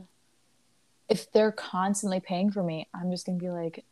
if 1.09 1.31
they're 1.31 1.51
constantly 1.51 2.19
paying 2.19 2.51
for 2.51 2.63
me, 2.63 2.87
I'm 2.93 3.11
just 3.11 3.25
gonna 3.25 3.37
be 3.37 3.49
like, 3.49 3.83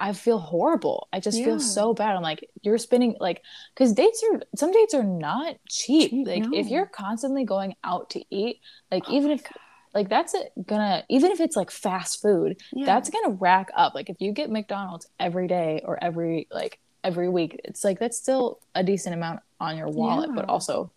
I 0.00 0.12
feel 0.14 0.38
horrible. 0.38 1.06
I 1.12 1.20
just 1.20 1.38
Yeah. 1.38 1.44
feel 1.44 1.60
so 1.60 1.94
bad. 1.94 2.16
I'm 2.16 2.22
like, 2.22 2.50
you're 2.62 2.78
spending 2.78 3.16
like, 3.20 3.42
because 3.74 3.92
dates 3.92 4.22
are 4.32 4.42
some 4.56 4.72
dates 4.72 4.94
are 4.94 5.04
not 5.04 5.56
cheap. 5.68 6.10
Cheap, 6.10 6.26
like, 6.26 6.44
if 6.52 6.66
you're 6.68 6.86
constantly 6.86 7.44
going 7.44 7.76
out 7.84 8.10
to 8.10 8.24
eat, 8.34 8.60
like 8.90 9.04
Oh 9.08 9.12
even 9.12 9.30
if 9.30 9.44
God. 9.44 9.52
like 9.94 10.08
that's 10.08 10.34
it 10.34 10.52
gonna 10.66 11.04
even 11.08 11.30
if 11.30 11.40
it's 11.40 11.54
like 11.54 11.70
fast 11.70 12.20
food, 12.20 12.60
Yeah. 12.72 12.86
that's 12.86 13.10
gonna 13.10 13.34
rack 13.34 13.70
up. 13.76 13.94
Like 13.94 14.10
if 14.10 14.20
you 14.20 14.32
get 14.32 14.50
McDonald's 14.50 15.06
every 15.20 15.46
day 15.46 15.82
or 15.84 16.02
every 16.02 16.48
like 16.50 16.80
every 17.04 17.28
week, 17.28 17.60
it's 17.62 17.84
like 17.84 18.00
that's 18.00 18.16
still 18.18 18.58
a 18.74 18.82
decent 18.82 19.14
amount 19.14 19.40
on 19.60 19.76
your 19.76 19.88
wallet, 19.88 20.30
but 20.34 20.48
also 20.48 20.90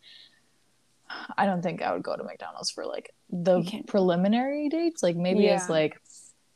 I 1.38 1.46
don't 1.46 1.62
think 1.62 1.82
I 1.82 1.94
would 1.94 2.04
go 2.04 2.16
to 2.16 2.24
McDonald's 2.24 2.72
for 2.72 2.86
like 2.86 3.14
the 3.30 3.64
preliminary 3.88 4.70
dates. 4.70 5.02
Like 5.04 5.16
maybe 5.16 5.44
Yeah. 5.44 5.66
like 5.70 6.02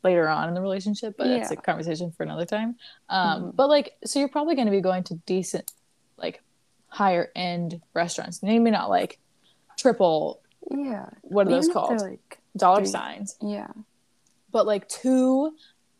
later 0.02 0.28
on 0.28 0.48
in 0.48 0.54
the 0.54 0.60
relationship, 0.62 1.14
but 1.18 1.26
it's 1.26 1.50
a 1.50 1.56
conversation 1.56 2.10
for 2.10 2.22
another 2.22 2.46
time. 2.46 2.76
Um, 3.08 3.42
Mhm. 3.52 3.56
But 3.56 3.68
like, 3.68 3.96
so 4.04 4.18
you're 4.18 4.28
probably 4.28 4.54
going 4.54 4.66
to 4.66 4.70
be 4.72 4.80
going 4.80 5.02
to 5.04 5.14
decent, 5.26 5.70
like, 6.16 6.42
higher 6.88 7.30
end 7.36 7.80
restaurants. 7.94 8.42
Maybe 8.42 8.70
not 8.70 8.88
like 8.88 9.18
triple. 9.76 10.40
Yeah. 10.70 11.10
What 11.22 11.46
are 11.46 11.50
those 11.50 11.66
Even 11.68 11.70
if 11.70 11.74
they're, 11.88 11.96
called? 11.98 12.00
Like, 12.00 12.40
Dollar 12.56 12.78
three- 12.80 12.86
signs. 12.86 13.36
yeah. 13.42 13.68
But 14.50 14.66
like 14.66 14.88
two, 14.88 15.54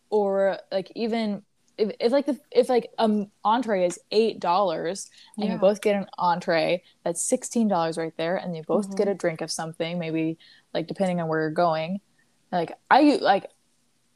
or 0.09 0.59
like 0.73 0.91
even 0.97 1.43
if, 1.81 1.91
if 1.99 2.13
like 2.13 2.27
the 2.27 2.39
if 2.51 2.69
like 2.69 2.91
um 2.99 3.31
entree 3.45 3.87
is 3.87 3.99
eight 4.11 4.39
dollars 4.41 5.11
and 5.37 5.47
you 5.53 5.59
both 5.59 5.81
get 5.81 5.97
an 5.97 6.07
entree 6.19 6.83
that's 7.05 7.25
sixteen 7.25 7.69
dollars 7.69 7.97
right 7.97 8.17
there, 8.17 8.37
and 8.37 8.57
you 8.57 8.63
both 8.63 8.91
Mhm. 8.91 8.97
get 8.97 9.09
a 9.09 9.15
drink 9.15 9.41
of 9.41 9.51
something, 9.51 9.99
maybe 9.99 10.39
like 10.75 10.87
depending 10.87 11.21
on 11.21 11.29
where 11.29 11.41
you're 11.41 11.51
going. 11.51 12.01
Like 12.53 12.73
I 12.91 13.19
like 13.21 13.47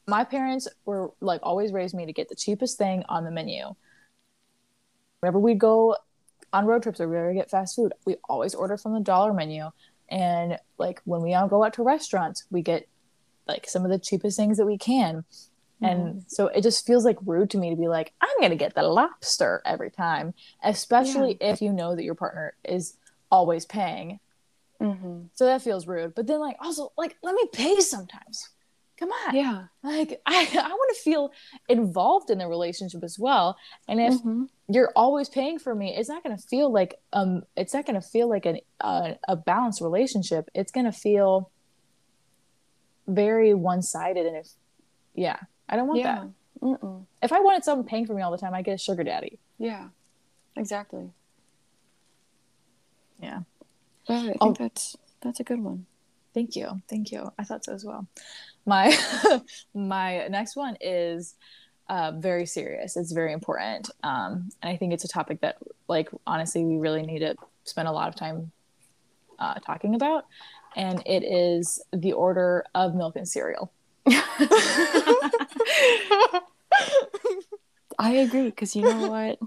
my 0.07 0.23
parents 0.23 0.67
were 0.85 1.11
like 1.19 1.41
always 1.43 1.71
raised 1.73 1.95
me 1.95 2.05
to 2.05 2.13
get 2.13 2.29
the 2.29 2.35
cheapest 2.35 2.77
thing 2.77 3.03
on 3.09 3.23
the 3.25 3.31
menu. 3.31 3.73
Whenever 5.21 5.39
we'd 5.39 5.59
go 5.59 5.95
on 6.53 6.65
road 6.65 6.83
trips 6.83 7.01
or 7.01 7.09
we 7.09 7.17
ever 7.17 7.33
get 7.33 7.49
fast 7.49 7.75
food, 7.75 7.93
we 8.05 8.17
always 8.29 8.53
order 8.53 8.77
from 8.77 8.93
the 8.93 8.99
dollar 8.99 9.33
menu. 9.33 9.71
And 10.09 10.59
like 10.77 11.01
when 11.05 11.21
we 11.21 11.33
all 11.33 11.47
go 11.47 11.63
out 11.63 11.73
to 11.73 11.83
restaurants, 11.83 12.45
we 12.51 12.61
get 12.61 12.87
like 13.47 13.67
some 13.67 13.83
of 13.83 13.91
the 13.91 13.99
cheapest 13.99 14.37
things 14.37 14.57
that 14.57 14.65
we 14.65 14.77
can. 14.77 15.25
And 15.81 16.23
so 16.27 16.47
it 16.47 16.61
just 16.61 16.85
feels 16.85 17.03
like 17.05 17.17
rude 17.25 17.49
to 17.51 17.57
me 17.57 17.69
to 17.69 17.75
be 17.75 17.87
like, 17.87 18.13
I'm 18.21 18.37
going 18.39 18.51
to 18.51 18.55
get 18.55 18.75
the 18.75 18.83
lobster 18.83 19.61
every 19.65 19.91
time, 19.91 20.33
especially 20.63 21.37
if 21.41 21.61
you 21.61 21.71
know 21.73 21.95
that 21.95 22.03
your 22.03 22.15
partner 22.15 22.55
is 22.63 22.97
always 23.29 23.65
paying. 23.65 24.19
Mm-hmm. 24.81 25.23
So 25.33 25.45
that 25.45 25.61
feels 25.61 25.85
rude. 25.87 26.15
But 26.15 26.27
then, 26.27 26.39
like, 26.39 26.57
also, 26.59 26.91
like, 26.97 27.17
let 27.21 27.35
me 27.35 27.43
pay 27.51 27.79
sometimes. 27.81 28.49
Come 28.97 29.09
on. 29.09 29.35
Yeah. 29.35 29.65
Like, 29.83 30.21
I, 30.25 30.47
I 30.53 30.67
want 30.69 30.95
to 30.95 31.01
feel 31.03 31.31
involved 31.67 32.29
in 32.29 32.37
the 32.37 32.47
relationship 32.47 33.03
as 33.03 33.19
well. 33.19 33.57
And 33.87 33.99
if 33.99 34.13
Mhm. 34.21 34.47
you're 34.69 34.93
always 34.95 35.27
paying 35.29 35.59
for 35.59 35.75
me, 35.75 35.95
it's 35.95 36.09
not 36.09 36.23
going 36.23 36.35
to 36.35 36.41
feel 36.41 36.71
like, 36.71 36.99
um, 37.13 37.43
it's 37.57 37.73
not 37.73 37.85
going 37.85 37.99
to 37.99 38.07
feel 38.07 38.29
like 38.29 38.45
an, 38.45 38.59
uh, 38.79 39.13
a 39.27 39.35
balanced 39.35 39.81
relationship. 39.81 40.49
It's 40.53 40.71
going 40.71 40.85
to 40.85 40.91
feel 40.93 41.51
very 43.07 43.53
one 43.53 43.81
sided. 43.81 44.25
And 44.25 44.37
if, 44.37 44.49
yeah, 45.13 45.39
I 45.69 45.75
don't 45.75 45.87
want 45.87 46.03
that. 46.03 46.27
Mm-mm. 46.61 47.05
If 47.21 47.31
I 47.31 47.39
wanted 47.39 47.63
someone 47.63 47.85
paying 47.87 48.05
for 48.05 48.13
me 48.13 48.21
all 48.21 48.31
the 48.31 48.37
time, 48.37 48.53
I'd 48.53 48.65
get 48.65 48.75
a 48.75 48.77
sugar 48.77 49.03
daddy. 49.03 49.39
Yeah. 49.57 49.89
Exactly. 50.55 51.09
Yeah. 53.21 53.41
But 54.07 54.13
I 54.17 54.21
think 54.23 54.37
Oh. 54.41 54.53
that's 54.53 54.95
that's 55.21 55.39
a 55.39 55.43
good 55.43 55.59
one. 55.59 55.85
Thank 56.33 56.55
you. 56.55 56.81
Thank 56.89 57.11
you. 57.11 57.31
I 57.39 57.43
thought 57.43 57.65
so 57.65 57.73
as 57.73 57.83
well. 57.85 58.07
My 58.65 58.95
my 59.73 60.27
next 60.27 60.55
one 60.55 60.77
is 60.81 61.35
uh, 61.89 62.11
very 62.15 62.45
serious. 62.45 62.97
It's 62.97 63.11
very 63.11 63.31
important. 63.33 63.89
Um, 64.03 64.49
and 64.61 64.69
I 64.73 64.75
think 64.77 64.93
it's 64.93 65.03
a 65.03 65.07
topic 65.07 65.41
that 65.41 65.57
like 65.87 66.09
honestly 66.27 66.63
we 66.65 66.77
really 66.77 67.03
need 67.03 67.19
to 67.19 67.35
spend 67.63 67.87
a 67.87 67.91
lot 67.91 68.07
of 68.09 68.15
time 68.15 68.51
uh, 69.39 69.55
talking 69.55 69.95
about. 69.95 70.25
And 70.75 71.01
it 71.05 71.23
is 71.23 71.81
the 71.93 72.13
order 72.13 72.65
of 72.75 72.95
milk 72.95 73.15
and 73.15 73.27
cereal. 73.27 73.71
I 77.97 78.11
agree 78.11 78.45
because 78.45 78.75
you 78.75 78.83
know 78.83 79.07
what? 79.07 79.39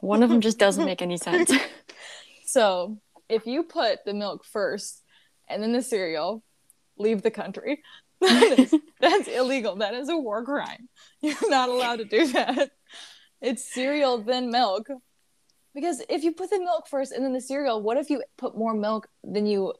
One 0.00 0.22
of 0.22 0.30
them 0.30 0.40
just 0.40 0.58
doesn't 0.58 0.84
make 0.84 1.02
any 1.02 1.16
sense. 1.16 1.52
So 2.46 2.98
if 3.28 3.46
you 3.46 3.64
put 3.64 4.04
the 4.04 4.14
milk 4.14 4.44
first 4.44 5.02
and 5.48 5.60
then 5.60 5.72
the 5.72 5.82
cereal, 5.82 6.44
leave 6.96 7.22
the 7.22 7.30
country. 7.30 7.82
That 8.20 8.58
is, 8.58 8.74
that's 9.00 9.26
illegal. 9.26 9.76
That 9.76 9.92
is 9.94 10.08
a 10.08 10.16
war 10.16 10.44
crime. 10.44 10.88
You're 11.20 11.50
not 11.50 11.68
allowed 11.68 11.96
to 11.96 12.04
do 12.04 12.28
that. 12.28 12.70
It's 13.42 13.74
cereal 13.74 14.18
then 14.18 14.50
milk. 14.50 14.86
Because 15.74 16.00
if 16.08 16.22
you 16.22 16.32
put 16.32 16.50
the 16.50 16.60
milk 16.60 16.86
first 16.88 17.10
and 17.10 17.24
then 17.24 17.32
the 17.32 17.40
cereal, 17.40 17.82
what 17.82 17.96
if 17.96 18.08
you 18.08 18.22
put 18.38 18.56
more 18.56 18.72
milk 18.72 19.08
than 19.24 19.46
you 19.46 19.74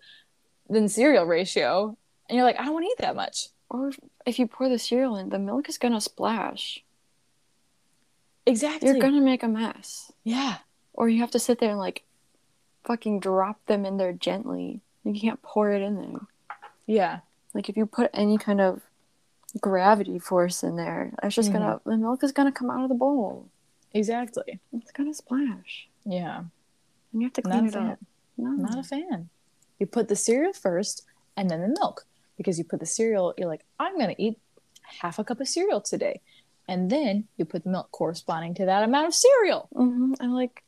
than 0.69 0.89
cereal 0.89 1.25
ratio? 1.25 1.97
And 2.29 2.37
you're 2.37 2.45
like, 2.45 2.59
I 2.59 2.65
don't 2.65 2.75
want 2.75 2.85
to 2.87 2.91
eat 2.91 2.99
that 2.99 3.17
much. 3.17 3.49
or 3.71 3.93
if- 4.27 4.39
you 4.39 4.47
pour 4.47 4.69
the 4.69 4.79
cereal 4.79 5.17
in, 5.17 5.31
the 5.31 5.39
milk 5.39 5.69
is 5.69 5.79
gonna 5.79 6.01
splash. 6.01 6.85
Exactly. 8.47 8.89
You're 8.89 9.01
gonna 9.01 9.21
make 9.21 9.43
a 9.43 9.49
mess. 9.49 10.13
yeah. 10.23 10.59
Or 10.93 11.09
you 11.09 11.21
have 11.21 11.33
to 11.33 11.41
sit 11.41 11.59
there 11.59 11.71
and 11.71 11.79
like 11.79 12.05
fucking 12.85 13.19
drop 13.19 13.65
them 13.67 13.85
in 13.85 13.97
there 13.97 14.13
gently. 14.13 14.81
You 15.03 15.19
can't 15.19 15.43
pour 15.43 15.73
it 15.73 15.83
in 15.83 15.97
there. 15.97 16.21
Yeah. 16.87 17.21
Like 17.53 17.69
if 17.69 17.77
you 17.77 17.87
put 17.87 18.11
any 18.15 18.39
kind 18.39 18.61
of 18.61 18.83
gravity 19.61 20.19
force 20.19 20.63
in 20.63 20.77
there, 20.77 21.13
it's 21.23 21.35
just 21.35 21.53
gonna 21.53 21.77
mm-hmm. 21.77 21.91
the 21.91 21.97
milk 21.97 22.23
is 22.23 22.33
gonna 22.33 22.53
come 22.53 22.71
out 22.71 22.83
of 22.83 22.89
the 22.89 22.95
bowl. 22.95 23.49
Exactly. 23.93 24.61
It's 24.73 24.93
gonna 24.93 25.15
splash. 25.15 25.89
Yeah. 26.05 26.45
And 27.13 27.23
you 27.23 27.27
have 27.27 27.33
to 27.35 27.43
clean 27.43 27.65
a 27.65 27.69
it 27.69 27.77
up. 27.77 27.99
No. 28.37 28.51
not 28.51 28.79
a 28.79 28.83
fan. 28.83 29.31
You 29.79 29.87
put 29.87 30.09
the 30.09 30.17
cereal 30.17 30.53
first 30.53 31.05
and 31.37 31.51
then 31.51 31.61
the 31.61 31.69
milk 31.69 32.07
because 32.37 32.59
you 32.59 32.65
put 32.65 32.81
the 32.81 32.87
cereal, 32.87 33.35
you're 33.37 33.49
like, 33.49 33.65
I'm 33.79 33.99
going 33.99 34.15
to 34.15 34.23
eat 34.23 34.39
half 34.83 35.19
a 35.19 35.25
cup 35.25 35.41
of 35.41 35.49
cereal 35.49 35.81
today. 35.81 36.21
And 36.69 36.91
then 36.91 37.29
you 37.37 37.45
put 37.45 37.65
the 37.65 37.71
milk 37.71 37.91
corresponding 37.91 38.55
to 38.55 38.67
that 38.67 38.83
amount 38.83 39.07
of 39.07 39.15
cereal. 39.15 39.69
hmm 39.73 40.15
And 40.21 40.35
like, 40.35 40.63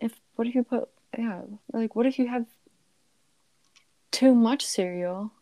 if 0.00 0.12
what 0.36 0.46
if 0.46 0.54
you 0.54 0.62
put 0.62 0.88
yeah, 1.16 1.42
like 1.72 1.96
what 1.96 2.06
if 2.06 2.18
you 2.18 2.28
have 2.28 2.46
too 4.10 4.34
much 4.34 4.64
cereal 4.64 5.32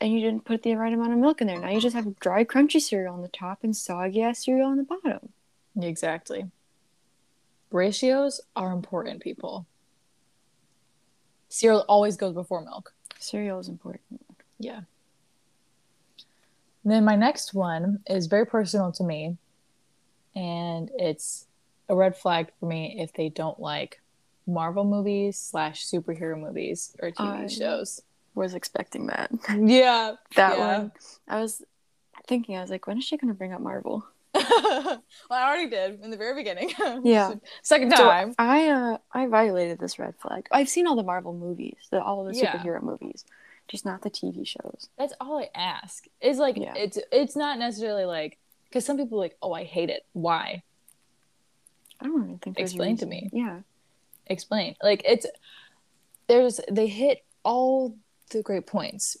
and 0.00 0.12
you 0.12 0.20
didn't 0.20 0.44
put 0.44 0.62
the 0.62 0.74
right 0.74 0.92
amount 0.92 1.12
of 1.12 1.18
milk 1.18 1.40
in 1.40 1.46
there? 1.46 1.60
Now 1.60 1.70
you 1.70 1.80
just 1.80 1.96
have 1.96 2.18
dry, 2.18 2.44
crunchy 2.44 2.80
cereal 2.80 3.14
on 3.14 3.22
the 3.22 3.28
top 3.28 3.60
and 3.62 3.76
soggy 3.76 4.22
ass 4.22 4.44
cereal 4.44 4.68
on 4.68 4.76
the 4.76 4.84
bottom. 4.84 5.30
Exactly. 5.80 6.50
Ratios 7.70 8.40
are 8.54 8.72
important, 8.72 9.22
people. 9.22 9.66
Cereal 11.48 11.84
always 11.88 12.16
goes 12.16 12.34
before 12.34 12.62
milk. 12.62 12.92
Cereal 13.22 13.58
is 13.60 13.68
important. 13.68 14.20
Yeah. 14.58 14.80
Then 16.84 17.04
my 17.04 17.14
next 17.16 17.54
one 17.54 18.00
is 18.08 18.26
very 18.26 18.44
personal 18.46 18.90
to 18.92 19.04
me, 19.04 19.36
and 20.34 20.90
it's 20.98 21.46
a 21.88 21.94
red 21.94 22.16
flag 22.16 22.48
for 22.58 22.66
me 22.66 22.96
if 22.98 23.12
they 23.12 23.28
don't 23.28 23.60
like 23.60 24.00
Marvel 24.46 24.84
movies 24.84 25.36
slash 25.38 25.86
superhero 25.86 26.38
movies 26.38 26.96
or 27.00 27.10
TV 27.12 27.44
I- 27.44 27.46
shows. 27.46 28.02
Was 28.34 28.54
expecting 28.54 29.08
that. 29.08 29.30
Yeah, 29.54 30.14
That 30.36 30.56
yeah. 30.56 30.78
one. 30.78 30.92
I 31.28 31.38
was 31.42 31.62
thinking, 32.26 32.56
I 32.56 32.62
was 32.62 32.70
like, 32.70 32.86
when 32.86 32.96
is 32.96 33.04
she 33.04 33.18
gonna 33.18 33.34
bring 33.34 33.52
up 33.52 33.60
Marvel? 33.60 34.06
Well, 34.34 35.02
I 35.30 35.42
already 35.48 35.68
did 35.70 36.00
in 36.02 36.10
the 36.10 36.16
very 36.16 36.34
beginning. 36.34 36.70
Yeah. 37.04 37.34
Second 37.62 37.90
So 37.96 38.04
time. 38.04 38.34
I 38.38 38.68
uh 38.68 38.98
I 39.12 39.26
violated 39.26 39.78
this 39.78 39.98
red 39.98 40.14
flag. 40.18 40.46
I've 40.50 40.68
seen 40.68 40.86
all 40.86 40.96
the 40.96 41.02
Marvel 41.02 41.32
movies, 41.34 41.76
the, 41.90 42.02
all 42.02 42.24
the 42.24 42.34
Yeah. 42.34 42.52
superhero 42.52 42.82
movies, 42.82 43.24
just 43.68 43.84
not 43.84 44.02
the 44.02 44.10
TV 44.10 44.46
shows. 44.46 44.88
That's 44.98 45.12
all 45.20 45.38
I 45.38 45.48
ask. 45.54 46.06
Is 46.20 46.38
like 46.38 46.56
Yeah. 46.56 46.74
it's 46.76 46.98
it's 47.10 47.36
not 47.36 47.58
necessarily 47.58 48.04
like 48.04 48.38
because 48.68 48.84
some 48.86 48.96
people 48.96 49.18
are 49.18 49.22
like, 49.22 49.36
oh, 49.42 49.52
I 49.52 49.64
hate 49.64 49.90
it. 49.90 50.04
Why? 50.12 50.62
I 52.00 52.06
don't 52.06 52.22
even 52.24 52.38
think. 52.38 52.58
Explain 52.58 52.96
to 52.98 53.06
me. 53.06 53.28
Yeah. 53.32 53.60
explain 54.26 54.76
like 54.82 55.02
it's 55.04 55.26
there's 56.28 56.60
they 56.70 56.86
hit 56.86 57.24
all 57.44 57.96
the 58.30 58.42
great 58.42 58.66
points 58.66 59.16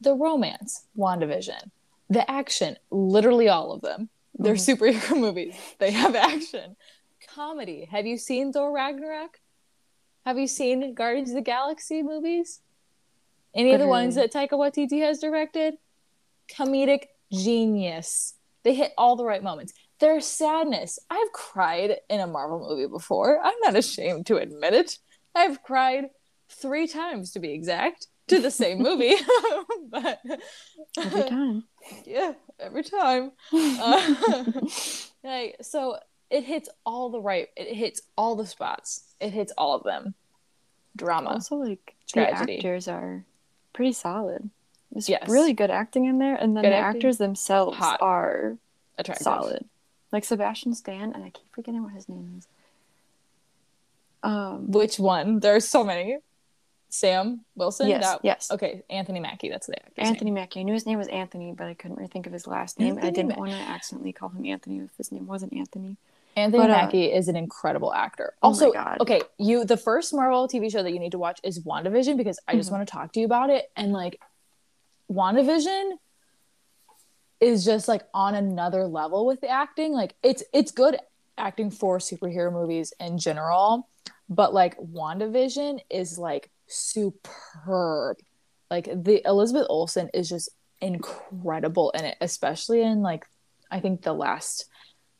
the 0.00 0.14
romance 0.14 0.86
wandavision 0.96 1.70
the 2.08 2.28
action 2.28 2.76
literally 2.90 3.48
all 3.48 3.70
of 3.72 3.82
them 3.82 4.08
they're 4.38 4.54
mm-hmm. 4.54 4.84
superhero 4.84 5.20
movies. 5.20 5.54
They 5.78 5.90
have 5.90 6.14
action. 6.14 6.76
Comedy. 7.34 7.88
Have 7.90 8.06
you 8.06 8.16
seen 8.16 8.52
thor 8.52 8.72
ragnarok? 8.72 9.38
Have 10.24 10.38
you 10.38 10.46
seen 10.46 10.94
guardians 10.94 11.30
of 11.30 11.36
the 11.36 11.42
galaxy 11.42 12.02
movies? 12.02 12.60
Any 13.54 13.72
of 13.72 13.80
the 13.80 13.86
ones 13.86 14.14
that 14.14 14.32
taika 14.32 14.52
waititi 14.52 15.00
has 15.00 15.18
directed? 15.18 15.74
Comedic 16.48 17.04
genius. 17.32 18.34
They 18.62 18.74
hit 18.74 18.92
all 18.96 19.16
the 19.16 19.24
right 19.24 19.42
moments. 19.42 19.72
There's 19.98 20.26
sadness. 20.26 20.98
I've 21.10 21.32
cried 21.32 21.96
in 22.08 22.20
a 22.20 22.26
marvel 22.26 22.66
movie 22.68 22.86
before. 22.86 23.40
I'm 23.42 23.54
not 23.62 23.76
ashamed 23.76 24.26
to 24.26 24.36
admit 24.36 24.74
it. 24.74 24.98
I've 25.34 25.62
cried 25.62 26.06
three 26.48 26.86
times 26.86 27.32
to 27.32 27.40
be 27.40 27.52
exact 27.52 28.06
to 28.28 28.40
the 28.40 28.50
same 28.50 28.78
movie. 28.78 29.14
But 29.90 30.20
Every 30.96 31.28
time. 31.28 31.64
yeah 32.04 32.32
every 32.60 32.82
time 32.82 33.32
uh, 33.52 34.44
like 35.24 35.56
so 35.62 35.98
it 36.30 36.44
hits 36.44 36.68
all 36.86 37.10
the 37.10 37.20
right 37.20 37.48
it 37.56 37.74
hits 37.74 38.00
all 38.16 38.36
the 38.36 38.46
spots 38.46 39.04
it 39.20 39.30
hits 39.32 39.52
all 39.58 39.74
of 39.74 39.82
them 39.84 40.14
drama 40.96 41.30
also, 41.30 41.56
like 41.56 41.94
Tragedy. 42.08 42.52
the 42.52 42.58
actors 42.58 42.88
are 42.88 43.24
pretty 43.72 43.92
solid. 43.92 44.50
There's 44.90 45.08
Yes. 45.08 45.28
really 45.28 45.52
good 45.52 45.70
acting 45.70 46.06
in 46.06 46.18
there, 46.18 46.34
and 46.34 46.56
then 46.56 46.64
Good 46.64 46.72
the 46.72 46.76
acting. 46.76 46.98
actors 46.98 47.18
themselves 47.18 47.76
Hot. 47.78 48.02
are 48.02 48.58
attractive 48.98 49.22
solid. 49.24 49.64
Like 50.10 50.24
Sebastian 50.24 50.74
Stan, 50.74 51.12
and 51.12 51.22
I 51.22 51.30
keep 51.30 51.46
forgetting 51.52 51.84
what 51.84 51.92
his 51.92 52.08
name 52.08 52.34
is. 52.38 52.48
Um, 54.22 54.70
which 54.72 54.98
one 54.98 55.38
there's 55.40 55.66
so 55.66 55.82
many 55.84 56.18
Sam 56.90 57.44
Wilson. 57.56 57.88
Yes, 57.88 58.02
That- 58.04 58.20
yes. 58.24 58.50
Okay, 58.50 58.82
Anthony 58.90 59.20
Mackie. 59.20 59.48
That's 59.48 59.66
the 59.68 59.76
Anthony 59.98 60.26
name. 60.30 60.34
Mackie. 60.34 60.60
I 60.60 60.62
knew 60.64 60.74
his 60.74 60.86
name 60.86 60.98
was 60.98 61.08
Anthony, 61.08 61.52
but 61.52 61.66
I 61.66 61.74
couldn't 61.74 61.96
really 61.96 62.08
think 62.08 62.26
of 62.26 62.32
his 62.32 62.46
last 62.46 62.78
name. 62.78 62.96
and 62.98 63.06
I 63.06 63.10
didn't 63.10 63.30
Ma- 63.30 63.36
want 63.38 63.52
to 63.52 63.56
accidentally 63.58 64.12
call 64.12 64.28
him 64.30 64.44
Anthony 64.44 64.78
if 64.80 64.96
his 64.96 65.10
name 65.12 65.26
wasn't 65.26 65.52
Anthony. 65.52 65.96
Anthony 66.36 66.62
But, 66.62 66.70
uh, 66.70 66.74
Mackie 66.74 67.12
is 67.12 67.28
an 67.28 67.36
incredible 67.36 67.92
actor. 67.92 68.34
Oh 68.42 68.48
my 68.48 68.48
Also, 68.50 68.72
God. 68.72 68.98
okay, 69.00 69.22
you 69.38 69.64
the 69.64 69.76
first 69.76 70.12
Marvel 70.14 70.46
TV 70.48 70.70
show 70.70 70.82
that 70.82 70.92
you 70.92 70.98
need 71.00 71.12
to 71.12 71.18
watch 71.18 71.40
is 71.42 71.60
WandaVision 71.60 72.16
because 72.16 72.38
I 72.46 72.54
just 72.54 72.68
Mhm. 72.68 72.72
want 72.74 72.88
to 72.88 72.92
talk 72.92 73.12
to 73.14 73.20
you 73.20 73.26
about 73.26 73.50
it. 73.50 73.70
And 73.76 73.92
like 73.92 74.20
WandaVision 75.10 75.98
is 77.40 77.64
just 77.64 77.88
like 77.88 78.02
on 78.14 78.34
another 78.34 78.86
level 78.86 79.26
with 79.26 79.40
the 79.40 79.48
acting. 79.48 79.92
Like 79.92 80.14
it's 80.22 80.42
it's 80.52 80.70
good 80.72 80.98
acting 81.38 81.70
for 81.70 81.98
superhero 81.98 82.52
movies 82.52 82.92
in 83.00 83.18
general, 83.18 83.88
but 84.28 84.52
like 84.54 84.76
WandaVision 84.78 85.80
is 85.90 86.18
like 86.18 86.50
superb. 86.70 88.18
Like 88.70 88.86
the 88.86 89.22
Elizabeth 89.24 89.66
Olsen 89.68 90.10
is 90.14 90.28
just 90.28 90.48
incredible 90.80 91.90
in 91.90 92.04
it, 92.04 92.16
especially 92.20 92.82
in 92.82 93.02
like 93.02 93.26
I 93.70 93.80
think 93.80 94.02
the 94.02 94.12
last 94.12 94.66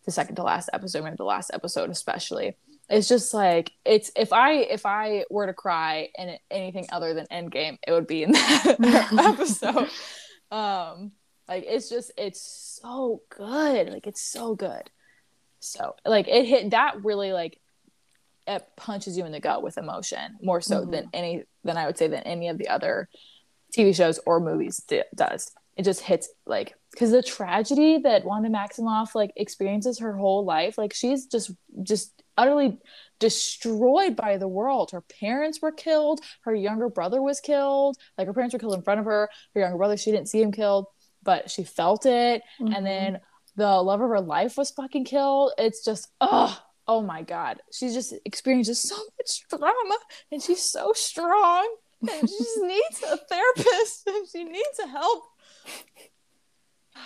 the 0.04 0.10
second 0.10 0.36
to 0.36 0.42
last 0.42 0.70
episode, 0.72 1.04
maybe 1.04 1.16
the 1.16 1.24
last 1.24 1.50
episode 1.52 1.90
especially. 1.90 2.56
It's 2.88 3.08
just 3.08 3.32
like 3.32 3.72
it's 3.84 4.10
if 4.16 4.32
I 4.32 4.54
if 4.54 4.84
I 4.84 5.24
were 5.30 5.46
to 5.46 5.52
cry 5.52 6.08
in 6.16 6.36
anything 6.50 6.86
other 6.90 7.14
than 7.14 7.26
Endgame, 7.26 7.78
it 7.86 7.92
would 7.92 8.06
be 8.06 8.24
in 8.24 8.32
that 8.32 8.76
episode. 9.18 9.88
Um, 10.50 11.12
like 11.48 11.64
it's 11.66 11.88
just 11.88 12.10
it's 12.16 12.40
so 12.82 13.22
good. 13.28 13.90
Like 13.90 14.06
it's 14.06 14.22
so 14.22 14.54
good. 14.54 14.90
So 15.60 15.94
like 16.04 16.26
it 16.26 16.46
hit 16.46 16.70
that 16.70 17.04
really 17.04 17.32
like 17.32 17.60
it 18.50 18.66
punches 18.76 19.16
you 19.16 19.24
in 19.24 19.32
the 19.32 19.40
gut 19.40 19.62
with 19.62 19.78
emotion 19.78 20.36
more 20.42 20.60
so 20.60 20.84
Mhm. 20.84 20.90
than 20.92 21.10
any 21.12 21.44
than 21.64 21.76
I 21.76 21.86
would 21.86 21.96
say 21.98 22.08
than 22.08 22.22
any 22.24 22.48
of 22.48 22.58
the 22.58 22.68
other 22.68 23.08
TV 23.74 23.92
shows 23.94 24.18
or 24.26 24.40
movies 24.40 24.78
d- 24.88 25.02
does. 25.14 25.52
It 25.76 25.84
just 25.84 26.00
hits 26.00 26.28
like 26.46 26.74
because 26.90 27.10
the 27.12 27.22
tragedy 27.22 27.98
that 27.98 28.24
Wanda 28.24 28.48
Maximoff 28.50 29.14
like 29.14 29.32
experiences 29.36 29.98
her 30.00 30.16
whole 30.16 30.44
life, 30.44 30.76
like 30.76 30.92
she's 30.92 31.26
just 31.26 31.52
just 31.82 32.22
utterly 32.36 32.78
destroyed 33.18 34.16
by 34.16 34.36
the 34.38 34.48
world. 34.48 34.90
Her 34.90 35.02
parents 35.02 35.60
were 35.62 35.72
killed. 35.72 36.20
Her 36.42 36.54
younger 36.54 36.88
brother 36.88 37.22
was 37.22 37.40
killed. 37.40 37.96
Like 38.18 38.26
her 38.26 38.32
parents 38.34 38.52
were 38.54 38.58
killed 38.58 38.74
in 38.74 38.82
front 38.82 39.00
of 39.00 39.06
her. 39.06 39.28
Her 39.54 39.60
younger 39.60 39.76
brother, 39.76 39.96
she 39.96 40.10
didn't 40.10 40.28
see 40.28 40.42
him 40.42 40.50
killed, 40.52 40.86
but 41.22 41.50
she 41.50 41.62
felt 41.64 42.06
it. 42.06 42.42
Mm-hmm. 42.60 42.74
And 42.74 42.86
then 42.86 43.20
the 43.56 43.82
love 43.82 44.00
of 44.00 44.08
her 44.08 44.20
life 44.20 44.56
was 44.56 44.70
fucking 44.70 45.04
killed. 45.04 45.52
It's 45.58 45.84
just 45.84 46.08
oh 46.20 46.58
oh 46.90 47.00
my 47.00 47.22
god. 47.22 47.60
She 47.70 47.88
just 47.88 48.12
experiences 48.24 48.80
so 48.80 48.96
much 49.16 49.46
trauma, 49.48 49.96
and 50.32 50.42
she's 50.42 50.60
so 50.62 50.92
strong. 50.92 51.76
And 52.02 52.28
she 52.28 52.36
just 52.38 52.58
needs 52.62 53.02
a 53.08 53.16
therapist, 53.16 54.06
and 54.08 54.28
she 54.28 54.44
needs 54.44 54.80
help. 54.86 55.24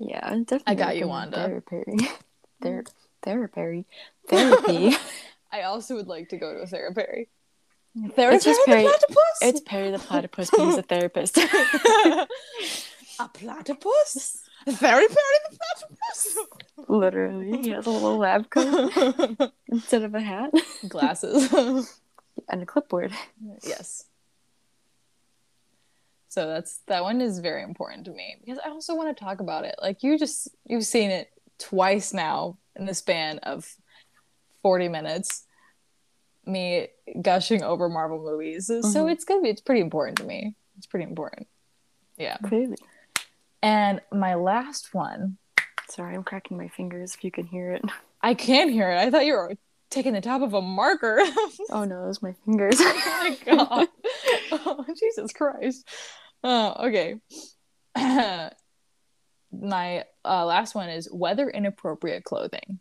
Yeah, 0.00 0.28
definitely. 0.28 0.64
I 0.66 0.74
got 0.74 0.96
you, 0.96 1.06
Wanda. 1.06 1.36
Therapy. 1.70 2.08
Ther- 2.62 2.84
therapy. 3.22 3.86
Therapy. 4.28 4.96
I 5.52 5.62
also 5.62 5.94
would 5.94 6.08
like 6.08 6.30
to 6.30 6.36
go 6.36 6.52
to 6.52 6.58
a 6.62 6.66
therapy. 6.66 7.28
It's 7.94 8.44
just 8.44 8.60
Perry- 8.66 8.82
platypus. 8.82 9.38
it's 9.40 9.60
Perry 9.60 9.92
the 9.92 10.00
platypus, 10.00 10.50
but 10.50 10.60
he's 10.66 10.78
a 10.78 10.82
therapist. 10.82 11.38
a 11.38 13.28
platypus. 13.32 14.42
Very 14.78 15.06
Perry 15.06 15.38
the 15.50 15.58
platypus. 15.58 16.38
Literally, 16.88 17.62
he 17.62 17.70
has 17.70 17.86
a 17.86 17.90
little 17.90 18.18
lab 18.18 18.48
coat 18.50 19.52
instead 19.68 20.02
of 20.02 20.14
a 20.14 20.20
hat 20.20 20.50
Glasses. 20.88 22.00
and 22.48 22.62
a 22.62 22.66
clipboard. 22.66 23.12
yes. 23.62 24.04
So 26.28 26.48
that's 26.48 26.78
that 26.88 27.02
one 27.04 27.20
is 27.20 27.38
very 27.38 27.62
important 27.62 28.06
to 28.06 28.10
me 28.10 28.36
because 28.44 28.58
I 28.64 28.70
also 28.70 28.94
want 28.96 29.16
to 29.16 29.24
talk 29.24 29.40
about 29.40 29.64
it. 29.64 29.76
Like 29.80 30.02
you 30.02 30.18
just 30.18 30.48
you've 30.66 30.84
seen 30.84 31.10
it 31.10 31.28
twice 31.58 32.12
now 32.12 32.58
in 32.74 32.86
the 32.86 32.94
span 32.94 33.38
of 33.40 33.72
40 34.62 34.88
minutes 34.88 35.44
me 36.46 36.88
gushing 37.22 37.62
over 37.62 37.88
Marvel 37.88 38.18
movies. 38.18 38.66
So 38.66 38.74
Mhm. 38.82 39.12
it's 39.12 39.24
be 39.24 39.34
it's 39.48 39.60
pretty 39.60 39.80
important 39.80 40.18
to 40.18 40.24
me. 40.24 40.56
It's 40.76 40.86
pretty 40.86 41.04
important. 41.04 41.46
Yeah. 42.16 42.36
Clearly. 42.38 42.76
And 43.64 44.00
my 44.12 44.34
last 44.34 44.92
one, 44.92 45.38
Sorry, 45.88 46.14
I'm 46.14 46.24
cracking 46.24 46.56
my 46.56 46.68
fingers 46.68 47.14
if 47.14 47.24
you 47.24 47.30
can 47.30 47.46
hear 47.46 47.72
it. 47.72 47.84
I 48.22 48.34
can 48.34 48.68
hear 48.68 48.90
it. 48.90 48.98
I 48.98 49.10
thought 49.10 49.26
you 49.26 49.34
were 49.34 49.54
taking 49.90 50.14
the 50.14 50.20
top 50.20 50.42
of 50.42 50.54
a 50.54 50.62
marker. 50.62 51.20
Oh 51.70 51.84
no, 51.84 52.04
those 52.04 52.22
my 52.22 52.34
fingers. 52.44 52.76
oh 52.80 53.36
my 53.46 53.56
god. 53.56 53.88
Oh, 54.52 54.84
Jesus 54.98 55.32
Christ. 55.32 55.88
Oh, 56.42 56.86
okay. 56.86 57.16
My 59.52 60.04
uh, 60.24 60.44
last 60.46 60.74
one 60.74 60.88
is 60.88 61.08
weather 61.12 61.48
inappropriate 61.48 62.24
clothing. 62.24 62.80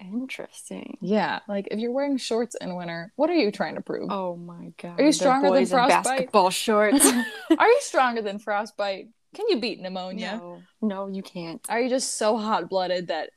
Interesting. 0.00 0.98
Yeah, 1.00 1.40
like 1.48 1.68
if 1.70 1.78
you're 1.78 1.92
wearing 1.92 2.18
shorts 2.18 2.56
in 2.60 2.76
winter, 2.76 3.12
what 3.16 3.30
are 3.30 3.34
you 3.34 3.50
trying 3.50 3.74
to 3.74 3.80
prove? 3.80 4.10
Oh 4.10 4.36
my 4.36 4.72
god. 4.80 5.00
Are 5.00 5.04
you 5.04 5.12
stronger 5.12 5.50
than 5.50 5.66
frostbite? 5.66 6.04
basketball 6.04 6.50
shorts? 6.50 7.06
Are 7.06 7.68
you 7.68 7.78
stronger 7.80 8.22
than 8.22 8.38
frostbite? 8.38 9.08
Can 9.34 9.46
you 9.48 9.60
beat 9.60 9.80
pneumonia? 9.80 10.38
no, 10.38 10.62
no, 10.82 11.08
you 11.08 11.22
can't. 11.22 11.64
Are 11.68 11.80
you 11.80 11.88
just 11.88 12.16
so 12.18 12.36
hot 12.36 12.68
blooded 12.68 13.08
that 13.08 13.30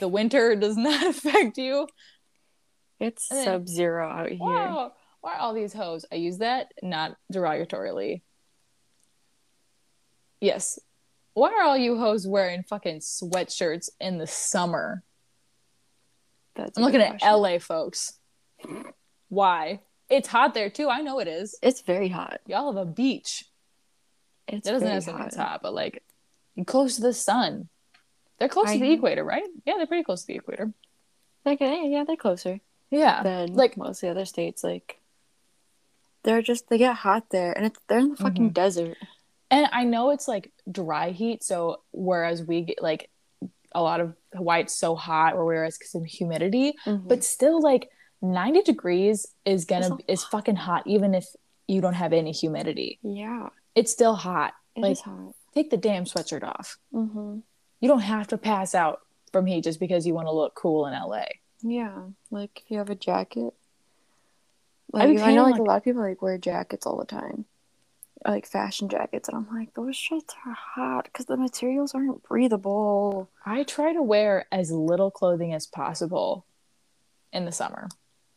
the 0.00 0.08
winter 0.08 0.54
does 0.54 0.76
not 0.76 1.06
affect 1.06 1.58
you? 1.58 1.88
It's 3.00 3.26
sub 3.26 3.68
zero 3.68 4.08
out 4.08 4.28
here. 4.28 4.38
Wow. 4.38 4.92
Why 5.22 5.34
are 5.34 5.38
all 5.38 5.54
these 5.54 5.72
hoes? 5.72 6.04
I 6.12 6.16
use 6.16 6.38
that 6.38 6.72
not 6.82 7.16
derogatorily. 7.32 8.22
Yes. 10.40 10.78
Why 11.34 11.52
are 11.52 11.62
all 11.62 11.76
you 11.76 11.96
hoes 11.98 12.26
wearing 12.26 12.62
fucking 12.62 12.98
sweatshirts 13.00 13.88
in 14.00 14.18
the 14.18 14.26
summer? 14.26 15.02
That's 16.54 16.76
a 16.76 16.80
I'm 16.80 16.84
looking 16.84 17.00
good 17.00 17.22
at. 17.22 17.34
LA 17.34 17.58
folks. 17.58 18.18
Why? 19.28 19.80
It's 20.10 20.28
hot 20.28 20.52
there 20.54 20.68
too. 20.68 20.90
I 20.90 21.00
know 21.00 21.20
it 21.20 21.28
is. 21.28 21.58
It's 21.62 21.80
very 21.80 22.08
hot. 22.08 22.40
Y'all 22.46 22.72
have 22.72 22.80
a 22.80 22.84
beach. 22.84 23.44
It's 24.48 24.64
That 24.66 24.72
doesn't 24.72 24.88
necessarily 24.88 25.22
hot. 25.24 25.34
hot, 25.34 25.60
but 25.62 25.74
like 25.74 26.02
close 26.66 26.96
to 26.96 27.02
the 27.02 27.12
sun. 27.14 27.68
They're 28.38 28.48
close 28.48 28.68
I 28.68 28.74
to 28.74 28.80
the 28.80 28.88
know. 28.88 28.94
equator, 28.94 29.24
right? 29.24 29.44
Yeah, 29.64 29.74
they're 29.76 29.86
pretty 29.86 30.04
close 30.04 30.22
to 30.22 30.26
the 30.26 30.36
equator. 30.36 30.72
Like, 31.44 31.60
yeah, 31.60 31.82
yeah, 31.84 32.04
they're 32.04 32.16
closer 32.16 32.60
Yeah. 32.90 33.22
than 33.22 33.54
like- 33.54 33.76
most 33.76 34.02
of 34.02 34.08
the 34.08 34.10
other 34.10 34.24
states. 34.24 34.62
Like, 34.64 35.00
they're 36.24 36.42
just 36.42 36.68
they 36.68 36.78
get 36.78 36.94
hot 36.96 37.30
there, 37.30 37.52
and 37.52 37.66
it's 37.66 37.78
they're 37.88 37.98
in 37.98 38.10
the 38.10 38.16
fucking 38.16 38.46
Mm-hmm. 38.46 38.52
desert. 38.52 38.96
And 39.50 39.68
I 39.72 39.84
know 39.84 40.10
it's 40.10 40.28
like 40.28 40.50
dry 40.70 41.10
heat, 41.10 41.42
so 41.44 41.82
whereas 41.92 42.42
we 42.44 42.62
get 42.62 42.82
like 42.82 43.10
a 43.74 43.82
lot 43.82 44.00
of 44.00 44.14
why 44.32 44.58
it's 44.58 44.74
so 44.74 44.94
hot, 44.94 45.34
or 45.34 45.44
whereas 45.44 45.78
because 45.78 45.94
of 45.94 46.04
humidity, 46.04 46.74
Mhm. 46.86 47.08
but 47.08 47.24
still 47.24 47.60
like 47.60 47.90
90 48.20 48.62
degrees 48.62 49.26
is 49.44 49.64
gonna 49.64 49.96
is 50.08 50.24
fucking 50.24 50.56
hot 50.56 50.86
even 50.86 51.14
if 51.14 51.26
you 51.66 51.80
don't 51.80 51.94
have 51.94 52.12
any 52.12 52.32
humidity. 52.32 52.98
yeah, 53.02 53.48
It's 53.74 53.90
still 53.92 54.14
hot. 54.14 54.54
it 54.74 54.80
is 54.80 54.84
Like- 54.84 54.98
hot. 54.98 55.34
Take 55.54 55.68
the 55.70 55.76
damn 55.76 56.04
sweatshirt 56.06 56.42
off. 56.42 56.78
Mm-hmm. 56.94 57.40
You 57.80 57.88
don't 57.88 58.00
have 58.00 58.26
to 58.28 58.38
pass 58.38 58.74
out 58.74 59.00
from 59.32 59.44
heat 59.44 59.64
just 59.64 59.78
because 59.80 60.06
you 60.06 60.14
want 60.14 60.26
to 60.26 60.32
look 60.32 60.54
cool 60.54 60.86
in 60.86 60.94
LA. 60.94 61.24
Yeah, 61.62 62.04
like 62.30 62.62
if 62.64 62.70
you 62.70 62.78
have 62.78 62.88
a 62.90 62.94
jacket. 62.94 63.52
Like, 64.92 65.18
I 65.18 65.34
know, 65.34 65.42
like, 65.44 65.52
like- 65.52 65.60
a 65.60 65.64
lot 65.64 65.76
of 65.76 65.84
people 65.84 66.02
like 66.02 66.22
wear 66.22 66.38
jackets 66.38 66.86
all 66.86 66.96
the 66.98 67.04
time, 67.06 67.44
like 68.26 68.46
fashion 68.46 68.88
jackets, 68.88 69.28
and 69.28 69.36
I'm 69.36 69.54
like, 69.54 69.74
those 69.74 69.96
shirts 69.96 70.34
are 70.46 70.52
hot 70.74 71.04
because 71.04 71.26
the 71.26 71.36
materials 71.36 71.94
aren't 71.94 72.22
breathable. 72.22 73.28
I 73.46 73.62
try 73.64 73.92
to 73.92 74.02
wear 74.02 74.46
as 74.52 74.70
little 74.70 75.10
clothing 75.10 75.52
as 75.54 75.66
possible 75.66 76.44
in 77.32 77.44
the 77.46 77.52
summer. 77.52 77.88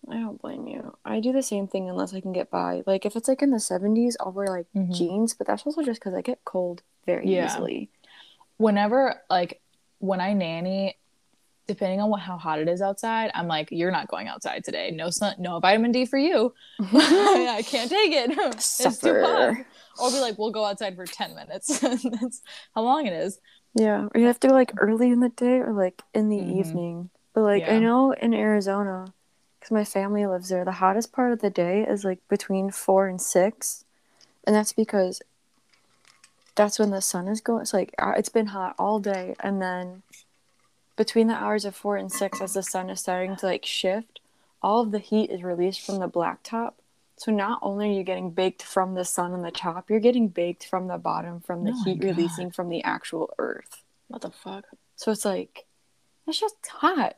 I 0.10 0.16
don't 0.16 0.42
blame 0.42 0.68
you. 0.68 0.96
I 1.04 1.20
do 1.20 1.32
the 1.34 1.42
same 1.44 1.68
thing 1.68 1.90
unless 1.90 2.14
I 2.14 2.22
can 2.22 2.32
get 2.34 2.50
by. 2.52 2.84
Like 2.86 3.06
if 3.06 3.16
it's 3.16 3.28
like 3.28 3.42
in 3.42 3.52
the 3.52 3.60
70s, 3.60 4.16
I'll 4.20 4.32
wear 4.32 4.48
like 4.48 4.68
Mhm. 4.76 4.96
jeans, 4.96 5.34
but 5.34 5.48
that's 5.48 5.66
also 5.66 5.82
just 5.84 6.00
because 6.00 6.14
I 6.14 6.22
get 6.22 6.46
cold 6.46 6.84
very 7.06 7.28
Yeah. 7.28 7.46
easily. 7.46 7.90
Whenever 8.58 9.22
like 9.30 9.62
when 10.00 10.22
I 10.22 10.34
nanny, 10.34 10.98
depending 11.68 12.00
on 12.00 12.10
what 12.10 12.22
how 12.22 12.38
hot 12.38 12.60
it 12.60 12.68
is 12.70 12.82
outside, 12.82 13.32
I'm 13.34 13.48
like, 13.48 13.70
you're 13.72 13.92
not 13.92 14.08
going 14.08 14.28
outside 14.28 14.64
today. 14.64 14.92
No 14.92 15.10
sun, 15.10 15.36
no 15.40 15.60
vitamin 15.60 15.92
D 15.92 16.06
for 16.06 16.18
you. 16.20 16.54
I 16.80 17.64
can't 17.66 17.90
take 17.90 18.12
it. 18.14 18.38
It's 18.56 19.00
too 19.00 19.20
hot. 19.22 19.56
Or 20.00 20.12
be 20.12 20.20
like, 20.20 20.38
we'll 20.38 20.52
go 20.52 20.66
outside 20.66 20.96
for 20.96 21.06
ten 21.06 21.34
minutes. 21.36 21.80
That's 21.80 22.42
how 22.76 22.84
long 22.84 23.08
it 23.08 23.14
is. 23.14 23.40
Yeah, 23.74 24.08
or 24.14 24.20
you 24.22 24.28
have 24.28 24.40
to 24.42 24.48
go 24.50 24.54
like 24.54 24.72
early 24.78 25.10
in 25.10 25.20
the 25.20 25.30
day 25.30 25.58
or 25.60 25.74
like 25.74 26.02
in 26.14 26.30
the 26.30 26.38
Mhm. 26.38 26.60
evening. 26.60 27.10
But 27.34 27.42
like 27.42 27.64
Yeah. 27.64 27.74
I 27.76 27.80
know 27.80 28.12
in 28.12 28.34
Arizona, 28.34 29.06
because 29.66 29.74
my 29.74 29.84
family 29.84 30.28
lives 30.28 30.50
there, 30.50 30.64
the 30.64 30.74
hottest 30.74 31.12
part 31.12 31.34
of 31.34 31.42
the 31.42 31.50
day 31.50 31.82
is 31.82 32.06
like 32.06 32.20
between 32.28 32.70
four 32.70 33.08
and 33.08 33.20
six, 33.20 33.84
and 34.46 34.56
that's 34.56 34.74
because 34.74 35.24
that's 36.54 36.78
when 36.78 36.92
the 36.92 37.02
sun 37.02 37.28
is 37.28 37.42
going. 37.42 37.62
It's 37.62 37.74
like 37.74 37.96
uh, 37.98 38.14
it's 38.16 38.30
been 38.30 38.48
hot 38.48 38.76
all 38.78 39.00
day, 39.00 39.36
and 39.40 39.60
then 39.60 40.04
between 40.96 41.26
the 41.28 41.34
hours 41.34 41.66
of 41.66 41.76
four 41.76 41.98
and 41.98 42.12
six, 42.12 42.42
as 42.42 42.54
the 42.54 42.62
sun 42.62 42.92
is 42.92 43.00
starting 43.00 43.36
to 43.38 43.48
like 43.48 43.66
shift, 43.66 44.20
all 44.62 44.82
of 44.82 44.92
the 44.92 45.00
heat 45.00 45.32
is 45.32 45.42
released 45.42 45.84
from 45.84 45.98
the 45.98 46.08
blacktop. 46.08 46.74
So 47.18 47.32
not 47.32 47.58
only 47.64 47.90
are 47.90 47.94
you 47.94 48.04
getting 48.04 48.30
baked 48.30 48.62
from 48.62 48.94
the 48.94 49.06
sun 49.06 49.32
on 49.32 49.42
the 49.42 49.50
top, 49.50 49.90
you're 49.90 50.00
getting 50.00 50.28
baked 50.28 50.68
from 50.68 50.88
the 50.88 51.00
bottom 51.00 51.40
from 51.40 51.64
the 51.64 51.72
Oh 51.72 51.84
heat 51.86 52.04
releasing 52.04 52.52
from 52.52 52.70
the 52.70 52.84
actual 52.84 53.34
earth. 53.40 53.84
What 54.10 54.22
the 54.22 54.30
fuck? 54.30 54.66
So 54.96 55.12
it's 55.12 55.26
like 55.26 55.66
it's 56.28 56.40
just 56.40 56.56
hot. 56.68 57.16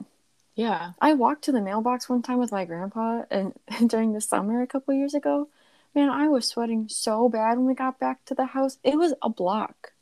Yeah. 0.58 0.92
I 1.00 1.14
walked 1.14 1.44
to 1.46 1.52
the 1.54 1.62
mailbox 1.62 2.10
one 2.10 2.24
time 2.24 2.40
with 2.40 2.52
my 2.52 2.66
grandpa 2.66 3.24
and 3.32 3.54
during 3.88 4.12
the 4.14 4.22
summer 4.22 4.62
a 4.62 4.68
couple 4.68 4.94
years 4.94 5.14
ago. 5.14 5.48
Man, 5.96 6.10
I 6.10 6.28
was 6.28 6.48
sweating 6.48 6.90
so 6.90 7.30
bad 7.30 7.58
when 7.58 7.68
we 7.68 7.74
got 7.74 8.00
back 8.00 8.26
to 8.26 8.36
the 8.36 8.48
house. 8.48 8.78
It 8.84 8.98
was 8.98 9.14
a 9.22 9.30
block. 9.30 9.94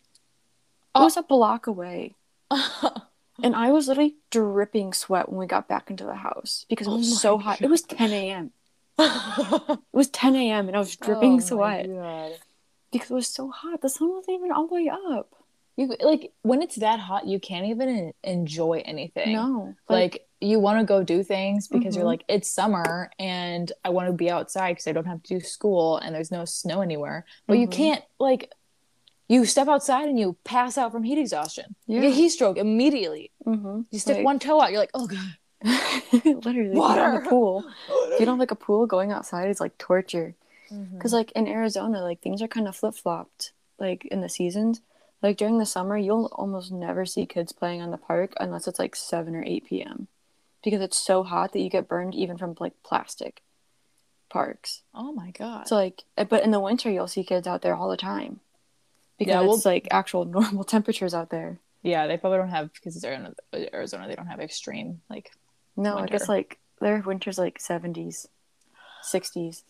It 0.96 1.00
Oh. 1.00 1.04
was 1.04 1.18
a 1.18 1.20
oh. 1.20 1.24
block 1.24 1.68
away. 1.68 2.16
And 3.44 3.54
I 3.54 3.72
was 3.72 3.90
literally 3.90 4.16
dripping 4.30 4.94
sweat 4.94 5.28
when 5.28 5.38
we 5.38 5.46
got 5.46 5.68
back 5.68 5.90
into 5.90 6.06
the 6.06 6.16
house 6.16 6.66
because 6.70 6.88
it 6.88 6.92
Oh 6.92 6.98
was 6.98 7.10
my 7.12 7.18
so 7.18 7.38
hot. 7.38 7.62
It 7.62 7.70
was 7.70 7.82
10 7.82 8.12
a.m. 8.12 8.52
It 8.98 9.80
was 9.92 10.08
10 10.10 10.36
a.m. 10.36 10.68
and 10.70 10.76
I 10.78 10.80
was 10.80 10.96
dripping 10.96 11.36
Oh 11.36 11.40
sweat 11.40 11.86
because 12.94 13.12
it 13.12 13.14
was 13.14 13.28
so 13.28 13.52
hot. 13.52 13.82
The 13.82 13.90
sun 13.90 14.10
wasn't 14.10 14.38
even 14.38 14.54
all 14.54 14.68
the 14.68 14.76
way 14.76 14.90
up. 14.90 15.36
You 15.76 15.94
like 16.02 16.32
when 16.44 16.62
it's 16.62 16.78
that 16.78 17.00
hot, 17.02 17.28
you 17.28 17.40
can't 17.40 17.66
even 17.66 18.14
enjoy 18.24 18.82
anything. 18.86 19.34
No. 19.34 19.76
Like, 19.90 20.26
you 20.46 20.60
want 20.60 20.80
to 20.80 20.86
go 20.86 21.04
do 21.04 21.24
things 21.24 21.68
because 21.68 21.96
you're 21.96 22.04
Mhm. 22.06 22.14
like 22.14 22.24
it's 22.28 22.50
summer 22.50 23.10
and 23.20 23.72
I 23.84 23.90
want 23.90 24.08
to 24.08 24.14
be 24.14 24.30
outside 24.30 24.72
because 24.74 24.88
I 24.88 24.92
don't 24.92 25.06
have 25.08 25.24
to 25.24 25.34
do 25.36 25.40
school 25.40 25.98
and 25.98 26.14
there's 26.14 26.32
no 26.32 26.46
snow 26.46 26.82
anywhere. 26.82 27.26
But 27.48 27.58
you 27.58 27.68
Mhm. 27.68 27.72
can't 27.72 28.04
like 28.20 28.52
you 29.28 29.46
step 29.46 29.68
outside 29.68 30.08
and 30.08 30.20
you 30.20 30.36
pass 30.44 30.78
out 30.78 30.92
from 30.92 31.04
heat 31.04 31.18
exhaustion. 31.18 31.76
You 31.88 32.00
get 32.02 32.14
heat 32.14 32.30
stroke 32.30 32.58
immediately. 32.58 33.32
mm-hmm. 33.46 33.82
You 33.90 34.00
stick 34.00 34.24
one 34.24 34.38
toe 34.40 34.62
out, 34.62 34.72
you're 34.72 34.80
like, 34.80 34.92
oh 34.94 35.08
god. 35.08 35.38
literally, 36.24 36.70
if 36.70 36.76
you 36.76 36.82
don't 36.82 36.98
have 36.98 37.14
Water. 37.14 37.26
pool. 37.30 37.64
If 38.12 38.20
you 38.20 38.26
don't 38.26 38.36
have 38.36 38.40
like 38.40 38.52
a 38.52 38.56
pool, 38.56 38.86
going 38.86 39.12
outside 39.12 39.50
is 39.50 39.60
like 39.60 39.78
torture. 39.78 40.36
Because 40.94 41.14
like 41.14 41.32
in 41.32 41.48
Arizona, 41.48 42.02
like 42.02 42.22
things 42.22 42.42
are 42.42 42.48
kind 42.48 42.68
of 42.68 42.76
flip 42.76 42.94
flopped. 42.96 43.52
Like 43.80 44.06
in 44.06 44.22
the 44.22 44.30
seasons, 44.30 44.82
like 45.24 45.38
during 45.38 45.58
the 45.58 45.66
summer, 45.66 45.98
you'll 45.98 46.26
almost 46.34 46.72
never 46.72 47.06
see 47.06 47.26
kids 47.26 47.52
playing 47.52 47.82
on 47.82 47.92
the 47.92 47.98
park 47.98 48.34
unless 48.40 48.68
it's 48.68 48.80
like 48.80 48.96
seven 48.96 49.36
or 49.36 49.44
eight 49.44 49.66
p.m. 49.66 50.08
Because 50.66 50.82
it's 50.82 50.98
so 50.98 51.24
hot 51.24 51.54
that 51.54 51.60
you 51.62 51.70
get 51.70 51.88
burned 51.88 52.14
even 52.16 52.38
from 52.38 52.56
like 52.60 52.74
plastic 52.84 53.42
parks. 54.30 54.82
Oh 54.94 55.14
my 55.14 55.32
god. 55.32 55.68
So 55.68 55.76
like, 55.76 56.04
uh, 56.18 56.24
but 56.26 56.44
in 56.44 56.52
the 56.52 56.60
winter, 56.60 56.90
you'll 56.92 57.08
see 57.08 57.24
kids 57.24 57.48
out 57.48 57.62
there 57.62 57.76
all 57.76 57.88
the 57.90 57.96
time 57.96 58.42
because 59.18 59.32
Yeah, 59.34 59.42
well- 59.42 59.54
it's 59.56 59.66
like 59.66 59.88
actual 59.92 60.26
normal 60.40 60.64
temperatures 60.66 61.14
out 61.14 61.30
there. 61.30 61.60
yeah, 61.84 62.08
they 62.08 62.18
probably 62.18 62.40
don't 62.40 62.50
have 62.50 62.74
because 62.74 62.96
it's 62.98 63.06
Arizona, 63.06 63.36
Arizona. 63.74 64.08
They 64.08 64.16
don't 64.16 64.26
have 64.28 64.42
extreme 64.42 65.02
like. 65.10 65.32
No, 65.78 65.98
I 66.00 66.08
guess 66.08 66.28
like 66.28 66.58
their 66.82 67.00
winter's 67.06 67.38
like 67.38 67.60
seventies, 67.60 68.28
sixties, 69.04 69.64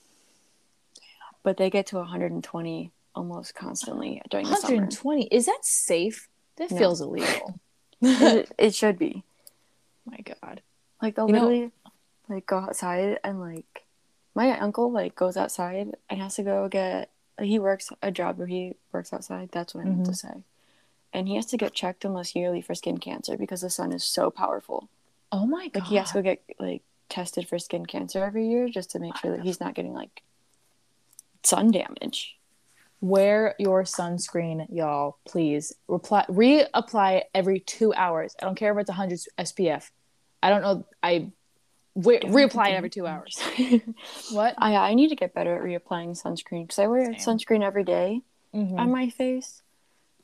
but 1.43 1.57
they 1.57 1.69
get 1.69 1.87
to 1.87 1.97
120 1.97 2.91
almost 3.15 3.53
constantly 3.55 4.21
during 4.29 4.45
the 4.45 4.55
summer. 4.55 4.75
120. 4.75 5.25
Is 5.27 5.45
that 5.47 5.59
safe? 5.63 6.27
That 6.57 6.71
No. 6.71 6.77
feels 6.77 7.01
illegal. 7.01 7.59
it, 8.01 8.51
it 8.57 8.75
should 8.75 8.97
be. 8.97 9.23
my 10.05 10.19
god. 10.19 10.61
Like 11.05 11.15
they'll 11.15 11.27
You 11.27 11.33
know- 11.33 11.41
literally 11.47 11.71
like 12.27 12.45
go 12.47 12.57
outside 12.57 13.19
and 13.23 13.39
like 13.39 13.85
my 14.33 14.57
uncle 14.59 14.91
like 14.91 15.13
goes 15.15 15.37
outside 15.37 15.95
and 16.09 16.19
has 16.21 16.35
to 16.35 16.43
go 16.43 16.67
get 16.67 17.11
he 17.39 17.59
works 17.59 17.91
a 18.01 18.11
job 18.11 18.37
where 18.39 18.47
he 18.47 18.73
works 18.91 19.13
outside. 19.13 19.49
That's 19.51 19.75
what 19.75 19.81
I 19.85 19.89
meant 19.89 20.05
to 20.05 20.11
Mhm. 20.11 20.15
say. 20.15 20.43
And 21.13 21.27
he 21.27 21.35
has 21.35 21.45
to 21.47 21.57
get 21.57 21.73
checked 21.73 22.03
almost 22.05 22.35
yearly 22.35 22.61
for 22.61 22.73
skin 22.73 22.97
cancer 22.97 23.37
because 23.37 23.61
the 23.61 23.69
sun 23.69 23.91
is 23.91 24.03
so 24.03 24.31
powerful. 24.31 24.89
Oh 25.31 25.45
my 25.45 25.67
god. 25.67 25.81
Like 25.83 25.89
he 25.89 25.95
has 25.97 26.07
to 26.11 26.15
go 26.15 26.21
get 26.23 26.43
like 26.59 26.81
tested 27.09 27.47
for 27.47 27.59
skin 27.59 27.85
cancer 27.85 28.23
every 28.23 28.47
year 28.47 28.67
just 28.67 28.89
to 28.91 28.99
make 28.99 29.15
sure 29.17 29.31
that 29.37 29.41
he's 29.45 29.59
not 29.59 29.75
getting 29.75 29.93
like 29.93 30.23
sun 31.43 31.69
damage. 31.71 32.37
Wear 33.01 33.53
your 33.59 33.83
sunscreen, 33.83 34.65
y'all. 34.69 35.17
Please 35.25 35.73
reply 35.87 36.25
reapply 36.27 37.23
every 37.35 37.59
two 37.59 37.93
hours. 37.93 38.35
I 38.41 38.45
don't 38.45 38.55
care 38.55 38.71
if 38.71 38.79
it's 38.79 38.89
100 38.89 39.19
SPF. 39.37 39.91
I 40.43 40.49
don't 40.49 40.61
know. 40.61 40.85
I 41.01 41.31
we, 41.95 42.19
reapply 42.19 42.69
it 42.71 42.73
every 42.75 42.89
two 42.89 43.07
hours. 43.07 43.41
What? 44.31 44.55
I 44.57 44.75
I 44.75 44.93
need 44.95 45.09
to 45.09 45.15
get 45.15 45.33
better 45.33 45.55
at 45.55 45.61
reapplying 45.63 46.21
sunscreen 46.21 46.63
because 46.63 46.79
I 46.79 46.87
wear 46.87 47.05
Same. 47.05 47.37
sunscreen 47.37 47.63
every 47.63 47.83
day 47.83 48.21
Mhm. 48.53 48.79
on 48.79 48.91
my 48.91 49.09
face, 49.09 49.61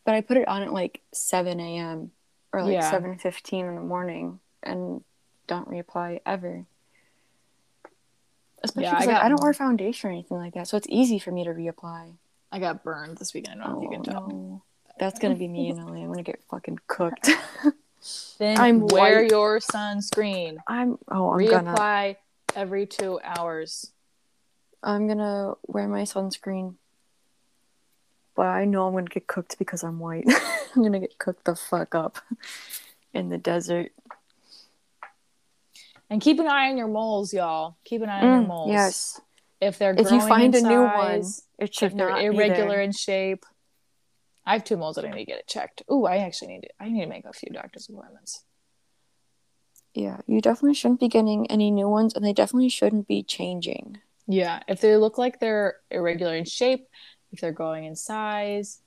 but 0.05 0.15
I 0.15 0.21
put 0.21 0.37
it 0.37 0.47
on 0.47 0.61
at 0.63 0.73
like 0.73 1.01
seven 1.13 1.59
a.m. 1.59 2.11
or 2.53 2.63
like 2.63 2.73
Yeah. 2.73 2.89
seven 2.89 3.17
fifteen 3.17 3.65
in 3.65 3.75
the 3.75 3.81
morning 3.81 4.39
and 4.63 5.03
don't 5.47 5.67
reapply 5.69 6.19
ever. 6.25 6.65
Especially 8.63 8.83
Yeah, 8.83 8.97
I 8.97 9.05
like, 9.05 9.23
I 9.25 9.29
don't 9.29 9.41
wear 9.41 9.53
foundation 9.53 10.09
or 10.09 10.13
anything 10.13 10.37
like 10.37 10.53
that, 10.53 10.67
so 10.67 10.77
it's 10.77 10.87
easy 10.89 11.17
for 11.19 11.31
me 11.31 11.43
to 11.45 11.49
reapply. 11.51 12.15
I 12.51 12.59
got 12.59 12.83
burned 12.83 13.17
this 13.17 13.33
weekend. 13.33 13.61
I 13.61 13.65
don't 13.67 13.73
know 13.73 13.79
if 13.79 13.83
you 13.91 13.97
can 13.97 14.03
tell. 14.03 14.23
Oh, 14.23 14.27
no. 14.35 14.63
That's 14.99 15.17
gonna 15.19 15.35
be 15.35 15.47
me 15.47 15.69
in 15.69 15.77
LA. 15.77 15.93
I'm 16.03 16.07
gonna 16.11 16.21
get 16.21 16.43
fucking 16.49 16.79
cooked. 16.87 17.29
Then 18.39 18.57
I'm 18.59 18.87
wear 18.87 19.21
white. 19.21 19.31
your 19.31 19.59
sunscreen. 19.59 20.57
I'm 20.67 20.97
oh 21.09 21.31
I'm 21.31 21.45
gonna 21.45 21.71
reapply 21.73 22.15
every 22.55 22.85
two 22.87 23.19
hours. 23.23 23.91
I'm 24.83 25.07
gonna 25.07 25.53
wear 25.67 25.87
my 25.87 26.01
sunscreen, 26.03 26.75
but 28.35 28.47
I 28.47 28.65
know 28.65 28.87
I'm 28.87 28.93
gonna 28.93 29.05
get 29.05 29.27
cooked 29.27 29.59
because 29.59 29.83
I'm 29.83 29.99
white. 29.99 30.25
I'm 30.75 30.81
gonna 30.83 30.99
get 30.99 31.17
cooked 31.19 31.45
the 31.45 31.55
fuck 31.55 31.93
up 31.93 32.17
in 33.13 33.29
the 33.29 33.37
desert. 33.37 33.91
And 36.09 36.19
keep 36.19 36.39
an 36.39 36.47
eye 36.47 36.69
on 36.69 36.77
your 36.77 36.87
moles, 36.89 37.31
y'all. 37.33 37.77
Keep 37.85 38.01
an 38.01 38.09
eye 38.09 38.23
on 38.23 38.31
your 38.33 38.41
Mm, 38.41 38.47
moles. 38.47 38.71
yes, 38.71 39.21
If 39.61 39.77
they're 39.77 39.93
if 39.97 40.11
you 40.11 40.19
find 40.19 40.53
in 40.55 40.65
a 40.65 40.67
new 40.67 40.81
one, 40.83 41.23
it 41.59 41.73
should 41.73 41.91
if 41.91 41.97
they're 41.97 42.07
not 42.09 42.19
be 42.19 42.25
irregular 42.25 42.81
in 42.81 42.91
shape. 42.91 43.45
I 44.51 44.55
have 44.55 44.65
two 44.65 44.75
moles 44.75 44.97
that 44.97 45.05
I 45.05 45.11
need 45.11 45.19
to 45.19 45.31
get 45.31 45.39
it 45.39 45.47
checked. 45.47 45.81
Ooh, 45.89 46.05
I 46.05 46.17
actually 46.17 46.49
need 46.49 46.61
to. 46.63 46.69
I 46.77 46.89
need 46.89 46.99
to 46.99 47.07
make 47.07 47.23
a 47.23 47.31
few 47.31 47.53
doctor's 47.53 47.87
appointments. 47.87 48.43
Yeah, 49.93 50.17
you 50.27 50.41
definitely 50.41 50.73
shouldn't 50.73 50.99
be 50.99 51.07
getting 51.07 51.49
any 51.49 51.71
new 51.71 51.87
ones, 51.87 52.13
and 52.13 52.25
they 52.25 52.33
definitely 52.33 52.67
shouldn't 52.67 53.07
be 53.07 53.23
changing. 53.23 53.99
Yeah, 54.27 54.59
if 54.67 54.81
they 54.81 54.97
look 54.97 55.17
like 55.17 55.39
they're 55.39 55.75
irregular 55.89 56.35
in 56.35 56.43
shape, 56.43 56.89
if 57.31 57.39
they're 57.39 57.53
growing 57.53 57.85
in 57.85 57.95
size, 57.95 58.81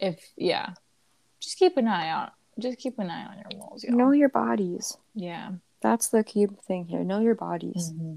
if 0.00 0.32
yeah, 0.36 0.70
just 1.38 1.56
keep 1.56 1.76
an 1.76 1.86
eye 1.86 2.08
out. 2.08 2.32
Just 2.58 2.78
keep 2.78 2.98
an 2.98 3.10
eye 3.10 3.26
on 3.26 3.36
your 3.38 3.60
moles, 3.60 3.84
y'all. 3.84 3.96
Know 3.96 4.10
your 4.10 4.28
bodies. 4.28 4.98
yeah. 5.14 5.52
That's 5.82 6.08
the 6.08 6.24
key 6.24 6.46
thing 6.66 6.86
here. 6.86 7.04
Know 7.04 7.20
your 7.20 7.36
bodies. 7.36 7.92
Mm-hmm. 7.94 8.16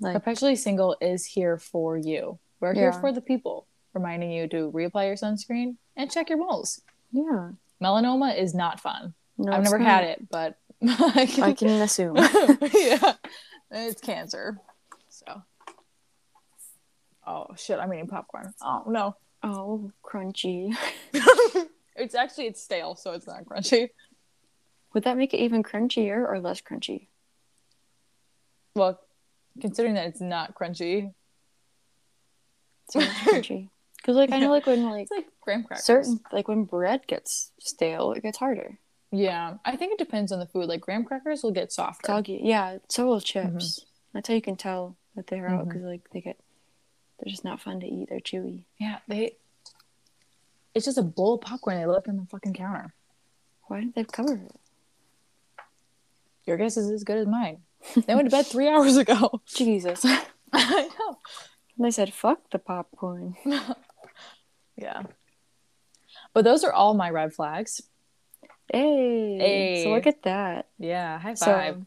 Like, 0.00 0.14
Perpetually 0.14 0.56
single 0.56 0.96
is 1.02 1.26
here 1.26 1.58
for 1.58 1.98
you. 1.98 2.38
We're 2.60 2.72
here 2.72 2.92
for 2.92 3.12
the 3.12 3.20
people, 3.20 3.66
reminding 3.98 4.30
you 4.30 4.48
to 4.48 4.70
reapply 4.72 5.06
your 5.06 5.16
sunscreen 5.16 5.76
and 5.96 6.10
check 6.10 6.28
your 6.28 6.38
moles. 6.38 6.80
yeah. 7.12 7.50
Melanoma 7.82 8.36
is 8.36 8.54
not 8.54 8.80
fun. 8.80 9.14
No, 9.36 9.52
I've 9.52 9.62
never 9.62 9.78
not. 9.78 9.88
had 9.88 10.04
it, 10.04 10.28
but 10.30 10.56
I 10.82 11.28
I 11.42 11.52
can 11.52 11.68
assume. 11.80 12.16
yeah, 12.74 13.12
it's 13.70 14.00
cancer. 14.00 14.58
So, 15.10 15.42
oh 17.24 17.46
shit, 17.56 17.78
I'm 17.78 17.92
eating 17.94 18.08
popcorn. 18.08 18.52
Oh 18.60 18.82
no, 18.88 19.14
oh, 19.44 19.92
crunchy. 20.04 20.74
it's 21.94 22.16
actually 22.16 22.46
it's 22.46 22.60
stale, 22.60 22.96
so 22.96 23.12
it's 23.12 23.28
not 23.28 23.44
crunchy. 23.44 23.90
Would 24.94 25.04
that 25.04 25.16
make 25.16 25.34
it 25.34 25.38
even 25.38 25.62
crunchier 25.62 26.28
or 26.28 26.40
less 26.40 26.60
crunchy? 26.60 27.06
Well, 28.74 28.98
considering 29.60 29.94
that 29.94 30.06
it's 30.08 30.20
not 30.20 30.54
crunchy, 30.56 31.12
It's 32.86 32.96
less 32.96 33.08
crunchy. 33.18 33.68
Because 34.08 34.16
like 34.16 34.32
I 34.32 34.38
know 34.38 34.48
like 34.50 34.64
when 34.64 34.84
like 34.90 35.02
it's 35.02 35.10
like 35.10 35.26
graham 35.42 35.64
crackers. 35.64 35.84
certain 35.84 36.18
like 36.32 36.48
when 36.48 36.64
bread 36.64 37.06
gets 37.06 37.52
stale, 37.60 38.12
it 38.12 38.22
gets 38.22 38.38
harder. 38.38 38.78
Yeah, 39.10 39.58
I 39.66 39.76
think 39.76 39.92
it 39.92 39.98
depends 39.98 40.32
on 40.32 40.38
the 40.38 40.46
food. 40.46 40.66
Like 40.66 40.80
graham 40.80 41.04
crackers 41.04 41.42
will 41.42 41.50
get 41.50 41.70
softer. 41.72 42.06
Soggy. 42.06 42.40
Yeah, 42.42 42.78
so 42.88 43.04
will 43.06 43.20
chips. 43.20 43.44
Mm-hmm. 43.80 43.84
That's 44.14 44.28
how 44.28 44.32
you 44.34 44.40
can 44.40 44.56
tell 44.56 44.96
that 45.14 45.26
they're 45.26 45.46
out 45.46 45.66
Mhm. 45.66 45.68
because 45.68 45.82
like 45.82 46.08
they 46.14 46.22
get 46.22 46.38
they're 47.20 47.30
just 47.30 47.44
not 47.44 47.60
fun 47.60 47.80
to 47.80 47.86
eat. 47.86 48.08
They're 48.08 48.18
chewy. 48.20 48.62
Yeah, 48.80 49.00
they. 49.06 49.32
It's 50.74 50.86
just 50.86 50.96
a 50.96 51.02
bowl 51.02 51.34
of 51.34 51.42
popcorn 51.42 51.76
they 51.78 51.84
left 51.84 52.08
on 52.08 52.16
the 52.16 52.24
fucking 52.30 52.54
counter. 52.54 52.94
Why 53.66 53.80
didn't 53.80 53.94
they 53.94 54.04
cover 54.04 54.36
it? 54.36 54.52
Your 56.46 56.56
guess 56.56 56.78
is 56.78 56.90
as 56.90 57.04
good 57.04 57.18
as 57.18 57.26
mine. 57.26 57.58
They 58.06 58.14
went 58.14 58.30
to 58.30 58.34
bed 58.34 58.46
three 58.46 58.68
hours 58.68 58.96
ago. 58.96 59.42
Jesus. 59.44 60.02
I 60.54 60.88
know. 60.98 61.18
And 61.76 61.84
they 61.84 61.90
said 61.90 62.14
fuck 62.14 62.48
the 62.50 62.58
popcorn. 62.58 63.36
Yeah. 64.80 65.02
But 66.32 66.44
those 66.44 66.62
are 66.64 66.72
all 66.72 66.94
my 66.94 67.10
red 67.10 67.34
flags. 67.34 67.82
Hey. 68.72 69.38
Hey. 69.38 69.82
So 69.84 69.90
look 69.90 70.06
at 70.06 70.22
that. 70.22 70.66
Yeah, 70.78 71.18
high 71.18 71.34
So- 71.34 71.46
five. 71.46 71.84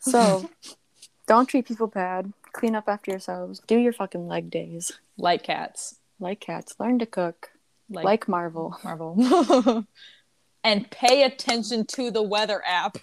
So 0.00 0.48
don't 1.26 1.46
treat 1.46 1.66
people 1.66 1.86
bad. 1.86 2.32
Clean 2.52 2.74
up 2.74 2.84
after 2.88 3.10
yourselves. 3.10 3.60
Do 3.66 3.76
your 3.78 3.92
fucking 3.92 4.26
leg 4.26 4.50
days. 4.50 4.92
like 5.16 5.42
cats. 5.42 5.96
Like 6.18 6.40
cats. 6.40 6.74
Learn 6.78 6.98
to 6.98 7.06
cook. 7.06 7.50
Like, 7.88 8.04
Like 8.04 8.28
Marvel. 8.28 8.76
Marvel. 8.84 9.86
and 10.64 10.90
pay 10.90 11.22
attention 11.24 11.86
to 11.86 12.10
the 12.10 12.22
weather 12.22 12.62
app. 12.66 12.98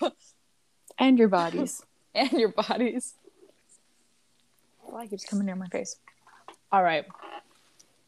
and 0.99 1.17
your 1.17 1.27
bodies. 1.29 1.81
and 2.13 2.31
your 2.33 2.49
bodies. 2.49 3.13
Fly 4.89 5.07
keeps 5.07 5.25
coming 5.25 5.45
near 5.45 5.55
my 5.55 5.67
face. 5.67 5.95
All 6.71 6.83
right. 6.83 7.05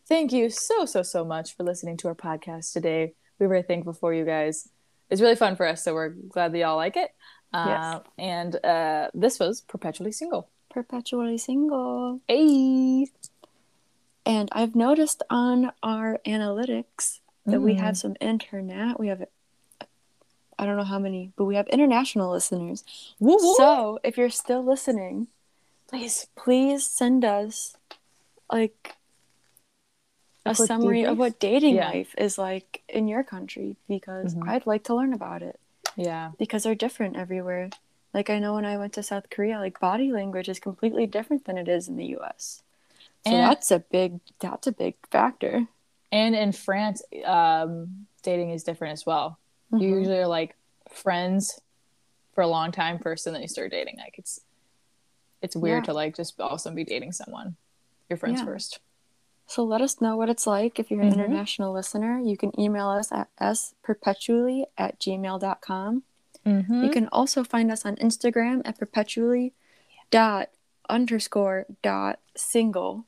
Thank 0.09 0.33
you 0.33 0.49
so, 0.49 0.85
so, 0.85 1.03
so 1.03 1.23
much 1.23 1.55
for 1.55 1.63
listening 1.63 1.95
to 1.97 2.07
our 2.07 2.15
podcast 2.15 2.73
today. 2.73 3.13
We're 3.37 3.47
very 3.47 3.61
thankful 3.61 3.93
for 3.93 4.11
you 4.11 4.25
guys. 4.25 4.67
It's 5.11 5.21
really 5.21 5.35
fun 5.35 5.55
for 5.55 5.67
us, 5.67 5.83
so 5.83 5.93
we're 5.93 6.09
glad 6.09 6.51
that 6.51 6.57
y'all 6.57 6.75
like 6.75 6.97
it. 6.97 7.11
Uh, 7.53 7.65
Yes. 7.67 8.01
And 8.17 8.65
uh, 8.65 9.09
this 9.13 9.39
was 9.39 9.61
Perpetually 9.61 10.11
Single. 10.11 10.49
Perpetually 10.71 11.37
single. 11.37 12.21
Hey! 12.27 13.07
And 14.25 14.49
I've 14.51 14.75
noticed 14.75 15.23
on 15.29 15.71
our 15.81 16.19
analytics 16.25 17.19
that 17.45 17.61
we 17.61 17.73
Mm. 17.75 17.79
have 17.79 17.97
some 17.97 18.15
internet. 18.21 18.99
We 18.99 19.07
have, 19.07 19.25
I 20.59 20.65
don't 20.65 20.77
know 20.77 20.83
how 20.83 20.99
many, 20.99 21.31
but 21.35 21.45
we 21.45 21.55
have 21.55 21.67
international 21.69 22.31
listeners. 22.31 22.83
Woo 23.19 23.37
woo! 23.41 23.55
So 23.57 23.99
if 24.03 24.17
you're 24.17 24.29
still 24.29 24.63
listening, 24.63 25.27
please. 25.87 26.27
please 26.35 26.85
send 26.85 27.25
us 27.25 27.75
like 28.51 28.95
a, 30.51 30.55
summary 30.55 31.03
of 31.05 31.17
what 31.17 31.39
dating 31.39 31.75
Yeah. 31.75 31.89
life 31.89 32.15
is 32.17 32.37
like 32.37 32.81
in 32.89 33.07
your 33.07 33.23
country 33.23 33.75
because 33.87 34.35
Mhm. 34.35 34.47
I'd 34.47 34.65
like 34.65 34.83
to 34.85 34.95
learn 34.95 35.13
about 35.13 35.41
it 35.41 35.59
Yeah. 35.95 36.31
because 36.37 36.63
they're 36.63 36.75
different 36.75 37.15
everywhere. 37.15 37.69
Like 38.13 38.29
I 38.29 38.39
know 38.39 38.55
when 38.55 38.65
I 38.65 38.77
went 38.77 38.93
to 38.93 39.03
South 39.03 39.29
Korea, 39.29 39.59
like 39.59 39.79
body 39.79 40.11
language 40.11 40.49
is 40.49 40.59
completely 40.59 41.05
different 41.07 41.45
than 41.45 41.57
it 41.57 41.67
is 41.67 41.87
in 41.87 41.95
the 41.97 42.05
US. 42.17 42.63
So 43.25 43.31
And- 43.33 43.43
that's 43.49 43.69
a 43.71 43.79
big 43.79 44.19
that's 44.39 44.65
a 44.67 44.71
big 44.71 44.95
factor. 45.11 45.67
And 46.11 46.35
in 46.35 46.51
France, 46.53 47.03
um, 47.25 48.07
dating 48.23 48.49
is 48.51 48.63
different 48.63 48.93
as 48.93 49.05
well. 49.05 49.37
You 49.71 49.77
Mhm. 49.77 49.99
usually 49.99 50.17
are 50.19 50.27
like 50.27 50.55
friends 50.89 51.61
for 52.33 52.41
a 52.41 52.47
long 52.47 52.71
time 52.71 52.97
first, 52.97 53.27
and 53.27 53.35
then 53.35 53.41
you 53.43 53.47
start 53.47 53.71
dating. 53.71 53.97
Like 53.97 54.17
it's 54.17 54.39
it's 55.41 55.55
weird 55.55 55.83
Yeah. 55.83 55.87
to 55.87 55.93
like 55.93 56.15
just 56.15 56.39
also 56.41 56.71
be 56.71 56.83
dating 56.83 57.11
someone. 57.13 57.55
Your 58.09 58.17
friends 58.17 58.39
Yeah. 58.39 58.45
first. 58.45 58.79
So 59.49 59.63
let 59.63 59.81
us 59.81 59.99
know 59.99 60.15
what 60.15 60.29
it's 60.29 60.45
like. 60.45 60.77
If 60.79 60.91
you're 60.91 61.01
an 61.01 61.09
Mhm. 61.09 61.13
international 61.13 61.73
listener, 61.73 62.19
you 62.19 62.37
can 62.37 62.57
email 62.59 62.87
us 62.87 63.11
at 63.11 63.29
sperpetually 63.39 64.65
at 64.77 64.99
gmail.com. 64.99 66.03
Mm-hmm. 66.45 66.83
You 66.83 66.89
can 66.91 67.07
also 67.11 67.43
find 67.43 67.71
us 67.71 67.83
on 67.83 67.95
Instagram 67.95 68.61
at 68.63 68.77
perpetually 68.77 69.53
dot 70.11 70.49
underscore 70.87 71.65
dot 71.81 72.19
single. 72.35 73.05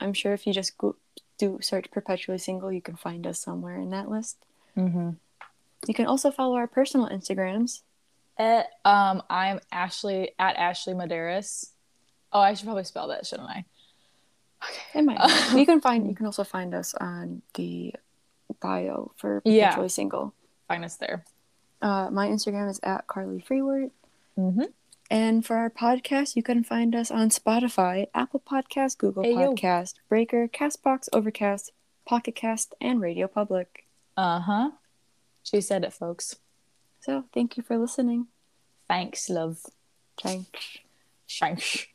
I'm 0.00 0.12
sure 0.12 0.32
if 0.32 0.46
you 0.48 0.52
just 0.52 0.76
go, 0.78 0.96
do 1.38 1.58
search 1.62 1.90
perpetually 1.92 2.38
single, 2.38 2.72
you 2.72 2.82
can 2.82 2.96
find 2.96 3.24
us 3.26 3.38
somewhere 3.40 3.76
in 3.76 3.90
that 3.90 4.10
list. 4.10 4.44
mm-hmm. 4.76 5.10
You 5.86 5.94
can 5.94 6.06
also 6.06 6.32
follow 6.32 6.56
our 6.56 6.66
personal 6.66 7.08
Instagrams. 7.08 7.82
At, 8.36 8.70
um, 8.84 9.22
I'm 9.30 9.60
Ashley 9.70 10.32
at 10.40 10.56
Ashley 10.56 10.94
Maderas. 10.94 11.70
Oh, 12.32 12.40
I 12.40 12.54
should 12.54 12.64
probably 12.64 12.82
spell 12.82 13.06
that, 13.08 13.26
shouldn't 13.26 13.48
I? 13.48 13.64
Be. 14.94 15.16
you 15.58 15.66
can 15.66 15.80
find 15.80 16.06
you 16.08 16.14
can 16.14 16.26
also 16.26 16.44
find 16.44 16.74
us 16.74 16.94
on 16.94 17.42
the 17.54 17.94
bio 18.60 19.12
for 19.16 19.42
Yeah. 19.44 19.66
perpetually 19.68 19.88
single. 19.88 20.34
Find 20.68 20.84
us 20.84 20.96
there. 20.96 21.24
Uh, 21.82 22.08
my 22.10 22.28
Instagram 22.28 22.70
is 22.70 22.80
at 22.82 23.06
Carly 23.06 23.40
Freeward. 23.40 23.90
Mm-hmm. 24.38 24.64
And 25.10 25.44
for 25.44 25.56
our 25.56 25.68
podcast, 25.70 26.34
you 26.34 26.42
can 26.42 26.64
find 26.64 26.94
us 26.94 27.10
on 27.10 27.28
Spotify, 27.28 28.06
Apple 28.14 28.40
Podcast, 28.40 28.96
Google 28.98 29.22
Hey, 29.22 29.32
yo. 29.32 29.52
Podcast, 29.52 29.94
Breaker, 30.08 30.48
Castbox, 30.48 31.08
Overcast, 31.12 31.72
Pocket 32.06 32.34
Cast, 32.34 32.74
and 32.80 33.00
Radio 33.00 33.28
Public. 33.28 33.84
Uh 34.16 34.40
huh. 34.40 34.70
She 35.42 35.60
said 35.60 35.84
it, 35.84 35.92
folks. 35.92 36.36
So 37.00 37.24
thank 37.34 37.56
you 37.58 37.62
for 37.62 37.76
listening. 37.76 38.28
Thanks, 38.88 39.28
love. 39.28 39.58
Thanks. 40.22 40.78
Thanks. 41.28 41.86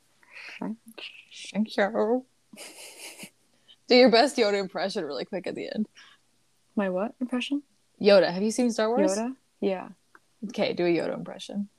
Thanks. 0.60 0.80
Thank 1.52 1.78
you. 1.78 2.26
Do 3.88 3.96
your 3.96 4.12
best 4.12 4.38
Yoda 4.38 4.60
impression 4.60 5.04
really 5.06 5.26
quick 5.26 5.48
at 5.48 5.56
the 5.56 5.68
end. 5.74 5.88
My 6.76 6.90
what 6.90 7.14
impression? 7.20 7.64
Yoda, 8.02 8.32
have 8.32 8.44
you 8.44 8.52
seen 8.52 8.72
Star 8.72 8.88
Wars? 8.90 9.18
Yoda? 9.18 9.36
Yeah. 9.62 9.90
Okay, 10.50 10.74
do 10.74 10.86
a 10.86 10.90
Yoda 10.90 11.14
impression. 11.14 11.70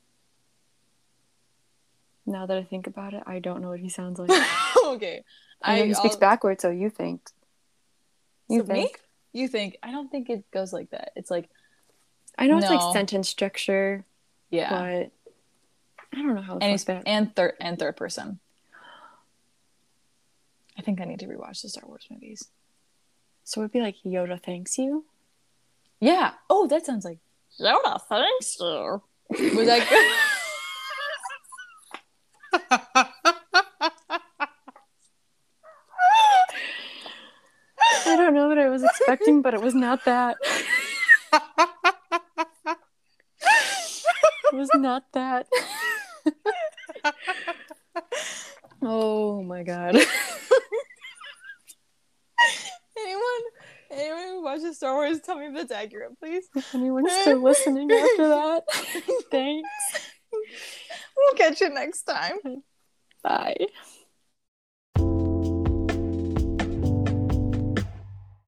Now 2.26 2.46
that 2.46 2.56
I 2.58 2.64
think 2.64 2.86
about 2.86 3.14
it, 3.14 3.22
I 3.26 3.38
don't 3.38 3.62
know 3.62 3.68
what 3.68 3.80
he 3.80 3.88
sounds 3.88 4.18
like. 4.18 4.30
okay. 4.84 5.24
I 5.62 5.78
know 5.78 5.84
he 5.86 5.94
speaks 5.94 6.14
I'll- 6.14 6.20
backwards, 6.20 6.62
so 6.62 6.70
you 6.70 6.90
think. 6.90 7.22
You 8.48 8.60
So 8.60 8.66
me? 8.66 8.74
think. 8.82 9.00
You 9.32 9.48
think? 9.48 9.78
I 9.82 9.92
don't 9.92 10.10
think 10.10 10.28
it 10.28 10.50
goes 10.50 10.72
like 10.72 10.90
that. 10.90 11.12
It's 11.16 11.30
like, 11.30 11.48
I 12.36 12.46
know 12.46 12.58
it's 12.58 12.68
like 12.68 12.92
sentence 12.92 13.28
structure, 13.28 14.04
yeah. 14.50 14.70
but 14.70 15.10
I 16.12 16.22
don't 16.22 16.34
know 16.34 16.42
how 16.42 16.54
and 16.54 16.62
fuck 16.62 16.70
he's 16.70 16.84
that. 16.84 17.02
and 17.06 17.34
third 17.36 17.54
and 17.60 17.78
third 17.78 17.96
person. 17.96 18.40
I 20.80 20.82
think 20.82 21.00
I 21.02 21.04
need 21.04 21.18
to 21.18 21.26
rewatch 21.26 21.60
the 21.60 21.68
Star 21.68 21.86
Wars 21.86 22.06
movies. 22.10 22.48
So 23.44 23.60
it'd 23.60 23.70
be 23.70 23.82
like 23.82 23.96
Yoda 24.02 24.42
thanks 24.42 24.78
you. 24.78 25.04
Yeah. 26.00 26.32
Oh, 26.48 26.66
that 26.68 26.86
sounds 26.86 27.04
like 27.04 27.18
Yoda. 27.60 28.00
Thanks 28.08 28.56
you. 28.58 29.02
Was 29.28 29.66
that 29.66 29.86
good? 29.90 30.12
I 38.06 38.16
don't 38.16 38.32
know 38.32 38.48
what 38.48 38.58
I 38.58 38.70
was 38.70 38.82
expecting, 38.82 39.42
but 39.42 39.52
it 39.52 39.60
was 39.60 39.74
not 39.74 40.06
that. 40.06 40.38
It 44.50 44.56
was 44.56 44.70
not 44.74 45.04
that. 45.12 45.46
oh 48.82 49.42
my 49.42 49.62
god. 49.62 49.96
anyone, 52.98 53.42
anyone 53.90 54.28
who 54.28 54.39
watches 54.50 54.76
Star 54.76 54.94
Wars, 54.94 55.20
tell 55.20 55.38
me 55.38 55.46
if 55.46 55.54
that's 55.54 55.72
accurate, 55.72 56.18
please. 56.18 56.48
If 56.54 56.74
anyone's 56.74 57.12
still 57.12 57.42
listening 57.42 57.90
after 57.90 58.28
that, 58.28 58.62
thanks. 59.30 59.68
We'll 61.16 61.34
catch 61.36 61.60
you 61.60 61.70
next 61.70 62.02
time. 62.02 62.38
Bye. 63.22 63.66